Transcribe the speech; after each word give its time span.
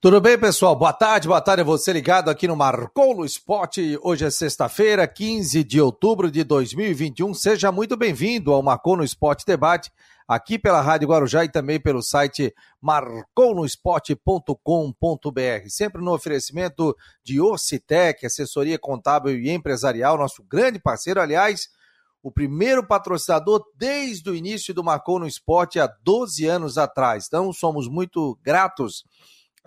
Tudo 0.00 0.20
bem, 0.20 0.38
pessoal? 0.38 0.76
Boa 0.76 0.92
tarde, 0.92 1.26
boa 1.26 1.40
tarde 1.40 1.62
a 1.62 1.64
você 1.64 1.92
ligado 1.92 2.30
aqui 2.30 2.46
no 2.46 2.54
Marcou 2.54 3.16
no 3.16 3.24
Esporte. 3.24 3.98
Hoje 4.00 4.24
é 4.24 4.30
sexta-feira, 4.30 5.08
15 5.08 5.64
de 5.64 5.80
outubro 5.80 6.30
de 6.30 6.44
2021. 6.44 7.34
Seja 7.34 7.72
muito 7.72 7.96
bem-vindo 7.96 8.52
ao 8.52 8.62
Marcou 8.62 8.96
no 8.96 9.02
Esporte 9.02 9.44
Debate, 9.44 9.90
aqui 10.28 10.56
pela 10.56 10.80
Rádio 10.80 11.08
Guarujá 11.08 11.44
e 11.44 11.50
também 11.50 11.80
pelo 11.80 12.00
site 12.00 12.54
marconosport.com.br. 12.80 15.68
Sempre 15.68 16.00
no 16.00 16.14
oferecimento 16.14 16.96
de 17.24 17.40
Ocitec, 17.40 18.24
assessoria 18.24 18.78
contábil 18.78 19.36
e 19.36 19.50
empresarial, 19.50 20.16
nosso 20.16 20.44
grande 20.44 20.78
parceiro, 20.78 21.20
aliás, 21.20 21.66
o 22.22 22.30
primeiro 22.30 22.86
patrocinador 22.86 23.64
desde 23.74 24.30
o 24.30 24.36
início 24.36 24.72
do 24.72 24.84
Marcou 24.84 25.18
no 25.18 25.26
Esporte 25.26 25.80
há 25.80 25.92
12 26.04 26.46
anos 26.46 26.78
atrás. 26.78 27.24
Então, 27.26 27.52
somos 27.52 27.88
muito 27.88 28.38
gratos 28.44 29.02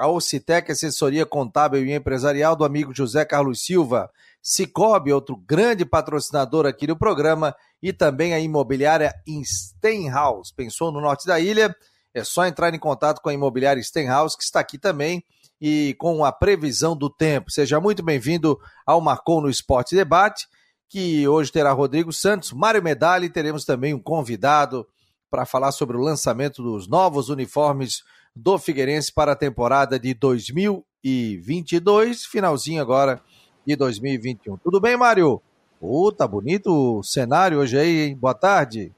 a 0.01 0.07
Ocitec, 0.07 0.71
assessoria 0.71 1.27
contábil 1.27 1.85
e 1.85 1.93
empresarial 1.93 2.55
do 2.55 2.65
amigo 2.65 2.91
José 2.91 3.23
Carlos 3.23 3.63
Silva, 3.63 4.09
Cicobi, 4.41 5.13
outro 5.13 5.35
grande 5.35 5.85
patrocinador 5.85 6.65
aqui 6.65 6.87
do 6.87 6.97
programa, 6.97 7.55
e 7.83 7.93
também 7.93 8.33
a 8.33 8.39
imobiliária 8.39 9.13
Stenhouse. 9.45 10.51
Pensou 10.55 10.91
no 10.91 10.99
norte 10.99 11.27
da 11.27 11.39
ilha? 11.39 11.75
É 12.15 12.23
só 12.23 12.47
entrar 12.47 12.73
em 12.73 12.79
contato 12.79 13.21
com 13.21 13.29
a 13.29 13.33
imobiliária 13.33 13.81
Stenhouse, 13.83 14.35
que 14.35 14.43
está 14.43 14.59
aqui 14.59 14.79
também, 14.79 15.23
e 15.61 15.95
com 15.99 16.25
a 16.25 16.31
previsão 16.31 16.97
do 16.97 17.07
tempo. 17.07 17.51
Seja 17.51 17.79
muito 17.79 18.01
bem-vindo 18.01 18.59
ao 18.83 18.99
Marcou 18.99 19.39
no 19.39 19.51
Esporte 19.51 19.95
Debate, 19.95 20.47
que 20.89 21.27
hoje 21.27 21.51
terá 21.51 21.71
Rodrigo 21.73 22.11
Santos, 22.11 22.51
Mário 22.51 22.81
Medalha 22.81 23.25
e 23.25 23.29
teremos 23.29 23.65
também 23.65 23.93
um 23.93 24.01
convidado 24.01 24.83
para 25.29 25.45
falar 25.45 25.71
sobre 25.71 25.95
o 25.95 26.01
lançamento 26.01 26.63
dos 26.63 26.87
novos 26.87 27.29
uniformes 27.29 28.01
do 28.35 28.57
Figueirense 28.57 29.11
para 29.11 29.33
a 29.33 29.35
temporada 29.35 29.99
de 29.99 30.13
2022, 30.13 32.25
finalzinho 32.25 32.81
agora 32.81 33.21
de 33.65 33.75
2021. 33.75 34.57
Tudo 34.57 34.79
bem, 34.79 34.95
Mário? 34.97 35.41
Oh, 35.79 36.11
tá 36.11 36.27
bonito 36.27 36.99
o 36.99 37.03
cenário 37.03 37.59
hoje 37.59 37.77
aí, 37.77 38.07
hein? 38.07 38.15
Boa 38.15 38.33
tarde. 38.33 38.91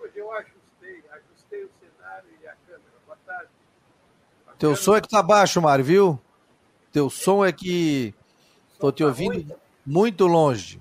Hoje 0.00 0.12
eu 0.16 0.32
ajustei, 0.32 1.02
ajustei 1.12 1.64
o 1.64 1.70
cenário 1.80 2.30
e 2.42 2.46
a 2.46 2.54
câmera. 2.66 2.92
Boa 3.06 3.18
tarde. 3.26 3.48
A 4.46 4.52
Teu 4.52 4.76
som 4.76 4.96
é 4.96 5.00
que 5.00 5.08
tá 5.08 5.22
baixo, 5.22 5.62
Mário, 5.62 5.84
viu? 5.84 6.20
Teu 6.92 7.08
som 7.08 7.44
é 7.44 7.52
que 7.52 8.14
tô 8.78 8.92
te 8.92 9.02
tá 9.02 9.08
ouvindo 9.08 9.54
muito 9.84 10.26
longe. 10.26 10.80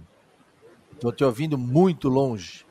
Tô 1.00 1.12
te 1.12 1.24
ouvindo 1.24 1.58
muito 1.58 2.10
longe. 2.10 2.66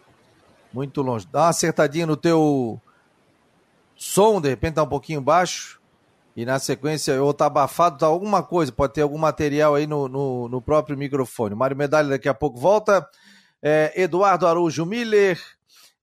Muito 0.72 1.00
longe. 1.00 1.27
Dá 1.33 1.44
uma 1.44 1.48
acertadinha 1.48 2.06
no 2.06 2.16
teu 2.16 2.78
som, 3.98 4.41
de 4.41 4.48
repente 4.48 4.74
tá 4.74 4.84
um 4.84 4.88
pouquinho 4.88 5.20
baixo, 5.20 5.78
e 6.36 6.46
na 6.46 6.60
sequência, 6.60 7.20
ou 7.20 7.34
tá 7.34 7.46
abafado, 7.46 7.98
tá 7.98 8.06
alguma 8.06 8.44
coisa, 8.44 8.70
pode 8.70 8.94
ter 8.94 9.02
algum 9.02 9.18
material 9.18 9.74
aí 9.74 9.88
no, 9.88 10.08
no, 10.08 10.48
no 10.48 10.62
próprio 10.62 10.96
microfone. 10.96 11.52
Mário 11.52 11.77
Medalha 11.77 12.10
daqui 12.10 12.28
a 12.28 12.34
pouco 12.34 12.60
volta. 12.60 13.05
É, 13.60 13.92
Eduardo 14.00 14.46
Araújo 14.46 14.86
Miller, 14.86 15.36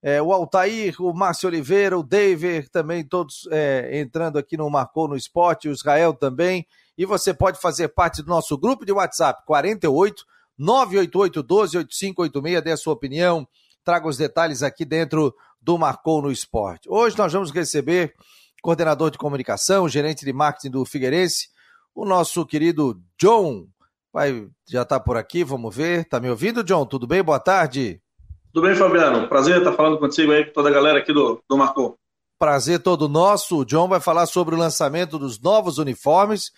é, 0.04 0.22
o 0.22 0.34
Altair, 0.34 1.02
o 1.02 1.14
Márcio 1.14 1.48
Oliveira, 1.48 1.98
o 1.98 2.04
David, 2.04 2.70
também 2.70 3.02
todos 3.02 3.48
é, 3.50 3.98
entrando 3.98 4.38
aqui 4.38 4.58
no 4.58 4.70
Marcou 4.70 5.08
no 5.08 5.16
Esporte, 5.16 5.70
o 5.70 5.72
Israel 5.72 6.14
também. 6.14 6.68
E 6.98 7.06
você 7.06 7.34
pode 7.34 7.58
fazer 7.62 7.88
parte 7.88 8.22
do 8.22 8.28
nosso 8.28 8.58
grupo 8.58 8.86
de 8.86 8.92
WhatsApp, 8.92 9.42
48 9.46 10.26
988 10.58 11.44
12 11.44 11.78
8586, 11.78 12.62
dê 12.62 12.72
a 12.72 12.78
sua 12.78 12.94
opinião, 12.94 13.48
traga 13.86 14.06
os 14.06 14.18
detalhes 14.18 14.64
aqui 14.64 14.84
dentro 14.84 15.34
do 15.66 15.80
Marcou 15.80 16.22
no 16.22 16.32
Esporte. 16.32 16.88
Hoje 16.88 17.18
nós 17.18 17.34
vamos 17.34 17.50
receber 17.50 18.14
coordenador 18.62 19.10
de 19.10 19.18
comunicação, 19.18 19.90
gerente 19.90 20.24
de 20.24 20.32
marketing 20.32 20.70
do 20.70 20.86
Figueirense, 20.86 21.50
o 21.94 22.06
nosso 22.06 22.46
querido 22.46 23.02
John. 23.20 23.66
Vai, 24.14 24.48
já 24.70 24.84
está 24.84 25.00
por 25.00 25.18
aqui, 25.18 25.44
vamos 25.44 25.76
ver. 25.76 26.02
Está 26.02 26.20
me 26.20 26.30
ouvindo, 26.30 26.64
John? 26.64 26.86
Tudo 26.86 27.08
bem? 27.08 27.24
Boa 27.24 27.40
tarde. 27.40 28.00
Tudo 28.54 28.68
bem, 28.68 28.76
Fabiano? 28.76 29.28
Prazer 29.28 29.58
estar 29.58 29.74
falando 29.74 29.98
contigo 29.98 30.32
aí, 30.32 30.46
com 30.46 30.54
toda 30.54 30.70
a 30.70 30.72
galera 30.72 31.00
aqui 31.00 31.12
do, 31.12 31.44
do 31.50 31.58
Marcou. 31.58 31.98
Prazer 32.38 32.80
todo 32.80 33.10
nosso. 33.10 33.62
O 33.62 33.66
John 33.66 33.88
vai 33.88 34.00
falar 34.00 34.28
sobre 34.28 34.54
o 34.54 34.58
lançamento 34.58 35.18
dos 35.18 35.42
novos 35.42 35.80
uniformes. 35.80 36.52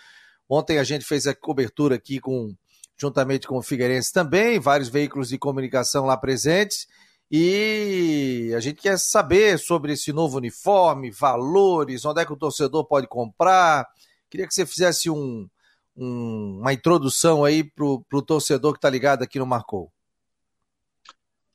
Ontem 0.49 0.79
a 0.79 0.83
gente 0.83 1.05
fez 1.05 1.25
a 1.25 1.33
cobertura 1.33 1.95
aqui 1.95 2.19
com 2.19 2.53
juntamente 2.99 3.47
com 3.47 3.57
o 3.57 3.61
Figueirense 3.61 4.11
também, 4.11 4.59
vários 4.59 4.89
veículos 4.89 5.29
de 5.29 5.37
comunicação 5.37 6.05
lá 6.05 6.17
presentes. 6.17 6.87
E 7.29 8.53
a 8.55 8.59
gente 8.59 8.81
quer 8.81 8.97
saber 8.97 9.59
sobre 9.59 9.93
esse 9.93 10.13
novo 10.13 10.37
uniforme, 10.37 11.11
valores, 11.11 12.05
onde 12.05 12.21
é 12.21 12.25
que 12.25 12.31
o 12.31 12.37
torcedor 12.37 12.85
pode 12.85 13.07
comprar. 13.07 13.85
Queria 14.29 14.47
que 14.47 14.53
você 14.53 14.65
fizesse 14.65 15.09
um, 15.09 15.47
um, 15.95 16.59
uma 16.61 16.71
introdução 16.71 17.43
aí 17.43 17.63
para 17.63 17.85
o 17.85 18.21
torcedor 18.25 18.73
que 18.73 18.77
está 18.77 18.89
ligado 18.89 19.23
aqui 19.23 19.39
no 19.39 19.45
Marcou. 19.45 19.91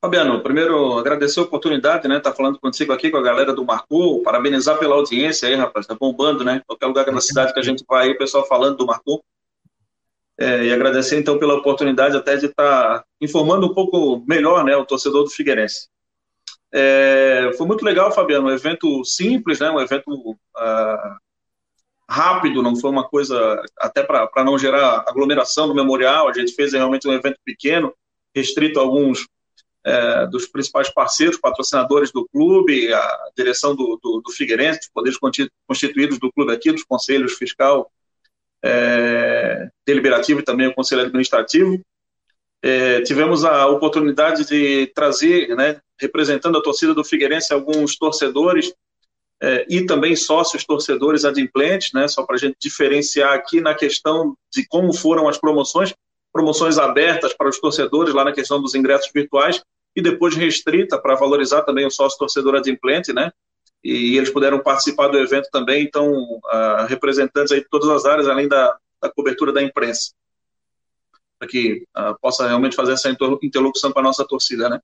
Fabiano, 0.04 0.42
primeiro 0.42 0.98
agradecer 0.98 1.38
a 1.38 1.44
oportunidade, 1.44 2.08
né? 2.08 2.18
Tá 2.18 2.32
falando 2.32 2.58
contigo 2.58 2.92
aqui 2.92 3.08
com 3.08 3.18
a 3.18 3.22
galera 3.22 3.54
do 3.54 3.64
Marcou, 3.64 4.20
parabenizar 4.22 4.76
pela 4.76 4.96
audiência 4.96 5.48
aí, 5.48 5.54
rapaz, 5.54 5.86
tá 5.86 5.94
bombando, 5.94 6.42
né? 6.42 6.60
Qualquer 6.66 6.86
lugar 6.86 7.04
da 7.04 7.20
cidade 7.20 7.54
que 7.54 7.60
a 7.60 7.62
gente 7.62 7.84
vai 7.88 8.08
aí, 8.08 8.12
o 8.12 8.18
pessoal 8.18 8.44
falando 8.44 8.78
do 8.78 8.86
Marcou. 8.86 9.24
É, 10.42 10.64
e 10.64 10.72
agradecer 10.72 11.16
então 11.20 11.38
pela 11.38 11.54
oportunidade 11.54 12.16
até 12.16 12.36
de 12.36 12.47
estar 12.47 12.98
tá 12.98 13.04
informando 13.20 13.66
um 13.66 13.75
pouco 13.75 14.25
melhor 14.26 14.64
né, 14.64 14.76
o 14.76 14.84
torcedor 14.84 15.22
do 15.22 15.30
Figueirense. 15.30 15.88
É, 16.75 17.53
foi 17.56 17.64
muito 17.64 17.84
legal, 17.84 18.10
Fabiano, 18.10 18.48
um 18.48 18.50
evento 18.50 19.04
simples, 19.04 19.60
né, 19.60 19.70
um 19.70 19.78
evento 19.78 20.10
uh, 20.10 21.16
rápido, 22.10 22.60
não 22.60 22.75
foi 22.75 22.91
uma 22.91 23.08
coisa 23.08 23.62
até 23.78 24.02
para 24.02 24.44
não 24.44 24.58
gerar 24.58 25.04
aglomeração 25.06 25.69
no 25.69 25.75
memorial, 25.76 26.28
a 26.28 26.32
gente 26.32 26.52
fez 26.54 26.72
realmente 26.72 27.06
um 27.06 27.12
evento 27.12 27.38
pequeno, 27.44 27.94
restrito 28.34 28.81
a 28.81 28.82
alguns 28.82 29.28
é, 29.84 30.26
dos 30.26 30.47
principais 30.47 30.91
parceiros, 30.91 31.38
patrocinadores 31.38 32.10
do 32.10 32.26
clube, 32.28 32.92
a 32.92 33.19
direção 33.36 33.76
do, 33.76 33.97
do, 34.02 34.20
do 34.20 34.32
Figueirense, 34.32 34.81
os 34.81 34.91
poderes 34.92 35.19
constituídos 35.69 36.19
do 36.19 36.32
clube 36.32 36.52
aqui, 36.52 36.72
dos 36.72 36.82
conselhos 36.82 37.34
fiscal 37.34 37.88
é, 38.64 39.68
deliberativo 39.86 40.40
e 40.40 40.44
também 40.44 40.66
o 40.66 40.74
conselho 40.74 41.02
administrativo. 41.02 41.80
É, 42.62 43.00
tivemos 43.02 43.44
a 43.44 43.66
oportunidade 43.66 44.46
de 44.46 44.86
trazer, 44.94 45.54
né, 45.56 45.80
representando 46.00 46.58
a 46.58 46.62
torcida 46.62 46.94
do 46.94 47.04
Figueirense, 47.04 47.52
alguns 47.52 47.96
torcedores 47.96 48.72
é, 49.42 49.66
e 49.68 49.84
também 49.84 50.14
sócios 50.14 50.64
torcedores 50.64 51.24
adimplentes, 51.24 51.92
né, 51.92 52.06
só 52.06 52.24
para 52.24 52.36
a 52.36 52.38
gente 52.38 52.56
diferenciar 52.60 53.32
aqui 53.32 53.60
na 53.60 53.74
questão 53.74 54.36
de 54.52 54.64
como 54.68 54.92
foram 54.92 55.28
as 55.28 55.38
promoções, 55.38 55.92
promoções 56.32 56.78
abertas 56.78 57.34
para 57.34 57.48
os 57.48 57.58
torcedores 57.58 58.14
lá 58.14 58.24
na 58.24 58.32
questão 58.32 58.62
dos 58.62 58.76
ingressos 58.76 59.10
virtuais 59.12 59.60
e 59.96 60.00
depois 60.00 60.36
restrita 60.36 60.96
para 60.96 61.16
valorizar 61.16 61.62
também 61.62 61.84
o 61.84 61.90
sócio 61.90 62.16
torcedor 62.16 62.54
adimplente, 62.54 63.12
né, 63.12 63.32
e 63.84 64.16
eles 64.16 64.31
puderam 64.31 64.60
participar 64.60 65.09
do 65.09 65.19
evento 65.19 65.48
também, 65.50 65.82
então, 65.82 66.12
uh, 66.12 66.87
representantes 66.87 67.53
aí 67.53 67.60
de 67.60 67.69
todas 67.69 67.88
as 67.88 68.04
áreas, 68.04 68.28
além 68.28 68.47
da, 68.47 68.76
da 69.00 69.10
cobertura 69.10 69.53
da 69.53 69.62
imprensa, 69.62 70.12
para 71.38 71.48
que 71.48 71.84
uh, 71.97 72.16
possa 72.20 72.47
realmente 72.47 72.76
fazer 72.76 72.93
essa 72.93 73.10
interlocução 73.43 73.91
para 73.91 74.00
a 74.03 74.04
nossa 74.04 74.25
torcida, 74.25 74.69
né? 74.69 74.81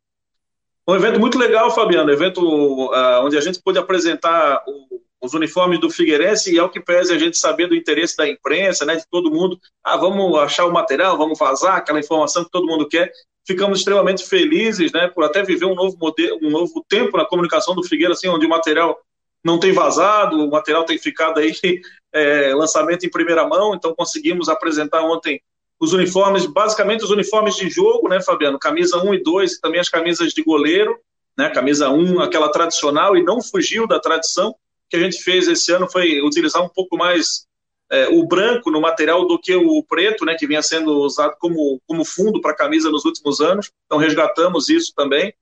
Um 0.87 0.97
evento 0.97 1.21
muito 1.21 1.39
legal, 1.39 1.71
Fabiano, 1.71 2.11
evento 2.11 2.41
uh, 2.41 3.23
onde 3.23 3.37
a 3.37 3.41
gente 3.41 3.61
pôde 3.63 3.79
apresentar 3.79 4.65
o, 4.67 5.01
os 5.21 5.35
uniformes 5.35 5.81
do 5.81 5.91
Figueirense 5.91 6.53
e 6.53 6.59
é 6.59 6.63
o 6.63 6.69
que 6.69 6.81
pese 6.81 7.13
a 7.13 7.19
gente 7.19 7.37
saber 7.37 7.67
do 7.67 7.75
interesse 7.75 8.17
da 8.17 8.29
imprensa, 8.29 8.85
né, 8.85 8.97
de 8.97 9.07
todo 9.09 9.31
mundo, 9.31 9.59
ah, 9.83 9.97
vamos 9.97 10.39
achar 10.39 10.67
o 10.67 10.73
material, 10.73 11.19
vamos 11.19 11.39
vazar 11.39 11.77
aquela 11.77 11.99
informação 11.99 12.45
que 12.45 12.51
todo 12.51 12.67
mundo 12.67 12.89
quer, 12.89 13.11
ficamos 13.47 13.79
extremamente 13.79 14.25
felizes, 14.25 14.93
né, 14.93 15.09
por 15.09 15.25
até 15.25 15.43
viver 15.43 15.65
um 15.65 15.75
novo 15.75 15.97
modelo, 15.99 16.39
um 16.43 16.51
novo 16.51 16.85
tempo 16.89 17.17
na 17.17 17.25
comunicação 17.25 17.75
do 17.75 17.83
Figueira, 17.83 18.13
assim, 18.13 18.29
onde 18.29 18.47
o 18.47 18.49
material 18.49 18.99
não 19.45 19.59
tem 19.59 19.73
vazado, 19.73 20.37
o 20.45 20.51
material 20.51 20.85
tem 20.85 20.99
ficado 20.99 21.39
aí 21.39 21.53
é, 22.13 22.55
lançamento 22.55 23.05
em 23.05 23.11
primeira 23.11 23.47
mão, 23.47 23.75
então 23.75 23.95
conseguimos 23.95 24.49
apresentar 24.49 25.03
ontem 25.03 25.41
os 25.81 25.93
uniformes, 25.93 26.45
basicamente 26.45 27.05
os 27.05 27.11
uniformes 27.11 27.57
de 27.57 27.71
jogo, 27.71 28.09
né, 28.09 28.21
Fabiano, 28.21 28.59
camisa 28.59 28.99
1 28.99 29.15
e 29.15 29.23
2 29.23 29.53
e 29.53 29.61
também 29.61 29.81
as 29.81 29.89
camisas 29.89 30.33
de 30.33 30.43
goleiro, 30.43 30.99
né, 31.37 31.49
camisa 31.51 31.89
1, 31.89 32.21
aquela 32.21 32.51
tradicional 32.51 33.17
e 33.17 33.23
não 33.23 33.41
fugiu 33.41 33.87
da 33.87 34.01
tradição, 34.01 34.55
que 34.89 34.97
a 34.97 35.01
gente 35.01 35.23
fez 35.23 35.49
esse 35.49 35.73
ano 35.73 35.91
foi 35.91 36.21
utilizar 36.23 36.63
um 36.63 36.69
pouco 36.69 36.97
mais 36.97 37.47
é, 37.91 38.09
o 38.09 38.27
branco 38.27 38.71
no 38.71 38.81
material 38.81 39.27
do 39.27 39.39
que 39.39 39.55
o 39.55 39.83
preto, 39.83 40.25
né, 40.25 40.35
que 40.39 40.47
vinha 40.47 40.63
sendo 40.63 40.93
usado 41.01 41.37
como, 41.39 41.81
como 41.87 42.05
fundo 42.05 42.41
para 42.41 42.55
camisa 42.55 42.91
nos 42.91 43.05
últimos 43.05 43.41
anos. 43.41 43.71
Então 43.87 43.99
resgatamos 43.99 44.69
isso 44.69 44.93
também. 44.95 45.33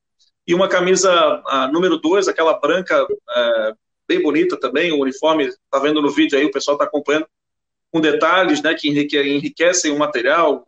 E 0.46 0.54
uma 0.54 0.68
camisa 0.68 1.10
a, 1.46 1.68
número 1.72 1.96
2, 1.98 2.28
aquela 2.28 2.58
branca 2.58 3.04
é, 3.36 3.72
bem 4.06 4.22
bonita 4.22 4.56
também, 4.56 4.92
o 4.92 5.00
uniforme, 5.00 5.46
está 5.46 5.78
vendo 5.80 6.00
no 6.00 6.10
vídeo 6.10 6.38
aí, 6.38 6.44
o 6.44 6.52
pessoal 6.52 6.76
está 6.76 6.84
acompanhando, 6.84 7.26
com 7.92 8.00
detalhes 8.00 8.62
né, 8.62 8.74
que 8.74 8.88
enrique, 8.88 9.20
enriquecem 9.20 9.90
o 9.90 9.98
material, 9.98 10.66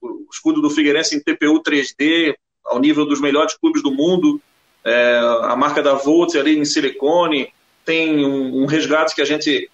o 0.00 0.26
escudo 0.32 0.60
do 0.60 0.70
Figueirense 0.70 1.16
em 1.16 1.20
TPU 1.20 1.60
3D, 1.60 2.36
ao 2.64 2.78
nível 2.78 3.04
dos 3.04 3.20
melhores 3.20 3.56
clubes 3.56 3.82
do 3.82 3.90
mundo, 3.90 4.40
é, 4.84 5.18
a 5.42 5.56
marca 5.56 5.82
da 5.82 5.94
Volt 5.94 6.36
ali 6.36 6.56
em 6.56 6.64
silicone, 6.64 7.52
tem 7.88 8.22
um, 8.22 8.64
um 8.64 8.66
resgate 8.66 9.14
que 9.14 9.22
a 9.22 9.24
gente 9.24 9.70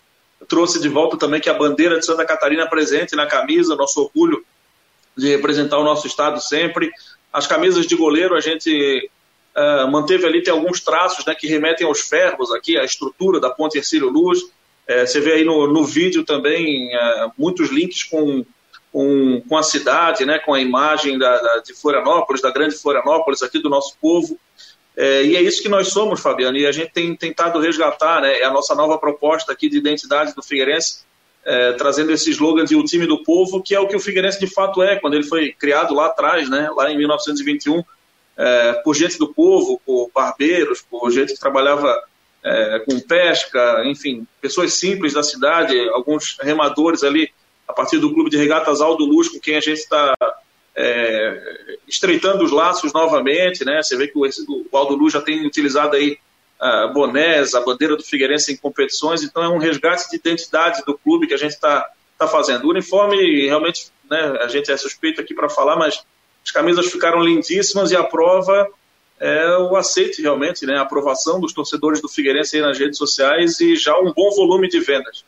trouxe 0.48 0.80
de 0.80 0.88
volta 0.88 1.16
também 1.16 1.40
que 1.40 1.50
a 1.50 1.54
bandeira 1.54 1.98
de 1.98 2.06
Santa 2.06 2.24
Catarina 2.24 2.64
presente 2.64 3.16
na 3.16 3.26
camisa, 3.26 3.74
nosso 3.74 4.00
orgulho 4.00 4.44
de 5.16 5.30
representar 5.30 5.78
o 5.78 5.84
nosso 5.84 6.06
estado 6.06 6.40
sempre. 6.40 6.92
As 7.32 7.48
camisas 7.48 7.88
de 7.88 7.96
goleiro 7.96 8.36
a 8.36 8.40
gente 8.40 9.10
uh, 9.56 9.90
manteve 9.90 10.26
ali, 10.26 10.44
tem 10.44 10.52
alguns 10.52 10.80
traços 10.80 11.26
né, 11.26 11.34
que 11.34 11.48
remetem 11.48 11.84
aos 11.84 12.02
ferros 12.02 12.52
aqui, 12.52 12.78
a 12.78 12.84
estrutura 12.84 13.40
da 13.40 13.50
ponte 13.50 13.78
Ercílio 13.78 14.10
Luz. 14.10 14.42
Uh, 14.42 15.04
você 15.04 15.20
vê 15.20 15.32
aí 15.32 15.44
no, 15.44 15.66
no 15.66 15.82
vídeo 15.82 16.24
também 16.24 16.94
uh, 16.94 17.32
muitos 17.36 17.68
links 17.70 18.04
com, 18.04 18.46
com, 18.92 19.42
com, 19.48 19.56
a 19.56 19.62
cidade, 19.64 20.24
né, 20.24 20.38
com 20.38 20.54
a 20.54 20.60
imagem 20.60 21.18
da, 21.18 21.36
da, 21.36 21.58
de 21.66 21.74
Florianópolis, 21.74 22.40
da 22.40 22.52
grande 22.52 22.76
Florianópolis 22.76 23.42
aqui 23.42 23.58
do 23.58 23.68
nosso 23.68 23.96
povo. 24.00 24.38
É, 24.96 25.24
e 25.24 25.36
é 25.36 25.42
isso 25.42 25.62
que 25.62 25.68
nós 25.68 25.88
somos, 25.88 26.20
Fabiano, 26.20 26.56
e 26.56 26.66
a 26.66 26.72
gente 26.72 26.92
tem 26.92 27.14
tentado 27.16 27.58
resgatar 27.58 28.20
né, 28.20 28.42
a 28.42 28.50
nossa 28.50 28.74
nova 28.74 28.96
proposta 28.96 29.52
aqui 29.52 29.68
de 29.68 29.78
identidade 29.78 30.34
do 30.34 30.42
Figueirense, 30.42 31.04
é, 31.44 31.72
trazendo 31.72 32.12
esse 32.12 32.30
slogan 32.30 32.64
de 32.64 32.76
o 32.76 32.84
time 32.84 33.06
do 33.06 33.22
povo, 33.22 33.62
que 33.62 33.74
é 33.74 33.80
o 33.80 33.88
que 33.88 33.96
o 33.96 34.00
Figueirense 34.00 34.38
de 34.38 34.46
fato 34.46 34.82
é, 34.82 34.96
quando 34.96 35.14
ele 35.14 35.24
foi 35.24 35.52
criado 35.52 35.94
lá 35.94 36.06
atrás, 36.06 36.48
né, 36.48 36.70
lá 36.76 36.90
em 36.90 36.96
1921, 36.96 37.82
é, 38.36 38.72
por 38.84 38.94
gente 38.94 39.18
do 39.18 39.32
povo, 39.32 39.80
por 39.84 40.10
barbeiros, 40.14 40.82
por 40.82 41.10
gente 41.10 41.34
que 41.34 41.40
trabalhava 41.40 42.00
é, 42.42 42.78
com 42.80 43.00
pesca, 43.00 43.82
enfim, 43.86 44.26
pessoas 44.40 44.74
simples 44.74 45.12
da 45.12 45.22
cidade, 45.22 45.76
alguns 45.90 46.36
remadores 46.40 47.02
ali, 47.02 47.30
a 47.66 47.72
partir 47.72 47.98
do 47.98 48.12
Clube 48.12 48.30
de 48.30 48.36
Regatas 48.36 48.80
Aldo 48.80 49.04
Luz, 49.04 49.28
com 49.28 49.40
quem 49.40 49.56
a 49.56 49.60
gente 49.60 49.78
está 49.78 50.14
é, 50.76 51.76
estreitando 51.86 52.44
os 52.44 52.50
laços 52.50 52.92
novamente, 52.92 53.64
né? 53.64 53.82
Você 53.82 53.96
vê 53.96 54.08
que 54.08 54.18
o, 54.18 54.22
o 54.22 54.76
Aldo 54.76 54.94
Luz 54.94 55.12
já 55.12 55.20
tem 55.20 55.46
utilizado 55.46 55.96
aí 55.96 56.18
a 56.60 56.86
bonés, 56.88 57.54
a 57.54 57.60
bandeira 57.60 57.96
do 57.96 58.02
Figueirense 58.02 58.52
em 58.52 58.56
competições, 58.56 59.22
então 59.22 59.42
é 59.42 59.48
um 59.48 59.58
resgate 59.58 60.08
de 60.10 60.16
identidade 60.16 60.82
do 60.86 60.96
clube 60.96 61.26
que 61.26 61.34
a 61.34 61.38
gente 61.38 61.52
está 61.52 61.84
tá 62.18 62.26
fazendo. 62.26 62.64
O 62.64 62.70
uniforme, 62.70 63.46
realmente, 63.46 63.88
né, 64.10 64.38
a 64.40 64.48
gente 64.48 64.70
é 64.70 64.76
suspeito 64.76 65.20
aqui 65.20 65.34
para 65.34 65.48
falar, 65.48 65.76
mas 65.76 66.02
as 66.44 66.50
camisas 66.50 66.86
ficaram 66.86 67.22
lindíssimas 67.22 67.90
e 67.90 67.96
a 67.96 68.04
prova 68.04 68.68
é 69.20 69.56
o 69.58 69.76
aceite 69.76 70.22
realmente, 70.22 70.66
né, 70.66 70.76
a 70.76 70.82
aprovação 70.82 71.40
dos 71.40 71.52
torcedores 71.52 72.00
do 72.00 72.08
Figueirense 72.08 72.56
aí 72.56 72.62
nas 72.62 72.78
redes 72.78 72.98
sociais 72.98 73.60
e 73.60 73.76
já 73.76 73.98
um 73.98 74.12
bom 74.12 74.30
volume 74.30 74.68
de 74.68 74.80
vendas. 74.80 75.24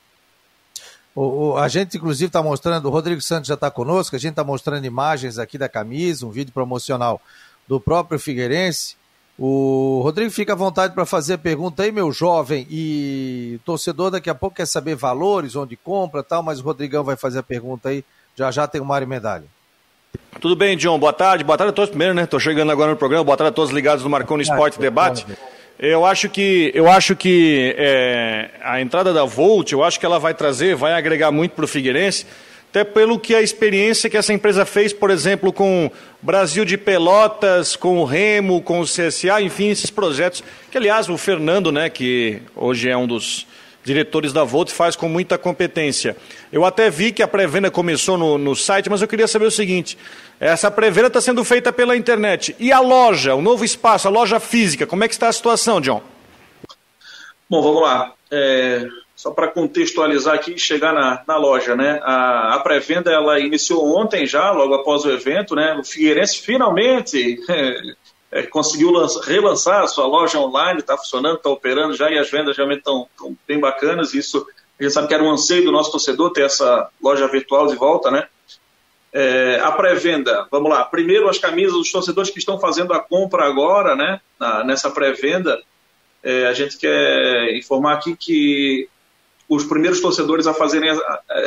O, 1.17 1.23
o, 1.23 1.57
a 1.57 1.67
gente, 1.67 1.97
inclusive, 1.97 2.27
está 2.27 2.43
mostrando, 2.43 2.85
o 2.85 2.91
Rodrigo 2.91 3.23
Santos 3.23 3.49
já 3.49 3.55
está 3.55 3.71
conosco, 3.71 4.15
a 4.15 4.19
gente 4.19 4.33
está 4.33 4.45
mostrando 4.45 4.85
imagens 4.85 5.39
aqui 5.39 5.57
da 5.57 5.67
camisa, 5.67 6.27
um 6.27 6.31
vídeo 6.31 6.53
promocional 6.53 7.23
do 7.67 7.81
próprio 7.81 8.19
Figueirense. 8.19 8.97
O 9.39 10.01
Rodrigo 10.03 10.31
fica 10.31 10.53
à 10.53 10.57
vontade 10.57 10.95
para 10.95 11.07
fazer 11.07 11.35
a 11.35 11.39
pergunta 11.39 11.83
aí, 11.83 11.91
meu 11.91 12.13
jovem, 12.13 12.67
e 12.71 13.59
torcedor 13.65 14.11
daqui 14.11 14.29
a 14.29 14.35
pouco 14.35 14.57
quer 14.57 14.67
saber 14.67 14.95
valores, 14.95 15.57
onde 15.57 15.75
compra 15.75 16.23
tal, 16.23 16.43
mas 16.43 16.61
o 16.61 16.63
Rodrigão 16.63 17.03
vai 17.03 17.17
fazer 17.17 17.39
a 17.39 17.43
pergunta 17.43 17.89
aí, 17.89 18.05
já 18.35 18.51
já 18.51 18.67
tem 18.67 18.81
o 18.81 18.85
Mário 18.85 19.09
Medalha. 19.09 19.45
Tudo 20.39 20.55
bem, 20.55 20.77
John, 20.77 20.99
boa 20.99 21.13
tarde, 21.15 21.45
boa 21.45 21.57
tarde 21.57 21.71
a 21.71 21.75
todos 21.75 21.91
primeiro, 21.91 22.15
né, 22.15 22.25
estou 22.25 22.41
chegando 22.41 22.71
agora 22.73 22.91
no 22.91 22.97
programa, 22.97 23.25
boa 23.25 23.37
tarde 23.37 23.51
a 23.51 23.55
todos 23.55 23.71
ligados 23.73 24.05
no 24.05 24.11
Marconi 24.11 24.43
Esporte 24.43 24.79
Debate. 24.79 25.27
Eu 25.79 26.07
acho 26.07 26.31
que, 26.31 26.73
eu 26.75 26.89
acho 26.89 27.15
que 27.15 27.75
é, 27.77 28.49
a 28.63 28.81
entrada 28.81 29.13
da 29.13 29.25
Volt, 29.25 29.73
eu 29.73 29.85
acho 29.85 30.01
que 30.01 30.07
ela 30.07 30.19
vai 30.19 30.33
trazer, 30.33 30.75
vai 30.75 30.95
agregar 30.95 31.31
muito 31.31 31.53
para 31.53 31.67
o 31.67 31.69
Figueirense, 31.69 32.25
até 32.71 32.83
pelo 32.83 33.19
que 33.19 33.35
a 33.35 33.43
experiência 33.43 34.09
que 34.09 34.17
essa 34.17 34.33
empresa 34.33 34.65
fez, 34.65 34.95
por 34.95 35.11
exemplo, 35.11 35.53
com 35.53 35.91
Brasil 36.23 36.65
de 36.65 36.79
Pelotas, 36.79 37.77
com 37.77 37.99
o 37.99 38.05
Remo, 38.07 38.63
com 38.63 38.81
o 38.81 38.85
CSA, 38.85 39.43
enfim, 39.43 39.69
esses 39.69 39.91
projetos, 39.91 40.43
que 40.71 40.79
aliás 40.79 41.11
o 41.11 41.19
Fernando, 41.19 41.71
né, 41.71 41.91
que 41.91 42.41
hoje 42.55 42.89
é 42.89 42.97
um 42.97 43.07
dos 43.07 43.47
diretores 43.87 44.33
da 44.33 44.43
Volt, 44.43 44.73
faz 44.73 44.97
com 44.97 45.09
muita 45.09 45.39
competência. 45.39 46.17
Eu 46.53 46.65
até 46.65 46.91
vi 46.91 47.13
que 47.13 47.23
a 47.23 47.29
pré-venda 47.29 47.71
começou 47.71 48.19
no, 48.19 48.37
no 48.37 48.57
site, 48.57 48.91
mas 48.91 49.01
eu 49.01 49.07
queria 49.07 49.29
saber 49.29 49.47
o 49.47 49.51
seguinte, 49.51 49.97
essa 50.41 50.69
pré-venda 50.73 51.07
está 51.07 51.21
sendo 51.21 51.45
feita 51.45 51.73
pela 51.73 51.97
internet. 51.97 52.57
E 52.59 52.73
a 52.73 52.81
loja, 52.81 53.37
o 53.37 53.41
novo 53.41 53.65
espaço, 53.65 54.09
a 54.09 54.11
loja 54.11 54.41
física, 54.41 54.89
como 54.89 55.05
é 55.05 55.09
que 55.09 55.15
está 55.15 55.29
a 55.29 55.33
situação, 55.33 55.81
John? 55.81 56.03
Bom, 57.49 57.63
vamos 57.63 57.81
lá. 57.81 58.13
É, 58.29 58.89
só 59.15 59.31
para 59.31 59.47
contextualizar 59.47 60.35
aqui 60.35 60.55
e 60.55 60.59
chegar 60.59 60.93
na, 60.93 61.23
na 61.25 61.37
loja, 61.37 61.77
né? 61.77 62.01
A, 62.03 62.57
a 62.57 62.59
pré-venda 62.59 63.13
ela 63.13 63.39
iniciou 63.39 63.97
ontem 63.97 64.27
já, 64.27 64.51
logo 64.51 64.75
após 64.75 65.05
o 65.05 65.13
evento, 65.13 65.55
né? 65.55 65.77
O 65.79 65.85
Figueirense 65.85 66.41
finalmente 66.41 67.39
é, 68.37 68.43
conseguiu 68.43 68.91
lança, 68.91 69.25
relançar 69.25 69.83
a 69.83 69.87
sua 69.87 70.07
loja 70.07 70.39
online, 70.39 70.81
está 70.81 70.97
funcionando, 70.97 71.37
está 71.37 71.49
operando 71.49 71.95
já 71.95 72.11
e 72.11 72.19
as 72.19 72.31
vendas 72.31 72.55
realmente 72.55 72.81
estão 72.81 73.09
bem 73.49 73.59
bacanas. 73.59 74.13
Isso 74.13 74.47
a 74.79 74.83
gente 74.83 74.93
sabe 74.93 75.09
que 75.09 75.15
era 75.15 75.25
um 75.25 75.31
anseio 75.31 75.65
do 75.65 75.73
nosso 75.73 75.91
torcedor 75.91 76.33
ter 76.33 76.45
essa 76.45 76.91
loja 77.03 77.27
virtual 77.29 77.67
de 77.67 77.77
volta, 77.77 78.11
né? 78.11 78.29
É, 79.11 79.59
a 79.63 79.73
pré-venda, 79.73 80.47
vamos 80.51 80.69
lá. 80.69 80.85
Primeiro, 80.85 81.31
as 81.31 81.39
camisas 81.39 81.73
dos 81.73 81.91
torcedores 81.91 82.31
que 82.31 82.39
estão 82.39 82.61
fazendo 82.61 82.93
a 82.93 83.01
compra 83.01 83.47
agora, 83.47 83.97
né? 83.97 84.21
Na, 84.39 84.63
nessa 84.63 84.91
pré-venda, 84.91 85.59
é, 86.23 86.47
a 86.47 86.53
gente 86.53 86.77
quer 86.77 87.57
informar 87.57 87.95
aqui 87.95 88.15
que 88.15 88.87
os 89.49 89.65
primeiros 89.65 90.01
torcedores 90.03 90.47
a 90.47 90.53
fazerem 90.53 90.91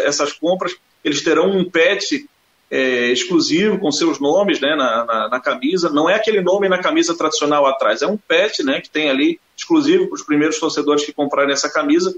essas 0.06 0.33
compras, 0.33 0.75
eles 1.03 1.21
terão 1.21 1.51
um 1.51 1.69
pet 1.69 2.27
é, 2.69 3.12
exclusivo 3.12 3.80
com 3.80 3.92
seus 3.92 4.19
nomes 4.19 4.60
né, 4.60 4.75
na, 4.75 5.06
na, 5.06 5.30
na, 5.30 5.39
camisa. 5.39 5.89
Não 5.89 6.10
é 6.10 6.16
aquele 6.16 6.42
nome 6.42 6.69
na 6.69 6.77
camisa 6.77 7.18
tradicional 7.18 7.66
atrás, 7.66 8.01
é 8.01 8.07
um 8.07 8.18
pet 8.18 8.63
né, 8.63 8.80
que 8.80 8.89
tem 8.89 9.10
ali 9.10 9.39
exclusivo 9.57 10.07
para 10.07 10.16
os 10.16 10.24
primeiros 10.24 10.60
torcedores 10.60 11.04
que 11.04 11.12
comprarem 11.12 11.54
essa 11.54 11.69
camisa 11.69 12.16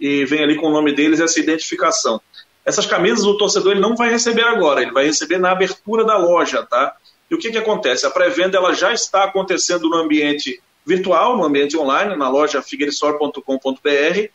e 0.00 0.24
vem 0.24 0.42
ali 0.42 0.56
com 0.56 0.66
o 0.66 0.72
nome 0.72 0.92
deles 0.92 1.20
essa 1.20 1.38
identificação. 1.38 2.20
Essas 2.64 2.86
camisas 2.86 3.24
o 3.24 3.36
torcedor 3.36 3.72
ele 3.72 3.80
não 3.80 3.96
vai 3.96 4.10
receber 4.10 4.44
agora, 4.44 4.82
ele 4.82 4.92
vai 4.92 5.04
receber 5.04 5.38
na 5.38 5.50
abertura 5.50 6.04
da 6.04 6.16
loja, 6.16 6.64
tá? 6.64 6.96
E 7.30 7.34
o 7.34 7.38
que, 7.38 7.50
que 7.50 7.58
acontece? 7.58 8.04
A 8.04 8.10
pré-venda 8.10 8.58
ela 8.58 8.74
já 8.74 8.92
está 8.92 9.24
acontecendo 9.24 9.88
no 9.88 9.96
ambiente 9.96 10.60
virtual, 10.84 11.36
no 11.36 11.44
ambiente 11.44 11.76
online, 11.76 12.16
na 12.16 12.28
loja 12.28 12.60
figueiresor.com.br, 12.60 14.28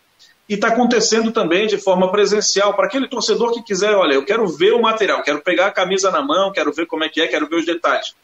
e 0.47 0.53
está 0.53 0.69
acontecendo 0.69 1.31
também 1.31 1.67
de 1.67 1.77
forma 1.77 2.09
presencial 2.11 2.73
para 2.73 2.87
aquele 2.87 3.07
torcedor 3.07 3.53
que 3.53 3.61
quiser, 3.61 3.93
olha, 3.95 4.13
eu 4.13 4.25
quero 4.25 4.47
ver 4.47 4.73
o 4.73 4.81
material, 4.81 5.21
quero 5.21 5.41
pegar 5.41 5.67
a 5.67 5.71
camisa 5.71 6.09
na 6.09 6.21
mão, 6.21 6.51
quero 6.51 6.71
ver 6.71 6.85
como 6.85 7.03
é 7.03 7.09
que 7.09 7.19
é, 7.19 7.27
quero 7.27 7.47
ver 7.47 7.57
os 7.57 7.65
detalhes. 7.65 8.15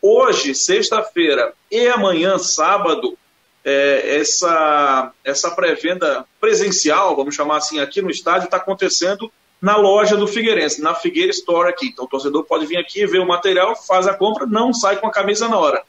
Hoje, 0.00 0.54
sexta-feira 0.54 1.54
e 1.70 1.88
amanhã, 1.88 2.38
sábado, 2.38 3.16
é, 3.64 4.18
essa, 4.18 5.12
essa 5.24 5.50
pré-venda 5.50 6.24
presencial, 6.40 7.16
vamos 7.16 7.34
chamar 7.34 7.56
assim, 7.56 7.80
aqui 7.80 8.02
no 8.02 8.10
estádio, 8.10 8.44
está 8.44 8.58
acontecendo 8.58 9.32
na 9.60 9.76
loja 9.76 10.16
do 10.16 10.26
Figueirense, 10.26 10.80
na 10.80 10.94
Figueira 10.94 11.30
Store 11.30 11.68
aqui. 11.68 11.88
Então 11.88 12.04
o 12.04 12.08
torcedor 12.08 12.44
pode 12.44 12.66
vir 12.66 12.76
aqui, 12.76 13.06
ver 13.06 13.18
o 13.18 13.26
material, 13.26 13.74
faz 13.74 14.06
a 14.06 14.14
compra, 14.14 14.46
não 14.46 14.72
sai 14.72 14.98
com 14.98 15.06
a 15.06 15.10
camisa 15.10 15.48
na 15.48 15.58
hora. 15.58 15.82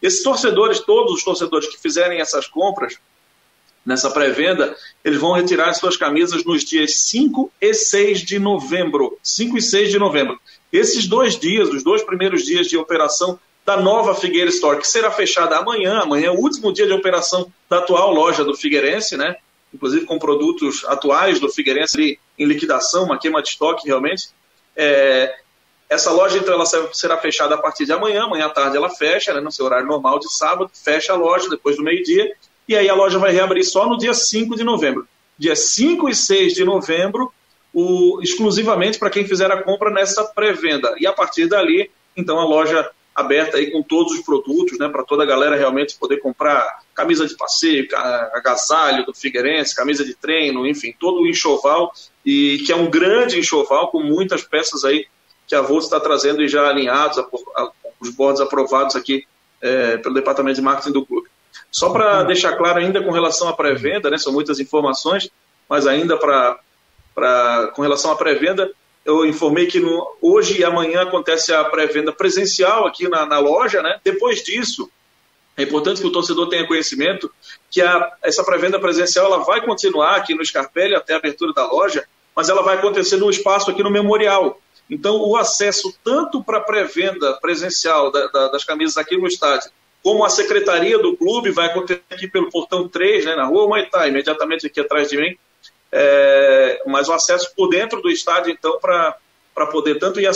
Esses 0.00 0.22
torcedores, 0.22 0.80
todos 0.80 1.12
os 1.12 1.22
torcedores 1.22 1.68
que 1.68 1.80
fizerem 1.80 2.20
essas 2.20 2.48
compras 2.48 2.98
nessa 3.84 4.10
pré-venda, 4.10 4.76
eles 5.04 5.18
vão 5.18 5.32
retirar 5.32 5.68
as 5.68 5.78
suas 5.78 5.96
camisas 5.96 6.44
nos 6.44 6.64
dias 6.64 7.02
5 7.02 7.50
e 7.60 7.74
6 7.74 8.20
de 8.20 8.38
novembro. 8.38 9.18
5 9.22 9.58
e 9.58 9.62
6 9.62 9.90
de 9.90 9.98
novembro. 9.98 10.38
Esses 10.72 11.06
dois 11.06 11.38
dias, 11.38 11.68
os 11.68 11.82
dois 11.82 12.02
primeiros 12.02 12.44
dias 12.44 12.66
de 12.66 12.76
operação, 12.76 13.38
da 13.64 13.76
nova 13.76 14.14
Figueira 14.14 14.50
Store, 14.50 14.78
que 14.78 14.88
será 14.88 15.10
fechada 15.10 15.56
amanhã. 15.56 16.00
Amanhã 16.00 16.28
é 16.28 16.30
o 16.30 16.40
último 16.40 16.72
dia 16.72 16.86
de 16.86 16.92
operação 16.92 17.52
da 17.68 17.78
atual 17.78 18.12
loja 18.12 18.44
do 18.44 18.56
Figueirense, 18.56 19.16
né? 19.16 19.36
Inclusive 19.72 20.04
com 20.04 20.18
produtos 20.18 20.84
atuais 20.84 21.38
do 21.38 21.48
Figueirense 21.48 21.96
ali 21.96 22.18
em 22.38 22.44
liquidação, 22.44 23.04
uma 23.04 23.18
queima 23.18 23.42
de 23.42 23.50
estoque 23.50 23.86
realmente. 23.86 24.30
É, 24.74 25.34
essa 25.88 26.10
loja, 26.10 26.38
então, 26.38 26.54
ela 26.54 26.64
será 26.92 27.18
fechada 27.18 27.54
a 27.54 27.58
partir 27.58 27.84
de 27.84 27.92
amanhã. 27.92 28.24
Amanhã 28.24 28.46
à 28.46 28.50
tarde 28.50 28.76
ela 28.76 28.90
fecha, 28.90 29.32
né, 29.32 29.40
no 29.40 29.52
seu 29.52 29.66
horário 29.66 29.86
normal 29.86 30.18
de 30.18 30.32
sábado, 30.32 30.70
fecha 30.72 31.12
a 31.12 31.16
loja 31.16 31.48
depois 31.48 31.76
do 31.76 31.82
meio-dia. 31.82 32.34
E 32.68 32.76
aí 32.76 32.88
a 32.88 32.94
loja 32.94 33.18
vai 33.18 33.32
reabrir 33.32 33.64
só 33.64 33.88
no 33.88 33.98
dia 33.98 34.14
5 34.14 34.56
de 34.56 34.64
novembro. 34.64 35.06
Dia 35.38 35.56
5 35.56 36.08
e 36.08 36.14
6 36.14 36.54
de 36.54 36.64
novembro, 36.64 37.32
o, 37.72 38.20
exclusivamente 38.22 38.98
para 38.98 39.10
quem 39.10 39.26
fizer 39.26 39.50
a 39.50 39.62
compra 39.62 39.90
nessa 39.90 40.24
pré-venda. 40.24 40.94
E 40.98 41.06
a 41.06 41.12
partir 41.12 41.46
dali, 41.46 41.90
então 42.16 42.38
a 42.38 42.44
loja 42.44 42.88
aberta 43.14 43.58
aí 43.58 43.70
com 43.70 43.82
todos 43.82 44.12
os 44.12 44.24
produtos, 44.24 44.78
né, 44.78 44.88
para 44.88 45.04
toda 45.04 45.22
a 45.22 45.26
galera 45.26 45.56
realmente 45.56 45.98
poder 45.98 46.18
comprar 46.18 46.80
camisa 46.94 47.26
de 47.26 47.36
passeio, 47.36 47.86
agasalho 48.32 49.04
do 49.04 49.14
Figueirense, 49.14 49.76
camisa 49.76 50.04
de 50.04 50.14
treino, 50.14 50.66
enfim, 50.66 50.94
todo 50.98 51.20
o 51.20 51.28
enxoval, 51.28 51.92
e 52.24 52.62
que 52.64 52.72
é 52.72 52.76
um 52.76 52.88
grande 52.88 53.38
enxoval 53.38 53.90
com 53.90 54.02
muitas 54.02 54.42
peças 54.42 54.84
aí 54.84 55.06
que 55.46 55.54
a 55.54 55.60
Volta 55.60 55.84
está 55.84 56.00
trazendo 56.00 56.42
e 56.42 56.48
já 56.48 56.66
alinhados, 56.68 57.18
a, 57.18 57.22
a, 57.56 57.70
os 58.00 58.10
bordes 58.10 58.40
aprovados 58.40 58.96
aqui 58.96 59.26
é, 59.60 59.98
pelo 59.98 60.14
departamento 60.14 60.56
de 60.56 60.62
marketing 60.62 60.92
do 60.92 61.04
clube. 61.04 61.28
Só 61.72 61.88
para 61.88 62.22
deixar 62.24 62.54
claro 62.56 62.78
ainda 62.78 63.02
com 63.02 63.10
relação 63.10 63.48
à 63.48 63.54
pré-venda, 63.54 64.10
né, 64.10 64.18
são 64.18 64.30
muitas 64.30 64.60
informações, 64.60 65.30
mas 65.66 65.86
ainda 65.86 66.18
para 66.18 66.60
com 67.74 67.80
relação 67.80 68.12
à 68.12 68.16
pré-venda, 68.16 68.70
eu 69.04 69.24
informei 69.26 69.66
que 69.66 69.80
no, 69.80 70.16
hoje 70.20 70.60
e 70.60 70.64
amanhã 70.64 71.02
acontece 71.02 71.52
a 71.52 71.64
pré-venda 71.64 72.12
presencial 72.12 72.86
aqui 72.86 73.08
na, 73.08 73.26
na, 73.26 73.38
loja, 73.38 73.82
né? 73.82 73.98
Depois 74.04 74.42
disso, 74.42 74.90
É 75.56 75.62
importante 75.62 76.00
que 76.00 76.06
o 76.06 76.12
torcedor 76.12 76.48
tenha 76.48 76.66
conhecimento 76.66 77.30
que 77.70 77.82
a, 77.82 78.12
essa 78.22 78.42
pré-venda 78.44 78.78
presencial 78.78 79.26
ela 79.26 79.44
vai 79.44 79.60
continuar 79.62 80.16
aqui 80.16 80.34
no 80.34 80.44
Scarpelli 80.44 80.94
até 80.94 81.14
a 81.14 81.18
abertura 81.18 81.52
da 81.52 81.66
loja, 81.70 82.06
mas 82.34 82.48
ela 82.48 82.62
vai 82.62 82.76
acontecer 82.76 83.16
no 83.16 83.28
espaço 83.28 83.70
aqui 83.70 83.82
no 83.82 83.90
Memorial. 83.90 84.60
Então, 84.88 85.16
o 85.16 85.36
acesso 85.36 85.94
tanto 86.02 86.42
para 86.42 86.58
a 86.58 86.62
pré-venda 86.62 87.34
presencial 87.34 88.10
da, 88.10 88.26
da, 88.28 88.48
das 88.48 88.64
camisas 88.64 88.96
aqui 88.96 89.16
no 89.16 89.26
estádio, 89.26 89.70
como 90.02 90.24
a 90.24 90.30
secretaria 90.30 90.98
do 90.98 91.16
clube 91.16 91.50
vai 91.50 91.66
acontecer 91.66 92.02
aqui 92.10 92.26
pelo 92.26 92.50
portão 92.50 92.88
3, 92.88 93.24
né, 93.24 93.36
na 93.36 93.44
rua 93.44 93.68
Maitá, 93.68 94.08
imediatamente 94.08 94.66
aqui 94.66 94.80
atrás 94.80 95.08
de 95.08 95.16
mim, 95.16 95.36
é, 95.92 96.82
mas 96.86 97.08
o 97.08 97.12
acesso 97.12 97.52
por 97.54 97.68
dentro 97.68 98.00
do 98.00 98.10
estádio, 98.10 98.50
então, 98.50 98.78
para 98.80 99.66
poder 99.70 99.98
tanto 99.98 100.20
ir 100.20 100.26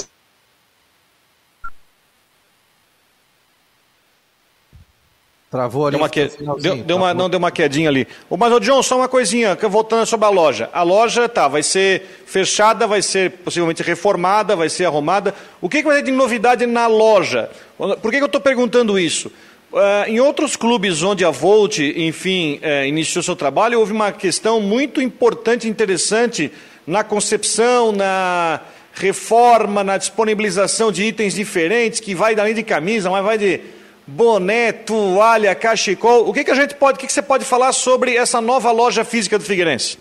Travou 5.49 5.87
ali. 5.87 5.93
Deu 5.93 6.03
uma, 6.03 6.09
que... 6.09 6.31
deu, 6.61 6.77
deu 6.83 6.97
uma, 6.97 7.15
não, 7.15 7.31
deu 7.31 7.39
uma 7.39 7.51
quedinha 7.51 7.89
ali. 7.89 8.07
Mas, 8.29 8.53
ô 8.53 8.59
John, 8.59 8.83
só 8.83 8.97
uma 8.97 9.09
coisinha, 9.09 9.55
voltando 9.55 10.05
sobre 10.05 10.27
a 10.27 10.29
loja. 10.29 10.69
A 10.73 10.83
loja, 10.83 11.29
tá, 11.29 11.47
vai 11.47 11.63
ser 11.63 12.03
fechada, 12.27 12.87
vai 12.87 13.01
ser 13.01 13.31
possivelmente 13.31 13.83
reformada, 13.83 14.57
vai 14.57 14.69
ser 14.69 14.87
arrumada. 14.87 15.33
O 15.61 15.69
que, 15.69 15.79
que 15.79 15.85
vai 15.85 15.97
ter 15.97 16.03
de 16.03 16.11
novidade 16.11 16.67
na 16.67 16.89
loja? 16.89 17.49
Por 17.79 18.11
que, 18.11 18.19
que 18.19 18.23
eu 18.23 18.27
estou 18.27 18.41
perguntando 18.41 18.99
isso? 18.99 19.31
Uh, 19.73 20.09
em 20.09 20.21
outros 20.21 20.57
clubes 20.57 21.03
onde 21.03 21.25
a 21.25 21.31
Volt, 21.31 21.79
enfim, 21.79 22.61
uh, 22.63 22.87
iniciou 22.87 23.23
seu 23.23 23.37
trabalho, 23.37 23.81
houve 23.81 23.93
uma 23.93 24.13
questão 24.13 24.61
muito 24.61 25.03
importante 25.03 25.67
e 25.67 25.71
interessante 25.71 26.53
na 26.87 27.03
concepção, 27.03 27.93
na 27.93 28.61
reforma, 28.95 29.85
na 29.85 29.99
disponibilização 29.99 30.91
de 30.91 31.03
itens 31.05 31.35
diferentes, 31.35 32.01
que 32.01 32.15
vai 32.15 32.35
além 32.39 32.55
de 32.55 32.63
camisa, 32.63 33.11
mas 33.11 33.25
vai 33.25 33.37
de 33.37 33.61
boné, 34.07 34.73
toalha, 34.73 35.55
cachecol. 35.55 36.29
O 36.29 36.33
que, 36.33 36.45
que 36.45 36.51
a 36.51 36.55
gente 36.55 36.75
pode, 36.77 36.97
o 36.97 37.01
que, 37.01 37.07
que 37.07 37.13
você 37.13 37.23
pode 37.23 37.45
falar 37.45 37.73
sobre 37.73 38.17
essa 38.17 38.41
nova 38.41 38.71
loja 38.71 39.05
física 39.05 39.37
do 39.37 39.45
Figueirense? 39.45 39.99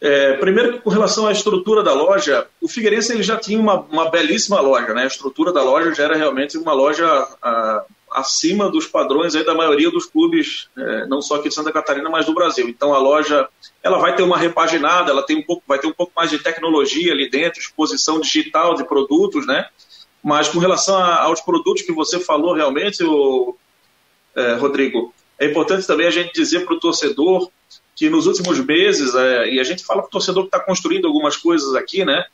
É, 0.00 0.34
primeiro, 0.34 0.80
com 0.80 0.90
relação 0.90 1.26
à 1.26 1.32
estrutura 1.32 1.82
da 1.82 1.92
loja, 1.92 2.46
o 2.60 2.68
Figueirense 2.68 3.12
ele 3.12 3.22
já 3.22 3.36
tinha 3.36 3.58
uma, 3.58 3.80
uma 3.80 4.10
belíssima 4.10 4.60
loja, 4.60 4.94
né? 4.94 5.02
A 5.02 5.06
estrutura 5.06 5.52
da 5.52 5.62
loja 5.62 5.92
já 5.92 6.04
era 6.04 6.16
realmente 6.16 6.56
uma 6.56 6.72
loja 6.72 7.06
a, 7.42 7.84
acima 8.10 8.70
dos 8.70 8.86
padrões 8.86 9.34
aí 9.34 9.44
da 9.44 9.54
maioria 9.54 9.90
dos 9.90 10.06
clubes, 10.06 10.68
é, 10.76 11.06
não 11.06 11.20
só 11.20 11.36
aqui 11.36 11.48
de 11.48 11.54
Santa 11.54 11.72
Catarina, 11.72 12.08
mas 12.08 12.26
do 12.26 12.34
Brasil. 12.34 12.68
Então 12.68 12.94
a 12.94 12.98
loja 12.98 13.48
ela 13.82 13.98
vai 13.98 14.14
ter 14.14 14.22
uma 14.22 14.36
repaginada, 14.36 15.10
ela 15.10 15.22
tem 15.22 15.36
um 15.36 15.42
pouco, 15.42 15.62
vai 15.66 15.78
ter 15.78 15.86
um 15.86 15.92
pouco 15.92 16.12
mais 16.16 16.30
de 16.30 16.38
tecnologia 16.38 17.12
ali 17.12 17.30
dentro, 17.30 17.60
exposição 17.60 18.20
digital 18.20 18.74
de 18.74 18.84
produtos, 18.84 19.46
né? 19.46 19.66
Mas 20.22 20.48
com 20.48 20.58
relação 20.58 20.96
a, 20.96 21.22
aos 21.22 21.40
produtos 21.40 21.82
que 21.82 21.92
você 21.92 22.18
falou 22.18 22.54
realmente, 22.54 23.02
o, 23.04 23.56
é, 24.34 24.54
Rodrigo, 24.54 25.14
é 25.38 25.46
importante 25.46 25.86
também 25.86 26.06
a 26.06 26.10
gente 26.10 26.32
dizer 26.32 26.64
para 26.64 26.74
o 26.74 26.80
torcedor 26.80 27.50
que 27.94 28.08
nos 28.08 28.26
últimos 28.26 28.60
meses, 28.60 29.14
é, 29.14 29.50
e 29.50 29.60
a 29.60 29.64
gente 29.64 29.84
fala 29.84 30.02
para 30.02 30.08
o 30.08 30.12
torcedor 30.12 30.44
que 30.44 30.48
está 30.48 30.60
construindo 30.60 31.06
algumas 31.06 31.36
coisas 31.36 31.74
aqui, 31.74 32.04
né? 32.04 32.24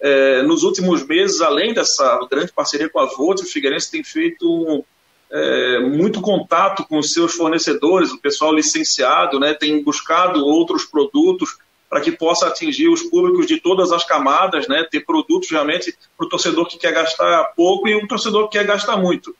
É, 0.00 0.42
nos 0.42 0.62
últimos 0.62 1.04
meses, 1.04 1.40
além 1.40 1.74
dessa 1.74 2.24
grande 2.30 2.52
parceria 2.52 2.88
com 2.88 3.00
a 3.00 3.06
Volt, 3.06 3.40
o 3.40 3.44
Figueirense 3.44 3.90
tem 3.90 4.04
feito 4.04 4.84
é, 5.30 5.80
muito 5.80 6.20
contato 6.20 6.84
com 6.84 6.98
os 6.98 7.12
seus 7.12 7.34
fornecedores, 7.34 8.10
o 8.10 8.18
pessoal 8.18 8.54
licenciado, 8.54 9.38
né? 9.38 9.54
Tem 9.54 9.82
buscado 9.82 10.44
outros 10.44 10.84
produtos 10.84 11.56
para 11.88 12.00
que 12.00 12.12
possa 12.12 12.46
atingir 12.46 12.88
os 12.88 13.02
públicos 13.02 13.46
de 13.46 13.60
todas 13.60 13.92
as 13.92 14.04
camadas, 14.04 14.68
né? 14.68 14.86
ter 14.90 15.00
produtos 15.00 15.50
realmente 15.50 15.96
para 16.16 16.26
o 16.26 16.28
torcedor 16.28 16.66
que 16.68 16.78
quer 16.78 16.92
gastar 16.92 17.52
pouco 17.56 17.88
e 17.88 17.96
um 17.96 18.06
torcedor 18.06 18.48
que 18.48 18.58
quer 18.58 18.66
gastar 18.66 18.96
muito. 18.98 19.34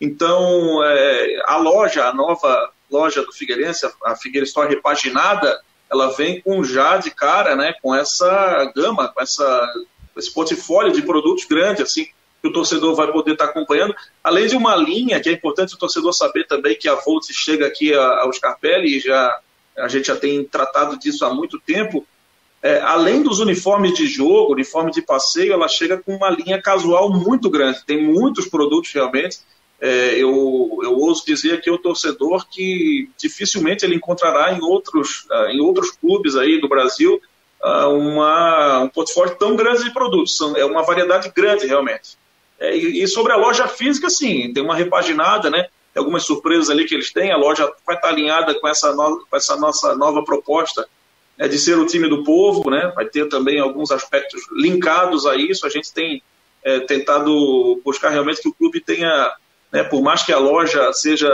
Então, 0.00 0.82
é, 0.82 1.42
a 1.44 1.58
loja, 1.58 2.06
a 2.06 2.14
nova 2.14 2.70
loja 2.90 3.22
do 3.22 3.32
Figueirense, 3.32 3.86
a 4.04 4.16
Figueira 4.16 4.46
Store 4.46 4.68
repaginada, 4.68 5.60
ela 5.92 6.08
vem 6.08 6.40
com 6.40 6.64
já 6.64 6.96
de 6.96 7.10
cara, 7.10 7.54
né, 7.54 7.74
com 7.82 7.94
essa 7.94 8.72
gama, 8.74 9.08
com 9.08 9.20
essa, 9.20 9.72
esse 10.16 10.32
portfólio 10.32 10.92
de 10.92 11.02
produtos 11.02 11.44
grande, 11.44 11.82
assim, 11.82 12.08
que 12.40 12.48
o 12.48 12.52
torcedor 12.52 12.94
vai 12.94 13.10
poder 13.12 13.32
estar 13.32 13.46
acompanhando, 13.46 13.94
além 14.24 14.46
de 14.46 14.56
uma 14.56 14.74
linha 14.74 15.20
que 15.20 15.28
é 15.28 15.32
importante 15.32 15.74
o 15.74 15.78
torcedor 15.78 16.12
saber 16.12 16.46
também 16.46 16.76
que 16.76 16.88
a 16.88 16.94
Volt 16.94 17.24
chega 17.32 17.66
aqui 17.66 17.92
ao 17.94 18.32
Scarpelli 18.32 18.96
e 18.96 19.00
já 19.00 19.38
a 19.76 19.88
gente 19.88 20.06
já 20.08 20.16
tem 20.16 20.44
tratado 20.44 20.98
disso 20.98 21.24
há 21.24 21.32
muito 21.32 21.58
tempo. 21.58 22.06
É, 22.62 22.78
além 22.80 23.22
dos 23.22 23.40
uniformes 23.40 23.94
de 23.94 24.06
jogo, 24.06 24.52
uniforme 24.52 24.90
de 24.90 25.00
passeio, 25.00 25.52
ela 25.52 25.68
chega 25.68 25.96
com 25.96 26.14
uma 26.14 26.28
linha 26.28 26.60
casual 26.60 27.10
muito 27.10 27.48
grande. 27.48 27.84
Tem 27.86 28.02
muitos 28.02 28.48
produtos 28.48 28.92
realmente. 28.92 29.38
É, 29.80 30.14
eu, 30.14 30.78
eu 30.82 30.92
ouso 30.98 31.24
dizer 31.24 31.62
que 31.62 31.70
é 31.70 31.72
o 31.72 31.78
torcedor 31.78 32.46
que 32.50 33.08
dificilmente 33.16 33.84
ele 33.84 33.94
encontrará 33.94 34.52
em 34.52 34.60
outros, 34.60 35.26
uh, 35.30 35.46
em 35.46 35.60
outros 35.60 35.90
clubes 35.92 36.36
aí 36.36 36.60
do 36.60 36.68
Brasil 36.68 37.18
uh, 37.62 37.88
uma, 37.88 38.80
um 38.80 38.88
portfólio 38.90 39.36
tão 39.36 39.56
grande 39.56 39.84
de 39.84 39.90
produtos. 39.90 40.38
É 40.56 40.66
uma 40.66 40.82
variedade 40.82 41.32
grande 41.34 41.66
realmente. 41.66 42.19
É, 42.60 42.76
e, 42.76 43.06
sobre 43.08 43.32
a 43.32 43.36
loja 43.36 43.66
física, 43.66 44.10
sim, 44.10 44.52
tem 44.52 44.62
uma 44.62 44.76
repaginada, 44.76 45.48
né? 45.48 45.68
Tem 45.94 46.00
algumas 46.00 46.24
surpresas 46.24 46.68
ali 46.68 46.84
que 46.84 46.94
eles 46.94 47.10
têm. 47.10 47.32
A 47.32 47.36
loja 47.36 47.72
vai 47.86 47.96
estar 47.96 48.08
alinhada 48.08 48.54
com 48.60 48.68
essa, 48.68 48.94
no, 48.94 49.24
com 49.28 49.36
essa 49.36 49.56
nossa 49.56 49.96
nova 49.96 50.22
proposta 50.22 50.86
é, 51.38 51.48
de 51.48 51.58
ser 51.58 51.78
o 51.78 51.86
time 51.86 52.06
do 52.06 52.22
povo, 52.22 52.68
né? 52.68 52.92
Vai 52.94 53.06
ter 53.06 53.28
também 53.28 53.58
alguns 53.58 53.90
aspectos 53.90 54.42
linkados 54.52 55.26
a 55.26 55.34
isso. 55.36 55.66
A 55.66 55.70
gente 55.70 55.90
tem 55.90 56.22
é, 56.62 56.80
tentado 56.80 57.80
buscar 57.84 58.10
realmente 58.10 58.42
que 58.42 58.48
o 58.48 58.54
clube 58.54 58.80
tenha, 58.80 59.32
né, 59.72 59.82
por 59.82 60.02
mais 60.02 60.22
que 60.22 60.32
a 60.32 60.38
loja 60.38 60.92
seja 60.92 61.30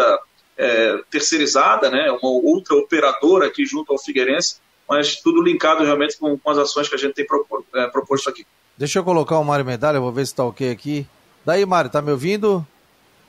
é, 0.57 0.99
terceirizada, 1.11 1.91
né, 1.91 2.11
uma 2.23 2.31
outra 2.31 2.77
operadora 2.77 3.47
aqui 3.47 3.67
junto 3.67 3.93
ao 3.93 3.99
Figueirense, 3.99 4.57
mas 4.89 5.17
tudo 5.17 5.43
linkado 5.43 5.85
realmente 5.85 6.17
com, 6.17 6.39
com 6.39 6.51
as 6.51 6.59
ações 6.59 6.89
que 6.89 6.95
a 6.95 6.99
gente 6.99 7.15
tem 7.15 7.27
é, 7.75 7.87
proposto 7.89 8.31
aqui. 8.31 8.47
Deixa 8.79 8.99
eu 8.99 9.05
colocar 9.05 9.39
o 9.39 9.45
Mário 9.45 9.65
Medalha, 9.65 9.99
vou 9.99 10.13
ver 10.13 10.27
se 10.27 10.33
está 10.33 10.45
ok 10.45 10.71
aqui. 10.71 11.07
Daí, 11.47 11.65
Mário, 11.65 11.89
tá 11.89 12.03
me 12.03 12.11
ouvindo? 12.11 12.67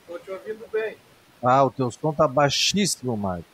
Estou 0.00 0.18
te 0.18 0.28
ouvindo 0.32 0.66
bem. 0.72 0.96
Ah, 1.40 1.62
o 1.62 1.70
teu 1.70 1.88
som 1.88 2.12
tá 2.12 2.26
baixíssimo, 2.26 3.16
Mário. 3.16 3.44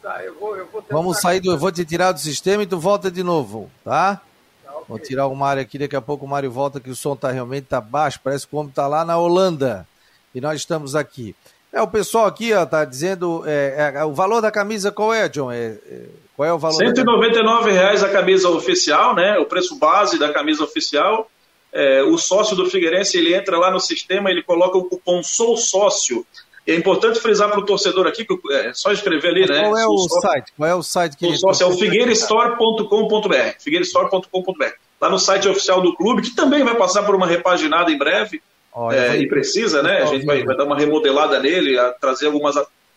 Tá, 0.00 0.22
eu 0.22 0.38
vou, 0.38 0.56
eu 0.56 0.68
vou 0.68 0.84
Vamos 0.88 1.20
sair 1.20 1.40
do. 1.40 1.50
Eu 1.50 1.58
vou 1.58 1.72
te 1.72 1.84
tirar 1.84 2.12
do 2.12 2.20
sistema 2.20 2.62
e 2.62 2.66
tu 2.66 2.78
volta 2.78 3.10
de 3.10 3.24
novo, 3.24 3.68
tá? 3.84 4.20
tá 4.64 4.70
okay. 4.70 4.84
Vou 4.86 4.98
tirar 5.00 5.26
o 5.26 5.34
Mário 5.34 5.60
aqui, 5.60 5.76
daqui 5.76 5.96
a 5.96 6.00
pouco 6.00 6.24
o 6.24 6.28
Mário 6.28 6.52
volta, 6.52 6.78
que 6.78 6.88
o 6.88 6.94
som 6.94 7.16
tá 7.16 7.32
realmente 7.32 7.64
tá 7.64 7.80
baixo, 7.80 8.20
parece 8.22 8.46
que 8.46 8.54
o 8.54 8.60
homem 8.60 8.70
tá 8.70 8.86
lá 8.86 9.04
na 9.04 9.18
Holanda. 9.18 9.84
E 10.32 10.40
nós 10.40 10.60
estamos 10.60 10.94
aqui. 10.94 11.34
É, 11.72 11.82
o 11.82 11.88
pessoal 11.88 12.26
aqui, 12.26 12.54
ó, 12.54 12.64
tá 12.64 12.84
dizendo. 12.84 13.42
É, 13.44 13.92
é, 13.96 14.04
o 14.04 14.14
valor 14.14 14.40
da 14.40 14.52
camisa 14.52 14.92
qual 14.92 15.12
é, 15.12 15.28
John? 15.28 15.50
É, 15.50 15.76
é 15.90 16.06
qual 16.36 16.48
é 16.48 16.52
o 16.52 16.58
valor? 16.60 16.80
R$ 16.80 17.72
reais 17.72 18.04
a 18.04 18.08
camisa 18.08 18.48
oficial, 18.50 19.16
né? 19.16 19.36
O 19.38 19.46
preço 19.46 19.74
base 19.74 20.16
da 20.16 20.32
camisa 20.32 20.62
oficial. 20.62 21.28
É, 21.74 22.02
o 22.04 22.16
sócio 22.16 22.56
do 22.56 22.70
Figueirense 22.70 23.18
ele 23.18 23.34
entra 23.34 23.58
lá 23.58 23.70
no 23.70 23.80
sistema, 23.80 24.30
ele 24.30 24.42
coloca 24.42 24.78
o 24.78 24.84
cupom 24.84 25.22
Sou 25.22 25.56
Sócio 25.56 26.24
é 26.66 26.74
importante 26.74 27.20
frisar 27.20 27.50
para 27.50 27.60
o 27.60 27.64
torcedor 27.64 28.06
aqui, 28.06 28.24
que 28.24 28.34
é 28.50 28.72
só 28.72 28.90
escrever 28.90 29.28
ali, 29.28 29.46
né? 29.46 29.60
Qual 29.60 29.76
é 29.76 29.86
o, 29.86 29.98
site? 29.98 30.52
Qual 30.56 30.70
é 30.70 30.74
o 30.74 30.82
site 30.82 31.16
que 31.16 31.26
o 31.26 31.36
sócio 31.36 31.64
é 31.64 31.66
o 31.66 31.76
figueirestore.com.br. 31.76 33.34
Figueirestore.com.br. 33.60 34.64
Lá 35.00 35.10
no 35.10 35.18
site 35.18 35.46
oficial 35.46 35.82
do 35.82 35.94
clube, 35.94 36.22
que 36.22 36.34
também 36.34 36.64
vai 36.64 36.74
passar 36.74 37.02
por 37.02 37.14
uma 37.14 37.26
repaginada 37.26 37.90
em 37.90 37.98
breve. 37.98 38.42
Olha, 38.72 38.96
é, 38.96 39.16
e 39.18 39.28
precisa, 39.28 39.82
né? 39.82 40.02
A 40.02 40.06
gente 40.06 40.24
vai, 40.24 40.42
vai, 40.42 40.56
dar 40.56 40.64
uma 40.64 40.76
remodelada 40.76 41.38
nele, 41.38 41.76
trazer 42.00 42.26
algumas, 42.26 42.56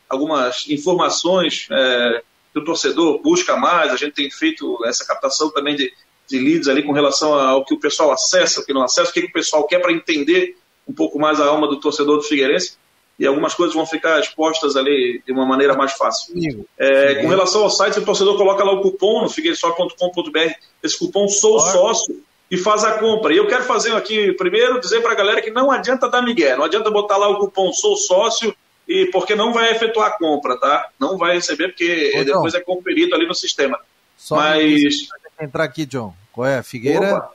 algumas 0.10 0.66
informações 0.70 1.68
é, 1.70 2.22
que 2.54 2.60
o 2.60 2.64
torcedor 2.64 3.22
busca 3.22 3.58
mais. 3.58 3.92
A 3.92 3.98
gente 3.98 4.14
tem 4.14 4.32
feito 4.32 4.80
essa 4.86 5.06
captação 5.06 5.52
também 5.52 5.76
de, 5.76 5.92
de 6.28 6.40
leads 6.40 6.68
ali 6.68 6.84
com 6.84 6.92
relação 6.92 7.34
ao 7.34 7.64
que 7.64 7.74
o 7.74 7.80
pessoal 7.80 8.12
acessa, 8.12 8.62
o 8.62 8.66
que 8.66 8.74
não 8.74 8.84
acessa, 8.84 9.10
o 9.10 9.14
que 9.14 9.20
o 9.22 9.32
pessoal 9.32 9.66
quer 9.66 9.80
para 9.80 9.92
entender 9.92 10.58
um 10.88 10.94
pouco 10.94 11.20
mais 11.20 11.40
a 11.40 11.46
alma 11.46 11.68
do 11.68 11.80
torcedor 11.80 12.18
do 12.18 12.24
Figueirense 12.24 12.78
e 13.20 13.26
algumas 13.26 13.56
coisas 13.56 13.76
vão 13.76 13.86
ficar 13.86 14.20
expostas 14.20 14.76
ali 14.76 15.22
de 15.26 15.32
uma 15.32 15.46
maneira 15.46 15.76
mais 15.76 15.94
fácil. 15.94 16.36
É, 16.78 17.16
com 17.16 17.28
relação 17.28 17.64
ao 17.64 17.70
site, 17.70 18.00
o 18.00 18.06
torcedor 18.06 18.38
coloca 18.38 18.64
lá 18.64 18.72
o 18.72 18.82
cupom 18.82 19.24
no 19.24 19.30
figueiresó.com.br, 19.30 20.52
esse 20.84 21.00
cupom 21.00 21.28
Sou 21.28 21.60
Sócio, 21.60 22.22
e 22.50 22.58
faz 22.58 22.84
a 22.84 23.00
compra. 23.00 23.34
E 23.34 23.38
eu 23.38 23.48
quero 23.48 23.64
fazer 23.64 23.96
aqui, 23.96 24.32
primeiro, 24.34 24.80
dizer 24.80 25.02
para 25.02 25.14
a 25.14 25.16
galera 25.16 25.42
que 25.42 25.50
não 25.50 25.72
adianta 25.72 26.08
dar 26.08 26.22
migué, 26.22 26.56
não 26.56 26.66
adianta 26.66 26.92
botar 26.92 27.18
lá 27.18 27.28
o 27.28 27.40
cupom 27.40 27.74
Sou 27.74 27.98
Sócio, 27.98 28.56
e 28.88 29.08
porque 29.08 29.36
não 29.36 29.52
vai 29.52 29.72
efetuar 29.72 30.08
a 30.08 30.18
compra, 30.18 30.58
tá? 30.58 30.90
Não 31.00 31.18
vai 31.18 31.36
receber, 31.36 31.70
porque 31.70 32.14
Ô, 32.16 32.24
depois 32.24 32.54
é 32.54 32.62
conferido 32.62 33.16
ali 33.16 33.28
no 33.28 33.36
sistema. 33.36 33.80
Só 34.16 34.36
Mas... 34.36 35.10
entrar 35.44 35.64
aqui, 35.64 35.86
John. 35.86 36.14
Qual 36.32 36.48
é? 36.48 36.62
Figueira? 36.64 37.30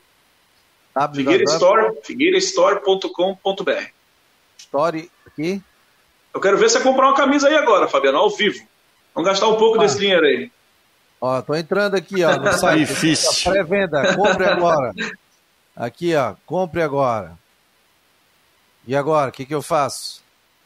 Figueira 1.15 1.45
Store, 1.45 1.99
figueirastore.com.br. 2.03 3.87
Store 4.59 5.11
aqui? 5.27 5.63
Eu 6.35 6.41
quero 6.41 6.57
ver 6.59 6.71
você 6.71 6.81
comprar 6.81 7.09
uma 7.09 7.17
camisa 7.17 7.49
aí 7.49 7.55
agora, 7.55 7.89
Fabiano, 7.89 8.19
ao 8.19 8.31
vivo. 8.31 8.67
Vamos 9.15 9.29
gastar 9.29 9.49
um 9.49 9.57
pouco 9.57 9.79
ah. 9.79 9.83
desse 9.83 9.99
dinheiro 9.99 10.25
aí. 10.25 10.51
Ó, 11.21 11.41
tô 11.43 11.55
entrando 11.55 11.95
aqui, 11.95 12.25
ó, 12.25 12.37
no 12.37 12.53
site. 12.55 12.81
Difícil. 12.81 13.53
Pré-venda, 13.53 14.15
compre 14.17 14.45
agora. 14.45 14.93
Aqui, 15.77 16.15
ó, 16.15 16.35
compre 16.45 16.83
agora. 16.83 17.39
E 18.87 18.97
agora, 18.97 19.31
o 19.31 19.33
que, 19.33 19.47
que 19.47 19.55
eu 19.55 19.63
faço? 19.63 20.23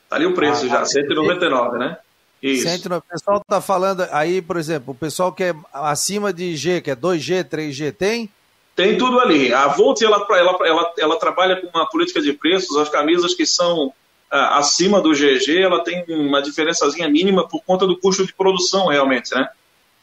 Tá 0.09 0.17
ali 0.17 0.27
o 0.27 0.35
preço 0.35 0.65
ah, 0.67 0.69
já, 0.69 0.85
199, 0.85 1.79
né? 1.79 1.99
Isso. 2.43 2.69
o 2.69 3.03
pessoal 3.03 3.43
tá 3.47 3.61
falando 3.61 4.07
aí, 4.13 4.43
por 4.43 4.57
exemplo, 4.57 4.93
o 4.93 4.95
pessoal 4.95 5.33
que 5.33 5.45
é 5.45 5.55
acima 5.73 6.33
de 6.33 6.55
G, 6.57 6.81
que 6.81 6.91
é 6.91 6.97
2G, 6.97 7.45
3G, 7.45 7.93
tem? 7.93 8.31
Tem 8.75 8.99
tudo 8.99 9.19
ali. 9.19 9.53
A 9.55 9.69
Volt, 9.69 10.03
ela, 10.03 10.25
ela, 10.31 10.59
ela, 10.65 10.95
ela 10.99 11.19
trabalha 11.19 11.57
com 11.57 11.67
uma 11.67 11.89
política 11.89 12.21
de 12.21 12.35
preços, 12.35 12.77
as 12.77 12.91
camisas 12.91 13.35
que 13.35 13.47
são 13.47 13.93
ah, 14.31 14.59
acima 14.59 15.01
do 15.01 15.13
GG, 15.13 15.63
ela 15.63 15.83
tem 15.83 16.05
uma 16.09 16.43
diferençazinha 16.43 17.09
mínima 17.09 17.49
por 17.49 17.63
conta 17.65 17.87
do 17.87 17.97
custo 17.97 18.27
de 18.27 18.35
produção, 18.35 18.89
realmente, 18.89 19.35
né? 19.35 19.49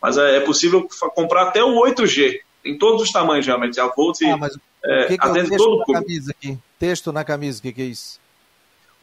Mas 0.02 0.18
é, 0.18 0.38
é 0.38 0.40
possível 0.40 0.88
comprar 1.14 1.44
até 1.44 1.64
o 1.64 1.76
8G, 1.76 2.40
em 2.66 2.78
todos 2.78 3.02
os 3.02 3.12
tamanhos, 3.12 3.46
realmente. 3.46 3.80
A 3.80 3.88
Volt 3.88 4.18
ah, 4.24 4.38
mas 4.38 4.58
é, 4.84 5.06
que 5.06 5.18
que 5.18 5.28
atende 5.28 5.54
é 5.54 5.58
todo 5.58 5.82
o 5.82 5.86
camisa 5.86 6.32
aqui? 6.32 6.58
Texto 6.80 7.12
na 7.12 7.24
camisa, 7.24 7.60
o 7.60 7.62
que, 7.62 7.74
que 7.74 7.82
é 7.82 7.86
isso? 7.86 8.20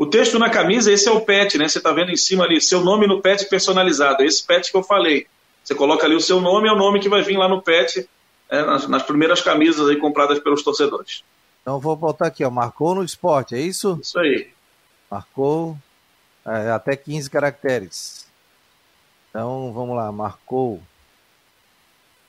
O 0.00 0.06
texto 0.06 0.38
na 0.38 0.48
camisa, 0.48 0.90
esse 0.90 1.06
é 1.06 1.12
o 1.12 1.20
pet, 1.20 1.58
né? 1.58 1.68
Você 1.68 1.76
está 1.76 1.92
vendo 1.92 2.10
em 2.10 2.16
cima 2.16 2.44
ali, 2.44 2.58
seu 2.58 2.82
nome 2.82 3.06
no 3.06 3.20
pet 3.20 3.46
personalizado. 3.50 4.22
É 4.22 4.26
esse 4.26 4.42
pet 4.42 4.70
que 4.70 4.76
eu 4.78 4.82
falei. 4.82 5.26
Você 5.62 5.74
coloca 5.74 6.06
ali 6.06 6.14
o 6.14 6.20
seu 6.22 6.40
nome, 6.40 6.70
é 6.70 6.72
o 6.72 6.76
nome 6.76 7.00
que 7.00 7.08
vai 7.10 7.20
vir 7.20 7.36
lá 7.36 7.46
no 7.46 7.60
pet, 7.60 8.08
é, 8.48 8.62
nas, 8.62 8.88
nas, 8.88 9.02
primeiras 9.02 9.42
camisas 9.42 9.86
aí 9.86 9.96
compradas 9.96 10.38
pelos 10.38 10.62
torcedores. 10.62 11.22
Então 11.60 11.78
vou 11.78 11.94
botar 11.94 12.28
aqui, 12.28 12.42
ó, 12.42 12.48
marcou 12.48 12.94
no 12.94 13.04
esporte, 13.04 13.54
é 13.54 13.60
isso? 13.60 13.98
Isso 14.00 14.18
aí. 14.18 14.48
Marcou 15.10 15.76
é, 16.46 16.70
até 16.70 16.96
15 16.96 17.28
caracteres. 17.28 18.26
Então 19.28 19.70
vamos 19.70 19.94
lá, 19.94 20.10
marcou 20.10 20.80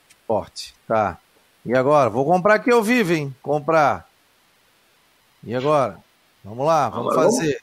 esporte, 0.09 0.75
tá. 0.85 1.17
E 1.65 1.73
agora? 1.73 2.09
Vou 2.09 2.25
comprar 2.25 2.55
aqui 2.55 2.69
ao 2.69 2.83
vivo, 2.83 3.13
hein? 3.13 3.33
Comprar. 3.41 4.09
E 5.41 5.55
agora? 5.55 6.10
Vamos 6.43 6.65
lá, 6.65 6.89
vamos 6.89 7.11
agora 7.13 7.29
fazer. 7.29 7.45
Vamos... 7.45 7.61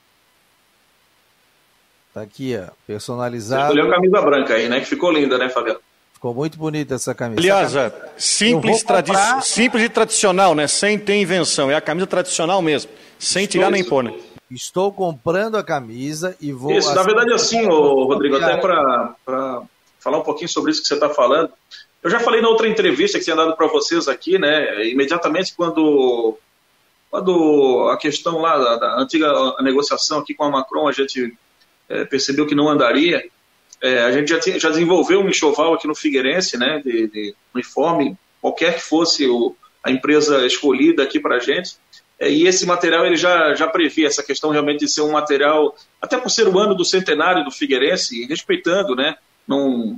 Tá 2.14 2.23
aqui, 2.23 2.56
ó, 2.56 2.70
personalizado. 2.87 3.62
Você 3.62 3.68
escolheu 3.68 3.92
a 3.92 3.94
camisa 3.94 4.23
branca 4.23 4.54
aí, 4.54 4.68
né? 4.68 4.80
Que 4.80 4.87
ficou 4.87 5.12
linda, 5.12 5.37
né, 5.38 5.49
Fabiano? 5.49 5.80
Ficou 6.12 6.35
muito 6.35 6.58
bonita 6.58 6.94
essa 6.94 7.14
camisa. 7.14 7.40
Aliás, 7.40 7.76
essa 7.76 7.90
camisa... 7.90 8.14
simples, 8.18 8.82
comprar... 8.82 9.42
simples 9.42 9.85
e 9.85 9.88
tradicional, 9.88 10.54
né? 10.54 10.66
Sem 10.66 10.99
ter 10.99 11.14
invenção. 11.20 11.70
É 11.70 11.76
a 11.76 11.80
camisa 11.80 12.06
tradicional 12.06 12.61
mesmo. 12.61 12.90
Sem 13.18 13.44
Estou 13.44 13.61
tirar 13.61 13.70
nem 13.70 13.85
pôr, 13.85 14.02
né? 14.02 14.18
Estou 14.50 14.90
comprando 14.90 15.56
a 15.56 15.62
camisa 15.62 16.35
e 16.40 16.50
vou. 16.50 16.73
Isso, 16.73 16.94
na 16.94 17.02
verdade, 17.02 17.32
assim, 17.35 17.66
ô, 17.66 18.04
Rodrigo, 18.04 18.37
até 18.37 18.56
para 18.56 19.14
falar 20.00 20.18
um 20.18 20.23
pouquinho 20.23 20.49
sobre 20.49 20.70
isso 20.70 20.80
que 20.80 20.88
você 20.88 20.94
está 20.94 21.11
falando. 21.11 21.52
Eu 22.02 22.11
já 22.11 22.18
falei 22.18 22.40
na 22.40 22.49
outra 22.49 22.66
entrevista 22.66 23.18
que 23.18 23.25
tinha 23.25 23.37
dado 23.37 23.54
para 23.56 23.66
vocês 23.66 24.08
aqui, 24.08 24.38
né? 24.38 24.87
Imediatamente 24.88 25.54
quando, 25.54 26.38
quando 27.11 27.88
a 27.91 27.97
questão 27.97 28.38
lá 28.38 28.59
da, 28.59 28.77
da 28.77 29.00
antiga 29.00 29.33
negociação 29.61 30.19
aqui 30.19 30.35
com 30.35 30.45
a 30.45 30.50
Macron, 30.50 30.88
a 30.88 30.93
gente 30.93 31.37
é, 31.88 32.05
percebeu 32.05 32.47
que 32.47 32.55
não 32.55 32.69
andaria. 32.69 33.25
É, 33.81 34.00
a 34.00 34.12
gente 34.12 34.29
já, 34.29 34.41
tinha, 34.41 34.59
já 34.59 34.69
desenvolveu 34.69 35.21
um 35.21 35.29
enxoval 35.29 35.75
aqui 35.75 35.87
no 35.87 35.95
Figueirense, 35.95 36.59
né? 36.59 36.83
De, 36.85 37.09
de 37.09 37.35
uniforme, 37.55 38.17
qualquer 38.41 38.75
que 38.75 38.83
fosse 38.83 39.27
o, 39.27 39.57
a 39.83 39.91
empresa 39.91 40.45
escolhida 40.47 41.03
aqui 41.03 41.19
para 41.19 41.37
a 41.37 41.41
gente. 41.41 41.77
É, 42.19 42.31
e 42.31 42.47
esse 42.47 42.67
material 42.67 43.07
ele 43.07 43.17
já, 43.17 43.55
já 43.55 43.67
previa 43.67 44.07
essa 44.07 44.23
questão 44.23 44.50
realmente 44.50 44.81
de 44.81 44.91
ser 44.91 45.03
um 45.03 45.12
material, 45.12 45.75
até 46.03 46.19
por 46.19 46.31
ser 46.31 46.49
o 46.49 46.59
ano 46.59 46.75
do 46.75 46.85
centenário 46.85 47.45
do 47.45 47.50
Figueirense, 47.50 48.27
respeitando, 48.27 48.95
né? 48.95 49.17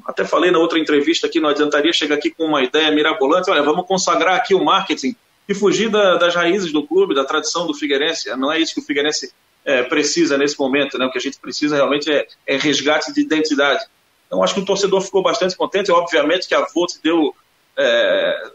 Até 0.07 0.25
falei 0.25 0.53
na 0.53 0.59
outra 0.59 0.79
entrevista 0.79 1.29
que 1.29 1.41
não 1.41 1.49
adiantaria 1.49 1.93
chegar 1.93 2.15
aqui 2.15 2.31
com 2.31 2.45
uma 2.45 2.63
ideia 2.63 2.91
mirabolante, 2.93 3.51
olha, 3.51 3.63
vamos 3.63 3.85
consagrar 3.85 4.37
aqui 4.37 4.55
o 4.55 4.65
marketing 4.65 5.17
e 5.51 5.55
fugir 5.55 5.91
da, 5.91 6.17
das 6.17 6.33
raízes 6.33 6.71
do 6.71 6.87
clube, 6.87 7.13
da 7.13 7.25
tradição 7.25 7.67
do 7.67 7.75
Figueirense. 7.75 8.31
Não 8.37 8.53
é 8.53 8.61
isso 8.61 8.73
que 8.73 8.79
o 8.79 8.85
Figueirense 8.85 9.33
é, 9.65 9.83
precisa 9.83 10.39
nesse 10.39 10.57
momento, 10.57 10.97
né? 10.97 11.07
O 11.07 11.11
que 11.11 11.19
a 11.19 11.21
gente 11.21 11.41
precisa 11.41 11.75
realmente 11.75 12.09
é, 12.09 12.25
é 12.47 12.57
resgate 12.57 13.13
de 13.13 13.21
identidade. 13.21 13.85
Então, 14.29 14.45
acho 14.45 14.55
que 14.55 14.61
o 14.61 14.65
torcedor 14.65 15.01
ficou 15.01 15.25
bastante 15.25 15.57
contente. 15.57 15.91
Obviamente 15.91 16.47
que 16.47 16.55
a 16.55 16.65
Volt 16.73 16.93
deu 17.03 17.35
é, 17.77 18.51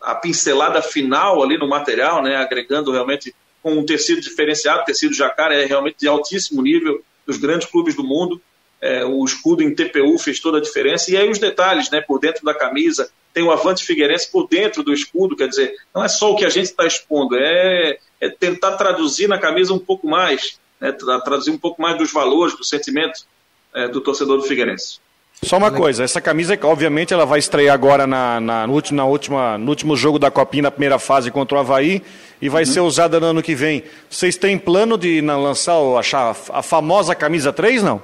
a 0.00 0.16
pincelada 0.16 0.82
final 0.82 1.40
ali 1.40 1.56
no 1.56 1.68
material, 1.68 2.20
né, 2.20 2.34
agregando 2.34 2.90
realmente 2.90 3.32
com 3.62 3.74
um 3.74 3.86
tecido 3.86 4.20
diferenciado, 4.20 4.84
tecido 4.84 5.14
jacaré 5.14 5.62
é 5.62 5.66
realmente 5.66 5.98
de 6.00 6.08
altíssimo 6.08 6.60
nível 6.60 7.04
dos 7.24 7.36
grandes 7.36 7.68
clubes 7.68 7.94
do 7.94 8.02
mundo. 8.02 8.42
É, 8.80 9.04
o 9.04 9.24
escudo 9.24 9.62
em 9.62 9.72
TPU 9.72 10.18
fez 10.18 10.40
toda 10.40 10.58
a 10.58 10.60
diferença. 10.60 11.12
E 11.12 11.16
aí 11.16 11.30
os 11.30 11.38
detalhes, 11.38 11.88
né, 11.88 12.00
por 12.00 12.18
dentro 12.18 12.44
da 12.44 12.52
camisa, 12.52 13.08
tem 13.34 13.42
o 13.42 13.50
Avante 13.50 13.84
Figueirense 13.84 14.30
por 14.30 14.48
dentro 14.48 14.84
do 14.84 14.94
escudo, 14.94 15.36
quer 15.36 15.48
dizer, 15.48 15.74
não 15.92 16.04
é 16.04 16.08
só 16.08 16.30
o 16.30 16.36
que 16.36 16.44
a 16.44 16.48
gente 16.48 16.66
está 16.66 16.86
expondo, 16.86 17.36
é, 17.36 17.98
é, 18.20 18.30
tentar 18.30 18.76
traduzir 18.76 19.28
na 19.28 19.38
camisa 19.38 19.74
um 19.74 19.78
pouco 19.78 20.06
mais, 20.08 20.58
né, 20.80 20.92
traduzir 20.92 21.50
um 21.50 21.58
pouco 21.58 21.82
mais 21.82 21.98
dos 21.98 22.12
valores, 22.12 22.56
do 22.56 22.64
sentimento 22.64 23.26
é, 23.74 23.88
do 23.88 24.00
torcedor 24.00 24.36
do 24.36 24.44
Figueirense. 24.44 25.00
Só 25.42 25.58
uma 25.58 25.70
coisa, 25.70 26.04
essa 26.04 26.20
camisa, 26.20 26.56
obviamente, 26.62 27.12
ela 27.12 27.26
vai 27.26 27.40
estrear 27.40 27.74
agora 27.74 28.06
na, 28.06 28.40
na, 28.40 28.66
no, 28.68 28.72
último, 28.72 28.96
na 28.96 29.04
última, 29.04 29.58
no 29.58 29.68
último 29.68 29.96
jogo 29.96 30.18
da 30.18 30.30
Copinha, 30.30 30.62
na 30.62 30.70
primeira 30.70 30.98
fase 30.98 31.30
contra 31.30 31.56
o 31.56 31.60
Havaí, 31.60 32.02
e 32.40 32.48
vai 32.48 32.62
uhum. 32.62 32.72
ser 32.72 32.80
usada 32.80 33.18
no 33.18 33.26
ano 33.26 33.42
que 33.42 33.54
vem. 33.54 33.82
Vocês 34.08 34.36
têm 34.36 34.56
plano 34.56 34.96
de 34.96 35.20
lançar 35.20 35.76
achar 35.98 36.36
a 36.50 36.62
famosa 36.62 37.16
camisa 37.16 37.52
3, 37.52 37.82
não? 37.82 38.00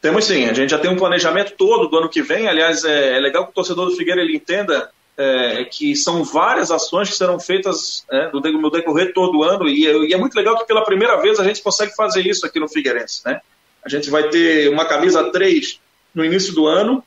Temos 0.00 0.26
sim, 0.26 0.46
a 0.46 0.52
gente 0.52 0.70
já 0.70 0.78
tem 0.78 0.90
um 0.90 0.96
planejamento 0.96 1.54
todo 1.56 1.88
do 1.88 1.98
ano 1.98 2.08
que 2.08 2.22
vem. 2.22 2.46
Aliás, 2.46 2.84
é, 2.84 3.16
é 3.16 3.20
legal 3.20 3.44
que 3.44 3.50
o 3.50 3.54
torcedor 3.54 3.86
do 3.86 3.96
Figueira 3.96 4.20
ele 4.20 4.36
entenda 4.36 4.90
é, 5.18 5.64
que 5.64 5.96
são 5.96 6.22
várias 6.22 6.70
ações 6.70 7.10
que 7.10 7.16
serão 7.16 7.40
feitas 7.40 8.04
é, 8.08 8.30
no, 8.30 8.70
decorrer 8.70 9.12
todo 9.12 9.38
o 9.38 9.42
ano, 9.42 9.68
e, 9.68 9.84
e, 9.84 10.14
é 10.14 10.16
muito 10.16 10.36
legal 10.36 10.56
que 10.56 10.64
pela 10.64 10.84
primeira 10.84 11.20
vez 11.20 11.40
a 11.40 11.44
gente 11.44 11.60
consegue 11.60 11.92
fazer 11.96 12.24
isso 12.24 12.46
aqui 12.46 12.60
no 12.60 12.68
Figueirense. 12.68 13.22
Né? 13.26 13.40
A 13.84 13.88
gente 13.88 14.08
vai 14.08 14.28
ter 14.28 14.70
uma 14.70 14.84
camisa 14.84 15.30
3 15.32 15.80
no 16.14 16.24
início 16.24 16.54
do 16.54 16.66
ano. 16.68 17.02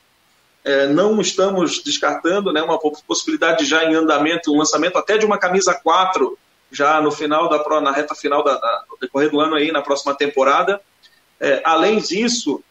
É, 0.62 0.86
não 0.86 1.20
estamos 1.20 1.82
descartando 1.82 2.52
né, 2.52 2.62
uma 2.62 2.78
possibilidade 2.78 3.64
já 3.64 3.84
em 3.84 3.94
andamento, 3.94 4.52
um 4.52 4.58
lançamento 4.58 4.98
até 4.98 5.16
de 5.16 5.24
uma 5.24 5.38
camisa 5.38 5.74
4 5.74 6.38
já 6.70 7.00
no 7.00 7.10
final 7.10 7.48
da 7.48 7.80
na 7.80 7.92
reta 7.92 8.14
final 8.14 8.44
da, 8.44 8.54
da 8.54 8.84
decorrer 9.00 9.30
do 9.30 9.40
ano 9.40 9.56
aí 9.56 9.72
na 9.72 9.82
próxima 9.82 10.14
temporada. 10.14 10.80
É, 11.40 11.60
além 11.64 11.98
disso, 11.98 12.62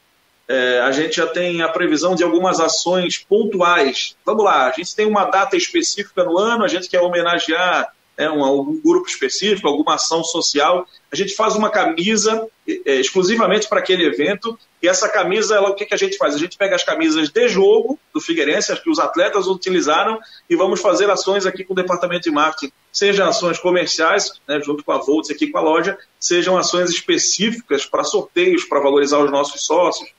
é, 0.48 0.80
a 0.82 0.92
gente 0.92 1.16
já 1.16 1.28
tem 1.28 1.62
a 1.62 1.70
previsão 1.70 2.16
de 2.16 2.24
algumas 2.24 2.60
ações 2.60 3.18
pontuais. 3.18 4.16
Vamos 4.26 4.44
lá, 4.44 4.68
a 4.68 4.72
gente 4.72 4.96
tem 4.96 5.06
uma 5.06 5.26
data 5.26 5.56
específica 5.56 6.24
no 6.24 6.38
ano, 6.38 6.64
a 6.64 6.68
gente 6.68 6.90
quer 6.90 7.02
homenagear 7.02 7.94
é, 8.18 8.30
um, 8.30 8.44
algum 8.44 8.80
grupo 8.80 9.08
específico, 9.08 9.68
alguma 9.68 9.96
ação 9.96 10.24
social. 10.24 10.86
A 11.12 11.16
gente 11.16 11.34
faz 11.36 11.56
uma 11.56 11.70
camisa 11.70 12.48
é, 12.68 12.96
exclusivamente 12.96 13.68
para 13.68 13.80
aquele 13.80 14.06
evento, 14.06 14.58
e 14.82 14.88
essa 14.88 15.10
camisa, 15.10 15.56
ela, 15.56 15.70
o 15.70 15.76
que, 15.76 15.86
que 15.86 15.94
a 15.94 15.98
gente 15.98 16.18
faz? 16.18 16.36
A 16.36 16.38
gente 16.38 16.58
pega 16.58 16.76
as 16.76 16.84
camisas 16.84 17.30
de 17.30 17.48
jogo 17.48 18.00
do 18.14 18.22
Figueirense, 18.22 18.72
as 18.72 18.80
que 18.80 18.90
os 18.90 19.00
atletas 19.00 19.48
utilizaram, 19.48 20.20
e 20.50 20.56
vamos 20.56 20.82
fazer 20.82 21.10
ações 21.10 21.46
aqui 21.46 21.64
com 21.64 21.74
o 21.74 21.76
departamento 21.76 22.24
de 22.24 22.32
marketing, 22.32 22.72
sejam 22.92 23.28
ações 23.28 23.58
comerciais, 23.58 24.40
né, 24.48 24.62
junto 24.62 24.84
com 24.84 24.92
a 24.92 24.98
Volts 24.98 25.32
aqui 25.32 25.48
com 25.48 25.58
a 25.58 25.62
loja, 25.62 25.98
sejam 26.20 26.58
ações 26.58 26.90
específicas 26.90 27.86
para 27.86 28.04
sorteios, 28.04 28.66
para 28.66 28.80
valorizar 28.80 29.20
os 29.20 29.32
nossos 29.32 29.66
sócios. 29.66 30.10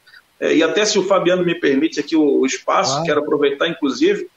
É, 0.43 0.57
e 0.57 0.63
até 0.63 0.85
se 0.85 0.99
o 0.99 1.05
Fabiano 1.05 1.45
me 1.45 1.55
permite 1.55 2.01
aqui 2.01 2.17
o, 2.17 2.41
o 2.41 2.45
espaço, 2.45 2.99
ah. 2.99 3.03
quero 3.05 3.21
aproveitar, 3.21 3.69
inclusive, 3.69 4.29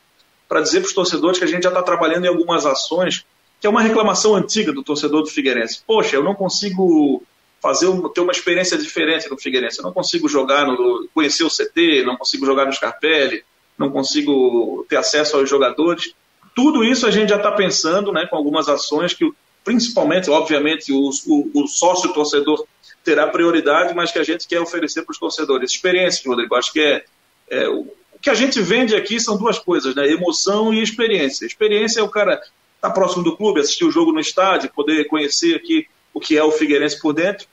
para 0.47 0.61
dizer 0.61 0.81
para 0.81 0.87
os 0.87 0.93
torcedores 0.93 1.39
que 1.39 1.43
a 1.43 1.47
gente 1.47 1.63
já 1.63 1.69
está 1.69 1.81
trabalhando 1.81 2.25
em 2.25 2.27
algumas 2.27 2.67
ações 2.67 3.25
que 3.59 3.65
é 3.65 3.69
uma 3.69 3.81
reclamação 3.81 4.35
antiga 4.35 4.71
do 4.71 4.83
torcedor 4.83 5.23
do 5.23 5.29
Figueirense. 5.29 5.81
Poxa, 5.87 6.15
eu 6.15 6.23
não 6.23 6.35
consigo 6.35 7.23
fazer 7.59 7.87
ter 8.13 8.21
uma 8.21 8.31
experiência 8.31 8.77
diferente 8.77 9.27
no 9.27 9.39
Figueirense. 9.39 9.79
Eu 9.79 9.85
não 9.85 9.93
consigo 9.93 10.29
jogar 10.29 10.67
no 10.67 11.09
conhecer 11.15 11.43
o 11.43 11.49
CT, 11.49 12.03
não 12.05 12.15
consigo 12.15 12.45
jogar 12.45 12.65
no 12.65 12.73
Scarpelli, 12.73 13.43
não 13.75 13.89
consigo 13.89 14.85
ter 14.87 14.97
acesso 14.97 15.37
aos 15.37 15.49
jogadores. 15.49 16.13
Tudo 16.53 16.83
isso 16.83 17.07
a 17.07 17.11
gente 17.11 17.29
já 17.29 17.37
está 17.37 17.51
pensando, 17.51 18.11
né, 18.11 18.27
com 18.27 18.35
algumas 18.35 18.69
ações 18.69 19.15
que, 19.15 19.27
principalmente, 19.63 20.29
obviamente, 20.29 20.93
o, 20.93 21.09
o, 21.25 21.63
o 21.63 21.67
sócio 21.67 22.13
torcedor 22.13 22.67
terá 23.05 23.27
prioridade, 23.27 23.93
mas 23.93 24.11
que 24.11 24.19
a 24.19 24.23
gente 24.23 24.47
quer 24.47 24.59
oferecer 24.59 25.03
para 25.03 25.11
os 25.11 25.19
torcedores. 25.19 25.71
Experiência, 25.71 26.27
Rodrigo. 26.27 26.55
Acho 26.55 26.73
que 26.73 26.81
é, 26.81 27.05
é 27.49 27.69
o, 27.69 27.87
que 28.21 28.29
a 28.31 28.33
gente 28.33 28.59
vende 28.59 28.95
aqui 28.95 29.19
são 29.19 29.37
duas 29.37 29.59
coisas, 29.59 29.93
né? 29.95 30.09
Emoção 30.11 30.73
e 30.73 30.81
experiência. 30.81 31.45
Experiência 31.45 31.99
é 31.99 32.03
o 32.03 32.09
cara 32.09 32.33
estar 32.33 32.49
tá 32.81 32.89
próximo 32.89 33.23
do 33.23 33.37
clube, 33.37 33.59
assistir 33.59 33.85
o 33.85 33.91
jogo 33.91 34.11
no 34.11 34.19
estádio, 34.19 34.71
poder 34.73 35.05
conhecer 35.05 35.55
aqui 35.55 35.87
o 36.11 36.19
que 36.19 36.35
é 36.35 36.43
o 36.43 36.51
Figueirense 36.51 36.99
por 36.99 37.13
dentro. 37.13 37.47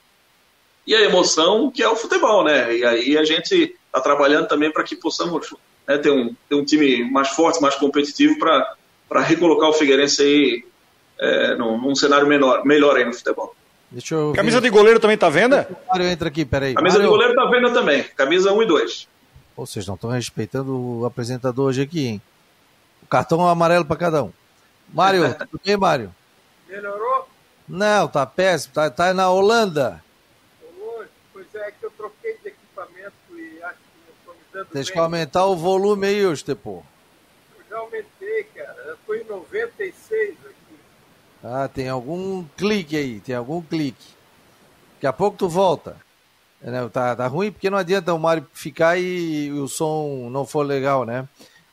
E 0.87 0.95
a 0.95 1.03
emoção, 1.03 1.71
que 1.71 1.83
é 1.83 1.89
o 1.89 1.95
futebol, 1.95 2.43
né? 2.43 2.75
E 2.75 2.85
aí 2.85 3.19
a 3.19 3.25
gente 3.25 3.77
está 3.87 4.01
trabalhando 4.01 4.49
também 4.49 4.73
para 4.73 4.83
que 4.83 4.97
possamos 4.97 5.55
né, 5.87 5.99
ter, 5.99 6.11
um, 6.11 6.35
ter 6.49 6.55
um 6.55 6.65
time 6.65 7.05
mais 7.11 7.29
forte, 7.29 7.61
mais 7.61 7.75
competitivo 7.75 8.39
para 8.39 9.21
recolocar 9.21 9.69
o 9.69 9.75
Figueirense 9.75 10.23
aí 10.23 10.65
é, 11.21 11.55
num, 11.55 11.79
num, 11.79 11.95
cenário 11.95 12.27
menor, 12.27 12.65
melhor 12.65 12.97
aí 12.97 13.05
no 13.05 13.13
futebol. 13.13 13.55
Deixa 13.93 14.15
eu 14.15 14.33
Camisa 14.35 14.59
ver. 14.59 14.69
de 14.69 14.75
goleiro 14.75 14.99
também 14.99 15.19
tá 15.19 15.29
venda? 15.29 15.69
O 15.71 15.89
Mário 15.91 16.07
entra 16.07 16.29
aqui, 16.29 16.45
peraí. 16.45 16.75
Camisa 16.75 16.99
Mário... 16.99 17.11
de 17.11 17.17
goleiro 17.17 17.35
tá 17.35 17.45
venda 17.45 17.71
também. 17.71 18.03
Camisa 18.17 18.53
1 18.53 18.63
e 18.63 18.67
2. 18.67 19.09
Vocês 19.55 19.87
não 19.87 19.95
estão 19.95 20.11
respeitando 20.11 20.75
o 20.75 21.05
apresentador 21.05 21.67
hoje 21.69 21.83
aqui, 21.83 22.07
hein? 22.07 22.23
O 23.03 23.07
cartão 23.07 23.47
é 23.47 23.53
amarelo 23.53 23.85
para 23.85 23.97
cada 23.97 24.25
um. 24.25 24.33
Mário, 24.93 25.35
tudo 25.51 25.61
bem, 25.63 25.77
Mário? 25.77 26.15
Melhorou? 26.67 27.29
Não, 27.69 28.09
tá 28.09 28.25
péssimo. 28.25 28.73
Tá, 28.73 28.91
tá 28.91 29.13
na 29.13 29.31
Holanda. 29.31 30.03
Pois 31.33 31.47
é, 31.55 31.69
é, 31.69 31.73
que 31.73 31.85
eu 31.85 31.91
troquei 31.91 32.39
de 32.39 32.49
equipamento 32.49 33.13
e 33.33 33.63
acho 33.63 33.75
que 33.77 33.99
não 34.07 34.15
estou 34.19 34.35
me 34.35 34.41
dando 34.53 34.69
Deixa 34.73 34.89
bem. 34.89 34.95
que 34.95 34.99
aumentar 35.01 35.45
o 35.45 35.57
volume 35.57 36.07
aí, 36.07 36.25
Ostepô. 36.25 36.83
Eu 37.59 37.65
já 37.69 37.77
aumentei, 37.77 38.45
cara. 38.55 38.97
Foi 39.07 39.21
em 39.21 39.25
95 39.25 39.97
ah, 41.45 41.69
tem 41.73 41.89
algum 41.89 42.45
clique 42.57 42.97
aí, 42.97 43.21
tem 43.21 43.35
algum 43.35 43.61
clique. 43.61 44.05
Daqui 44.95 45.07
a 45.07 45.13
pouco 45.13 45.37
tu 45.37 45.49
volta. 45.49 45.97
É, 46.63 46.71
né, 46.71 46.89
Tá, 46.93 47.17
tá 47.17 47.27
ruim 47.27 47.51
porque 47.51 47.69
não 47.69 47.79
adianta 47.79 48.15
o 48.15 48.19
Mário 48.19 48.47
ficar 48.55 48.97
e 48.99 49.51
o 49.53 49.67
som 49.67 50.29
não 50.31 50.47
for 50.47 50.65
legal, 50.65 51.05
né? 51.05 51.27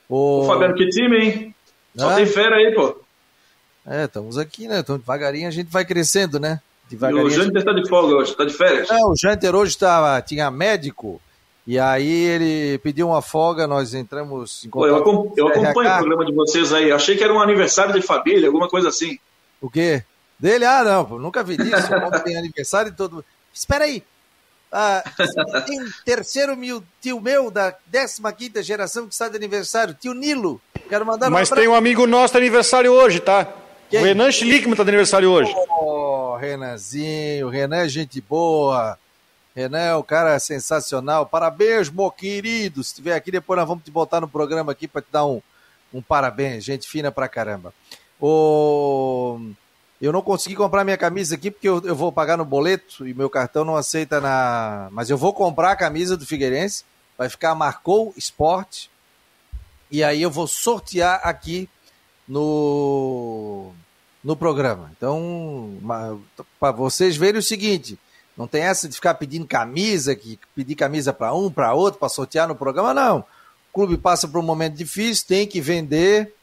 Ô, 0.09 0.41
O... 0.41 0.47
Fabiano, 0.47 0.73
que 0.73 0.87
time, 0.89 1.17
hein? 1.17 1.55
Só 1.95 2.09
Hã? 2.09 2.15
tem 2.15 2.25
fera 2.25 2.55
aí, 2.55 2.73
pô. 2.73 2.97
É, 3.85 4.05
estamos 4.05 4.37
aqui, 4.37 4.67
né? 4.67 4.79
Então 4.79 4.97
devagarinho 4.97 5.47
a 5.47 5.51
gente 5.51 5.69
vai 5.71 5.85
crescendo, 5.85 6.39
né? 6.39 6.59
E 6.87 6.91
Devagarinho. 6.91 7.23
o 7.23 7.27
a 7.27 7.29
gente- 7.29 7.39
Jâniter 7.39 7.63
tá 7.63 7.71
de 7.73 7.87
folga 7.87 8.15
hoje, 8.15 8.35
tá 8.35 8.45
de 8.45 8.53
férias. 8.53 8.89
Não, 8.89 9.11
o 9.11 9.15
Janter 9.15 9.55
hoje 9.55 9.77
tava, 9.77 10.19
tinha 10.23 10.49
médico 10.49 11.21
e 11.67 11.77
aí 11.77 12.09
ele 12.11 12.79
pediu 12.79 13.07
uma 13.09 13.21
folga, 13.21 13.67
nós 13.67 13.93
entramos 13.93 14.65
em 14.65 14.69
Pô, 14.71 14.87
eu, 14.87 15.03
contato 15.03 15.09
acom- 15.09 15.33
eu 15.37 15.51
com 15.51 15.59
o 15.59 15.63
acompanho 15.63 15.91
o 15.91 15.97
programa 15.97 16.25
de 16.25 16.33
vocês 16.33 16.73
aí. 16.73 16.91
Achei 16.91 17.15
que 17.15 17.23
era 17.23 17.31
um 17.33 17.39
aniversário 17.39 17.93
de 17.93 18.01
família, 18.01 18.47
alguma 18.47 18.67
coisa 18.67 18.89
assim. 18.89 19.19
O 19.61 19.69
quê? 19.69 20.03
Dele? 20.39 20.65
Ah, 20.65 20.83
não, 20.83 21.05
pô, 21.05 21.19
nunca 21.19 21.43
vi 21.43 21.57
disso. 21.57 21.93
Ontem 21.93 22.19
tem 22.23 22.37
aniversário 22.37 22.89
e 22.89 22.95
todo. 22.95 23.25
Espera 23.53 23.85
aí. 23.85 24.03
Ah, 24.71 25.03
tem 25.65 25.81
um 25.81 25.89
terceiro 26.05 26.55
mil 26.55 26.83
tio 27.01 27.19
meu 27.19 27.49
da 27.49 27.71
15 27.91 28.61
geração 28.61 29.07
que 29.07 29.13
está 29.13 29.27
de 29.27 29.35
aniversário, 29.35 29.95
tio 29.99 30.13
Nilo. 30.13 30.61
Quero 30.87 31.05
mandar 31.05 31.29
Mas 31.29 31.49
tem 31.49 31.67
um 31.67 31.73
amigo 31.73 32.05
nosso 32.05 32.33
de 32.33 32.37
aniversário 32.37 32.91
hoje, 32.91 33.19
tá? 33.19 33.47
Quem? 33.89 33.99
O 33.99 34.03
Renan 34.03 34.31
Schlickman 34.31 34.75
tá 34.75 34.83
de 34.83 34.89
aniversário 34.89 35.29
hoje. 35.29 35.51
Oh, 35.81 36.35
Renanzinho, 36.35 37.49
Renan 37.49 37.77
é 37.77 37.89
gente 37.89 38.21
boa. 38.21 38.97
Renan 39.55 39.79
é 39.79 39.95
um 39.95 40.03
cara 40.03 40.39
sensacional. 40.39 41.25
Parabéns, 41.25 41.89
meu 41.89 42.11
querido. 42.11 42.83
Se 42.83 42.91
estiver 42.91 43.15
aqui, 43.15 43.31
depois 43.31 43.57
nós 43.57 43.67
vamos 43.67 43.83
te 43.83 43.89
botar 43.89 44.21
no 44.21 44.27
programa 44.27 44.71
aqui 44.71 44.87
para 44.87 45.01
te 45.01 45.07
dar 45.11 45.25
um, 45.25 45.41
um 45.91 46.01
parabéns. 46.01 46.63
Gente 46.63 46.87
fina 46.87 47.11
pra 47.11 47.27
caramba. 47.27 47.73
O... 48.19 49.39
Eu 50.01 50.13
não 50.13 50.21
consegui 50.21 50.55
comprar 50.55 50.83
minha 50.83 50.97
camisa 50.97 51.35
aqui 51.35 51.51
porque 51.51 51.67
eu, 51.67 51.81
eu 51.83 51.95
vou 51.95 52.11
pagar 52.11 52.37
no 52.37 52.45
boleto 52.45 53.07
e 53.07 53.13
meu 53.13 53.29
cartão 53.29 53.65
não 53.65 53.75
aceita 53.75 54.21
na. 54.21 54.87
Mas 54.91 55.09
eu 55.09 55.17
vou 55.17 55.33
comprar 55.33 55.71
a 55.71 55.75
camisa 55.75 56.15
do 56.15 56.25
Figueirense. 56.25 56.83
Vai 57.17 57.29
ficar 57.29 57.53
Marcou 57.53 58.13
Esporte. 58.15 58.89
E 59.91 60.03
aí 60.03 60.21
eu 60.21 60.31
vou 60.31 60.47
sortear 60.47 61.19
aqui 61.23 61.67
no, 62.27 63.73
no 64.23 64.35
programa. 64.35 64.91
Então, 64.95 65.77
para 66.59 66.71
vocês 66.71 67.17
verem 67.17 67.39
o 67.39 67.43
seguinte, 67.43 67.97
não 68.37 68.47
tem 68.47 68.61
essa 68.61 68.87
de 68.87 68.95
ficar 68.95 69.15
pedindo 69.15 69.47
camisa, 69.47 70.15
que 70.15 70.39
pedir 70.55 70.75
camisa 70.75 71.11
para 71.11 71.33
um, 71.33 71.51
para 71.51 71.73
outro, 71.73 71.99
para 71.99 72.07
sortear 72.07 72.47
no 72.47 72.55
programa, 72.55 72.93
não. 72.93 73.19
O 73.19 73.73
clube 73.73 73.97
passa 73.97 74.27
por 74.27 74.39
um 74.39 74.43
momento 74.43 74.75
difícil, 74.75 75.27
tem 75.27 75.47
que 75.47 75.59
vender, 75.59 76.33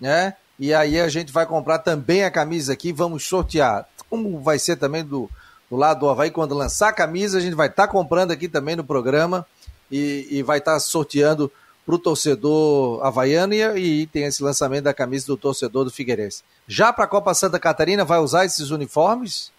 né? 0.00 0.34
E 0.58 0.72
aí 0.72 1.00
a 1.00 1.08
gente 1.08 1.32
vai 1.32 1.46
comprar 1.46 1.80
também 1.80 2.24
a 2.24 2.30
camisa 2.30 2.72
aqui, 2.72 2.92
vamos 2.92 3.26
sortear. 3.26 3.86
Como 4.08 4.40
vai 4.40 4.58
ser 4.58 4.76
também 4.76 5.04
do, 5.04 5.28
do 5.70 5.76
lado 5.76 6.00
do 6.00 6.08
Havaí, 6.08 6.30
quando 6.30 6.54
lançar 6.54 6.88
a 6.88 6.92
camisa, 6.92 7.38
a 7.38 7.40
gente 7.40 7.54
vai 7.54 7.68
estar 7.68 7.88
comprando 7.88 8.30
aqui 8.30 8.48
também 8.48 8.76
no 8.76 8.84
programa 8.84 9.46
e, 9.90 10.28
e 10.30 10.42
vai 10.42 10.58
estar 10.58 10.78
sorteando 10.78 11.50
para 11.84 11.94
o 11.94 11.98
torcedor 11.98 13.04
havaiano 13.04 13.52
e, 13.52 14.02
e, 14.02 14.06
tem 14.06 14.24
esse 14.24 14.42
lançamento 14.42 14.84
da 14.84 14.94
camisa 14.94 15.26
do 15.26 15.36
torcedor 15.36 15.84
do 15.84 15.90
Figueirense. 15.90 16.42
Já 16.66 16.92
para 16.92 17.04
a 17.04 17.08
Copa 17.08 17.34
Santa 17.34 17.58
Catarina, 17.58 18.04
vai 18.04 18.18
usar 18.18 18.46
esses 18.46 18.70
uniformes? 18.70 19.52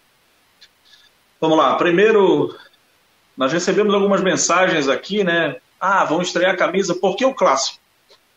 Vamos 1.40 1.56
lá. 1.56 1.76
Primeiro, 1.76 2.56
nós 3.36 3.52
recebemos 3.52 3.94
algumas 3.94 4.22
mensagens 4.22 4.88
aqui, 4.88 5.22
né? 5.22 5.56
Ah, 5.78 6.04
vão 6.04 6.20
estrear 6.20 6.54
a 6.54 6.56
camisa. 6.56 6.94
Por 6.94 7.14
que 7.14 7.24
o 7.24 7.34
clássico? 7.34 7.78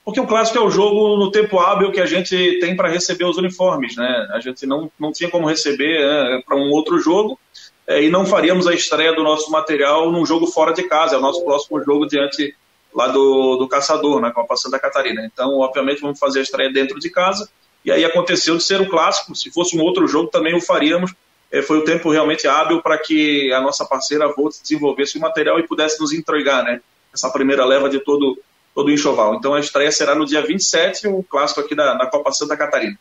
Porque 0.04 0.20
o 0.20 0.28
clássico 0.28 0.58
é 0.58 0.62
o 0.62 0.72
jogo 0.72 1.18
no 1.18 1.32
tempo 1.32 1.60
hábil 1.60 1.92
que 1.92 2.00
a 2.00 2.06
gente 2.06 2.60
tem 2.60 2.76
para 2.76 2.90
receber 2.90 3.26
os 3.26 3.38
uniformes, 3.38 3.96
né? 3.96 4.28
A 4.32 4.40
gente 4.40 4.66
não, 4.66 4.92
não 5.00 5.12
tinha 5.12 5.30
como 5.30 5.48
receber 5.48 6.00
né, 6.00 6.42
para 6.46 6.58
um 6.58 6.72
outro 6.72 7.00
jogo 7.00 7.40
é, 7.86 8.04
e 8.04 8.10
não 8.10 8.26
faríamos 8.26 8.68
a 8.68 8.74
estreia 8.74 9.14
do 9.14 9.24
nosso 9.24 9.52
material 9.52 10.12
num 10.12 10.26
jogo 10.26 10.48
fora 10.48 10.74
de 10.74 10.84
casa. 10.84 11.16
É 11.16 11.18
o 11.18 11.22
nosso 11.22 11.44
próximo 11.44 11.84
jogo 11.84 12.08
diante 12.08 12.56
lá 12.94 13.08
do, 13.08 13.56
do 13.58 13.68
Caçador, 13.68 14.20
na 14.20 14.32
Copa 14.32 14.56
Santa 14.56 14.80
Catarina. 14.80 15.26
Então, 15.26 15.60
obviamente, 15.60 16.02
vamos 16.02 16.20
fazer 16.20 16.40
a 16.40 16.44
estreia 16.44 16.72
dentro 16.72 17.00
de 17.00 17.10
casa. 17.10 17.50
E 17.84 17.92
aí 17.92 18.04
aconteceu 18.04 18.58
de 18.58 18.64
ser 18.64 18.82
um 18.82 18.90
clássico. 18.90 19.36
Se 19.36 19.52
fosse 19.52 19.78
um 19.78 19.82
outro 19.82 20.08
jogo, 20.08 20.30
também 20.30 20.56
o 20.56 20.62
faríamos. 20.62 21.14
É, 21.52 21.62
foi 21.62 21.80
o 21.80 21.84
tempo 21.84 22.12
realmente 22.12 22.48
hábil 22.48 22.82
para 22.82 22.98
que 22.98 23.52
a 23.54 23.62
nossa 23.62 23.84
parceira 23.86 24.32
Volt 24.36 24.56
desenvolvesse 24.62 25.18
o 25.18 25.22
material 25.22 25.60
e 25.60 25.68
pudesse 25.68 26.00
nos 26.00 26.14
entregar, 26.14 26.64
né? 26.64 26.82
Essa 27.12 27.32
primeira 27.32 27.66
leva 27.66 27.90
de 27.90 28.00
todo, 28.00 28.38
todo 28.74 28.88
o 28.88 28.92
enxoval. 28.92 29.36
Então, 29.36 29.54
a 29.54 29.60
estreia 29.60 29.92
será 29.92 30.16
no 30.16 30.26
dia 30.26 30.46
27, 30.46 31.08
o 31.08 31.24
clássico 31.24 31.62
aqui 31.62 31.76
da, 31.76 31.94
da 31.96 32.08
Copa 32.08 32.32
Santa 32.32 32.56
Catarina. 32.56 32.98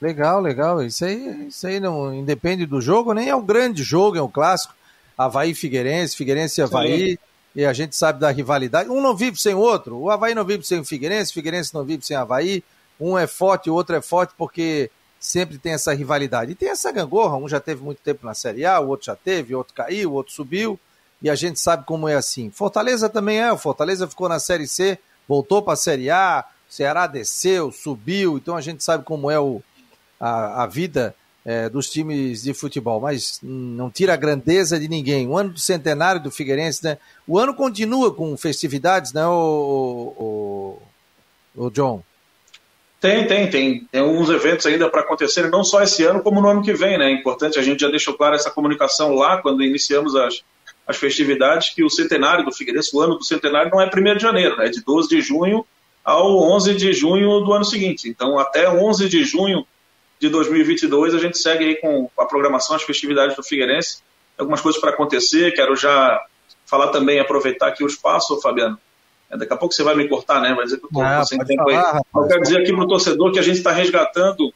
Legal, 0.00 0.40
legal. 0.40 0.82
Isso 0.82 1.04
aí, 1.04 1.48
isso 1.48 1.66
aí 1.66 1.80
não 1.80 2.12
independe 2.12 2.66
do 2.66 2.80
jogo, 2.80 3.12
nem 3.12 3.28
é 3.28 3.36
um 3.36 3.44
grande 3.44 3.82
jogo, 3.82 4.16
é 4.18 4.22
um 4.22 4.30
clássico. 4.30 4.74
Havaí 5.16 5.54
Figueirense, 5.54 6.16
Figueirense 6.16 6.60
e 6.60 6.64
Havaí. 6.64 7.10
Sim 7.12 7.18
e 7.56 7.64
a 7.64 7.72
gente 7.72 7.96
sabe 7.96 8.20
da 8.20 8.30
rivalidade. 8.30 8.90
Um 8.90 9.00
não 9.00 9.16
vive 9.16 9.40
sem 9.40 9.54
o 9.54 9.58
outro. 9.58 9.96
O 9.96 10.10
Havaí 10.10 10.34
não 10.34 10.44
vive 10.44 10.62
sem 10.62 10.78
o 10.78 10.84
Figueirense, 10.84 11.30
o 11.30 11.34
Figueirense 11.34 11.74
não 11.74 11.82
vive 11.82 12.04
sem 12.04 12.14
o 12.14 12.20
Havaí. 12.20 12.62
Um 13.00 13.16
é 13.16 13.26
forte, 13.26 13.70
o 13.70 13.74
outro 13.74 13.96
é 13.96 14.02
forte 14.02 14.34
porque 14.36 14.90
sempre 15.18 15.56
tem 15.56 15.72
essa 15.72 15.94
rivalidade. 15.94 16.52
E 16.52 16.54
tem 16.54 16.68
essa 16.68 16.92
gangorra, 16.92 17.38
um 17.38 17.48
já 17.48 17.58
teve 17.58 17.82
muito 17.82 18.02
tempo 18.02 18.26
na 18.26 18.34
Série 18.34 18.66
A, 18.66 18.78
o 18.78 18.88
outro 18.88 19.06
já 19.06 19.16
teve, 19.16 19.54
o 19.54 19.58
outro 19.58 19.72
caiu, 19.72 20.10
o 20.10 20.12
outro 20.12 20.34
subiu. 20.34 20.78
E 21.22 21.30
a 21.30 21.34
gente 21.34 21.58
sabe 21.58 21.84
como 21.86 22.08
é 22.08 22.14
assim. 22.14 22.50
Fortaleza 22.50 23.08
também 23.08 23.40
é, 23.40 23.52
o 23.52 23.58
Fortaleza 23.58 24.06
ficou 24.06 24.28
na 24.28 24.38
Série 24.38 24.66
C, 24.66 24.98
voltou 25.26 25.62
para 25.62 25.74
a 25.74 25.76
Série 25.76 26.10
A, 26.10 26.44
o 26.68 26.72
Ceará 26.72 27.06
desceu, 27.06 27.72
subiu, 27.72 28.36
então 28.36 28.56
a 28.56 28.60
gente 28.60 28.84
sabe 28.84 29.04
como 29.04 29.30
é 29.30 29.38
o, 29.38 29.62
a, 30.20 30.64
a 30.64 30.66
vida 30.66 31.14
é, 31.44 31.68
dos 31.68 31.88
times 31.88 32.42
de 32.42 32.52
futebol, 32.52 33.00
mas 33.00 33.38
não 33.40 33.88
tira 33.88 34.14
a 34.14 34.16
grandeza 34.16 34.80
de 34.80 34.88
ninguém. 34.88 35.28
O 35.28 35.38
ano 35.38 35.50
do 35.50 35.60
centenário 35.60 36.20
do 36.20 36.30
Figueirense, 36.30 36.82
né? 36.84 36.98
O 37.26 37.38
ano 37.38 37.54
continua 37.54 38.12
com 38.12 38.36
festividades, 38.36 39.12
né, 39.12 39.24
o, 39.26 40.80
o, 41.56 41.62
o 41.66 41.70
John? 41.70 42.02
Tem, 43.00 43.26
tem, 43.28 43.48
tem. 43.48 43.84
Tem 43.84 44.00
alguns 44.00 44.28
eventos 44.28 44.66
ainda 44.66 44.90
para 44.90 45.02
acontecerem, 45.02 45.48
não 45.48 45.62
só 45.62 45.82
esse 45.82 46.02
ano, 46.02 46.20
como 46.20 46.40
no 46.40 46.48
ano 46.48 46.62
que 46.62 46.72
vem, 46.72 46.98
né? 46.98 47.06
É 47.06 47.12
importante, 47.12 47.58
a 47.58 47.62
gente 47.62 47.80
já 47.80 47.88
deixou 47.88 48.14
claro 48.14 48.34
essa 48.34 48.50
comunicação 48.50 49.14
lá, 49.14 49.40
quando 49.40 49.62
iniciamos 49.62 50.16
as, 50.16 50.42
as 50.86 50.96
festividades, 50.96 51.70
que 51.70 51.82
o 51.82 51.90
centenário 51.90 52.44
do 52.44 52.52
Figueirense, 52.52 52.96
o 52.96 53.00
ano 53.00 53.16
do 53.16 53.24
centenário, 53.24 53.70
não 53.70 53.80
é 53.80 53.86
1 53.86 54.16
de 54.16 54.22
janeiro, 54.22 54.56
né? 54.56 54.66
É 54.66 54.70
de 54.70 54.82
12 54.82 55.08
de 55.08 55.20
junho 55.20 55.66
ao 56.04 56.38
11 56.38 56.74
de 56.74 56.92
junho 56.92 57.40
do 57.40 57.52
ano 57.52 57.64
seguinte. 57.64 58.08
Então, 58.08 58.38
até 58.38 58.70
11 58.70 59.08
de 59.08 59.24
junho 59.24 59.66
de 60.20 60.28
2022, 60.28 61.14
a 61.14 61.18
gente 61.18 61.36
segue 61.38 61.64
aí 61.64 61.76
com 61.76 62.08
a 62.16 62.24
programação, 62.24 62.76
as 62.76 62.84
festividades 62.84 63.34
do 63.34 63.42
Figueirense. 63.42 63.98
Algumas 64.38 64.60
coisas 64.60 64.80
para 64.80 64.90
acontecer, 64.90 65.52
quero 65.52 65.74
já 65.74 66.24
falar 66.64 66.88
também, 66.88 67.18
aproveitar 67.18 67.68
aqui 67.68 67.82
o 67.82 67.86
espaço, 67.86 68.40
Fabiano. 68.40 68.78
É, 69.30 69.36
daqui 69.36 69.52
a 69.52 69.56
pouco 69.56 69.74
você 69.74 69.82
vai 69.82 69.96
me 69.96 70.08
cortar, 70.08 70.40
né? 70.40 70.54
Vai 70.54 70.64
dizer 70.64 70.78
que 70.78 70.84
eu 70.84 70.88
estou 70.88 71.02
ah, 71.02 71.24
sem 71.24 71.38
tempo 71.38 71.64
falar, 71.64 71.96
aí. 71.96 72.00
Eu 72.14 72.28
quero 72.28 72.42
dizer 72.42 72.60
aqui 72.60 72.72
para 72.72 72.84
o 72.84 72.88
torcedor 72.88 73.32
que 73.32 73.38
a 73.38 73.42
gente 73.42 73.58
está 73.58 73.72
resgatando 73.72 74.54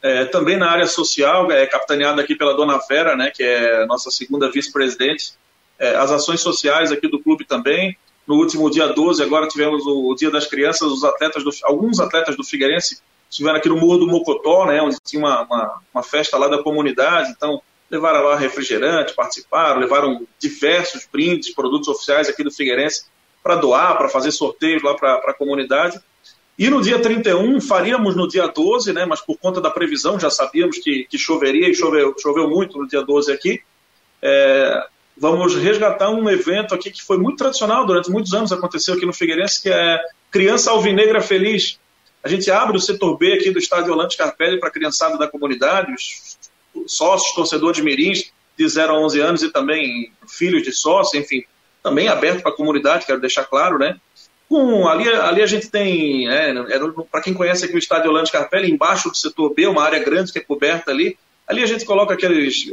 é, 0.00 0.24
também 0.26 0.56
na 0.56 0.70
área 0.70 0.86
social, 0.86 1.50
é, 1.50 1.66
capitaneada 1.66 2.22
aqui 2.22 2.36
pela 2.36 2.54
dona 2.54 2.78
Vera, 2.88 3.16
né? 3.16 3.32
Que 3.34 3.42
é 3.42 3.86
nossa 3.86 4.10
segunda 4.10 4.50
vice-presidente, 4.50 5.32
é, 5.78 5.94
as 5.96 6.10
ações 6.10 6.40
sociais 6.40 6.92
aqui 6.92 7.08
do 7.08 7.20
clube 7.20 7.44
também. 7.44 7.96
No 8.26 8.36
último 8.36 8.70
dia 8.70 8.88
12, 8.88 9.22
agora 9.22 9.46
tivemos 9.48 9.84
o, 9.84 10.10
o 10.10 10.14
Dia 10.14 10.30
das 10.30 10.46
Crianças, 10.46 10.90
os 10.90 11.04
atletas 11.04 11.44
do, 11.44 11.50
alguns 11.64 12.00
atletas 12.00 12.36
do 12.36 12.44
Figueirense 12.44 13.02
estiveram 13.28 13.58
aqui 13.58 13.68
no 13.68 13.76
Morro 13.76 13.98
do 13.98 14.06
Mocotó, 14.06 14.64
né, 14.66 14.80
onde 14.80 14.96
tinha 15.04 15.20
uma, 15.20 15.42
uma, 15.42 15.80
uma, 15.92 16.02
festa 16.02 16.38
lá 16.38 16.46
da 16.46 16.62
comunidade, 16.62 17.30
então 17.30 17.60
levaram 17.90 18.22
lá 18.22 18.36
refrigerante, 18.36 19.12
participaram, 19.12 19.80
levaram 19.80 20.26
diversos 20.38 21.06
brindes, 21.10 21.52
produtos 21.52 21.88
oficiais 21.88 22.28
aqui 22.28 22.44
do 22.44 22.50
Figueirense 22.50 23.06
para 23.42 23.56
doar, 23.56 23.98
para 23.98 24.08
fazer 24.08 24.30
sorteios 24.30 24.82
lá 24.82 24.94
para 24.94 25.16
a 25.16 25.34
comunidade. 25.34 26.00
E 26.56 26.70
no 26.70 26.80
dia 26.80 27.00
31, 27.00 27.60
faríamos 27.60 28.14
no 28.14 28.28
dia 28.28 28.46
12, 28.46 28.92
né, 28.92 29.04
mas 29.04 29.20
por 29.20 29.36
conta 29.36 29.60
da 29.60 29.70
previsão, 29.70 30.18
já 30.18 30.30
sabíamos 30.30 30.78
que, 30.78 31.04
que 31.04 31.18
choveria 31.18 31.68
e 31.68 31.74
choveu, 31.74 32.14
choveu 32.18 32.48
muito 32.48 32.78
no 32.78 32.86
dia 32.86 33.02
12 33.02 33.32
aqui. 33.32 33.60
É, 34.22 34.86
vamos 35.16 35.54
resgatar 35.54 36.10
um 36.10 36.28
evento 36.28 36.74
aqui 36.74 36.90
que 36.90 37.02
foi 37.02 37.18
muito 37.18 37.38
tradicional, 37.38 37.86
durante 37.86 38.10
muitos 38.10 38.32
anos 38.34 38.52
aconteceu 38.52 38.94
aqui 38.94 39.06
no 39.06 39.12
Figueirense, 39.12 39.62
que 39.62 39.70
é 39.70 40.00
Criança 40.30 40.70
Alvinegra 40.70 41.20
Feliz. 41.20 41.78
A 42.22 42.28
gente 42.28 42.50
abre 42.50 42.76
o 42.76 42.80
setor 42.80 43.16
B 43.16 43.34
aqui 43.34 43.50
do 43.50 43.58
estádio 43.58 43.92
Orlando 43.92 44.12
Scarpelli 44.12 44.58
para 44.58 44.68
a 44.68 44.72
criançada 44.72 45.16
da 45.18 45.28
comunidade, 45.28 45.92
os 45.94 46.36
sócios, 46.86 47.34
torcedores 47.34 47.80
mirins 47.80 48.32
de 48.56 48.68
0 48.68 48.92
a 48.92 48.98
11 49.00 49.20
anos 49.20 49.42
e 49.42 49.50
também 49.50 50.12
filhos 50.26 50.62
de 50.62 50.72
sócios, 50.72 51.22
enfim, 51.22 51.44
também 51.82 52.08
aberto 52.08 52.42
para 52.42 52.50
a 52.50 52.56
comunidade, 52.56 53.06
quero 53.06 53.20
deixar 53.20 53.44
claro, 53.44 53.78
né? 53.78 53.96
Ali, 54.88 55.08
ali 55.08 55.42
a 55.42 55.46
gente 55.46 55.68
tem, 55.68 56.28
é, 56.28 56.54
para 57.10 57.20
quem 57.20 57.34
conhece 57.34 57.64
aqui 57.64 57.74
o 57.74 57.78
estádio 57.78 58.08
Orlando 58.08 58.28
Scarpelli, 58.28 58.70
embaixo 58.70 59.10
do 59.10 59.16
setor 59.16 59.52
B, 59.52 59.66
uma 59.66 59.82
área 59.82 59.98
grande 59.98 60.32
que 60.32 60.38
é 60.38 60.42
coberta 60.42 60.90
ali, 60.90 61.18
ali 61.46 61.62
a 61.62 61.66
gente 61.66 61.84
coloca 61.84 62.14
aqueles 62.14 62.70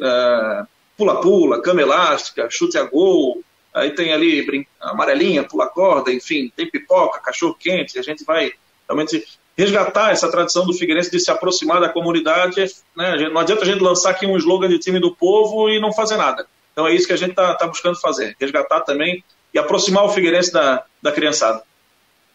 pula-pula, 1.02 1.62
cama 1.62 1.82
elástica, 1.82 2.48
chute 2.50 2.78
a 2.78 2.84
gol, 2.84 3.44
aí 3.74 3.90
tem 3.92 4.14
ali 4.14 4.46
brin... 4.46 4.66
amarelinha, 4.80 5.44
pula 5.44 5.68
corda, 5.68 6.14
enfim, 6.14 6.52
tem 6.56 6.70
pipoca, 6.70 7.20
cachorro 7.20 7.56
quente, 7.60 7.98
a 7.98 8.04
gente 8.04 8.24
vai 8.24 8.52
realmente 8.88 9.26
resgatar 9.58 10.12
essa 10.12 10.30
tradição 10.30 10.64
do 10.64 10.74
Figueirense 10.74 11.10
de 11.10 11.20
se 11.20 11.32
aproximar 11.32 11.82
da 11.82 11.90
comunidade. 11.90 12.64
Né? 12.96 13.30
Não 13.30 13.42
adianta 13.42 13.64
a 13.64 13.66
gente 13.66 13.82
lançar 13.82 14.12
aqui 14.12 14.28
um 14.28 14.38
slogan 14.38 14.70
de 14.70 14.78
time 14.78 15.00
do 15.00 15.16
povo 15.16 15.70
e 15.70 15.80
não 15.80 15.92
fazer 15.92 16.18
nada. 16.18 16.46
Então 16.72 16.88
é 16.88 16.94
isso 16.94 17.08
que 17.08 17.14
a 17.14 17.18
gente 17.18 17.32
está 17.32 17.56
tá 17.56 17.68
buscando 17.68 18.00
fazer, 18.00 18.36
resgatar 18.40 18.82
também 18.82 19.24
e 19.54 19.58
aproximar 19.58 20.06
o 20.06 20.10
Figueirense 20.10 20.54
da, 20.54 20.84
da 21.02 21.12
criançada. 21.12 21.64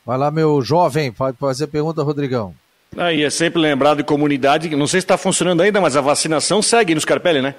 Vai 0.04 0.18
lá, 0.18 0.30
meu 0.30 0.60
jovem, 0.60 1.12
pode 1.12 1.36
fazer 1.38 1.68
pergunta, 1.68 2.02
Rodrigão. 2.02 2.54
Aí 2.96 3.22
é 3.22 3.30
sempre 3.30 3.60
lembrado 3.60 3.98
de 3.98 4.04
comunidade, 4.04 4.74
não 4.74 4.86
sei 4.86 5.00
se 5.00 5.04
está 5.04 5.18
funcionando 5.18 5.62
ainda, 5.62 5.80
mas 5.80 5.96
a 5.96 6.00
vacinação 6.00 6.62
segue 6.62 6.94
no 6.94 7.00
Scarpelli, 7.00 7.42
né? 7.42 7.54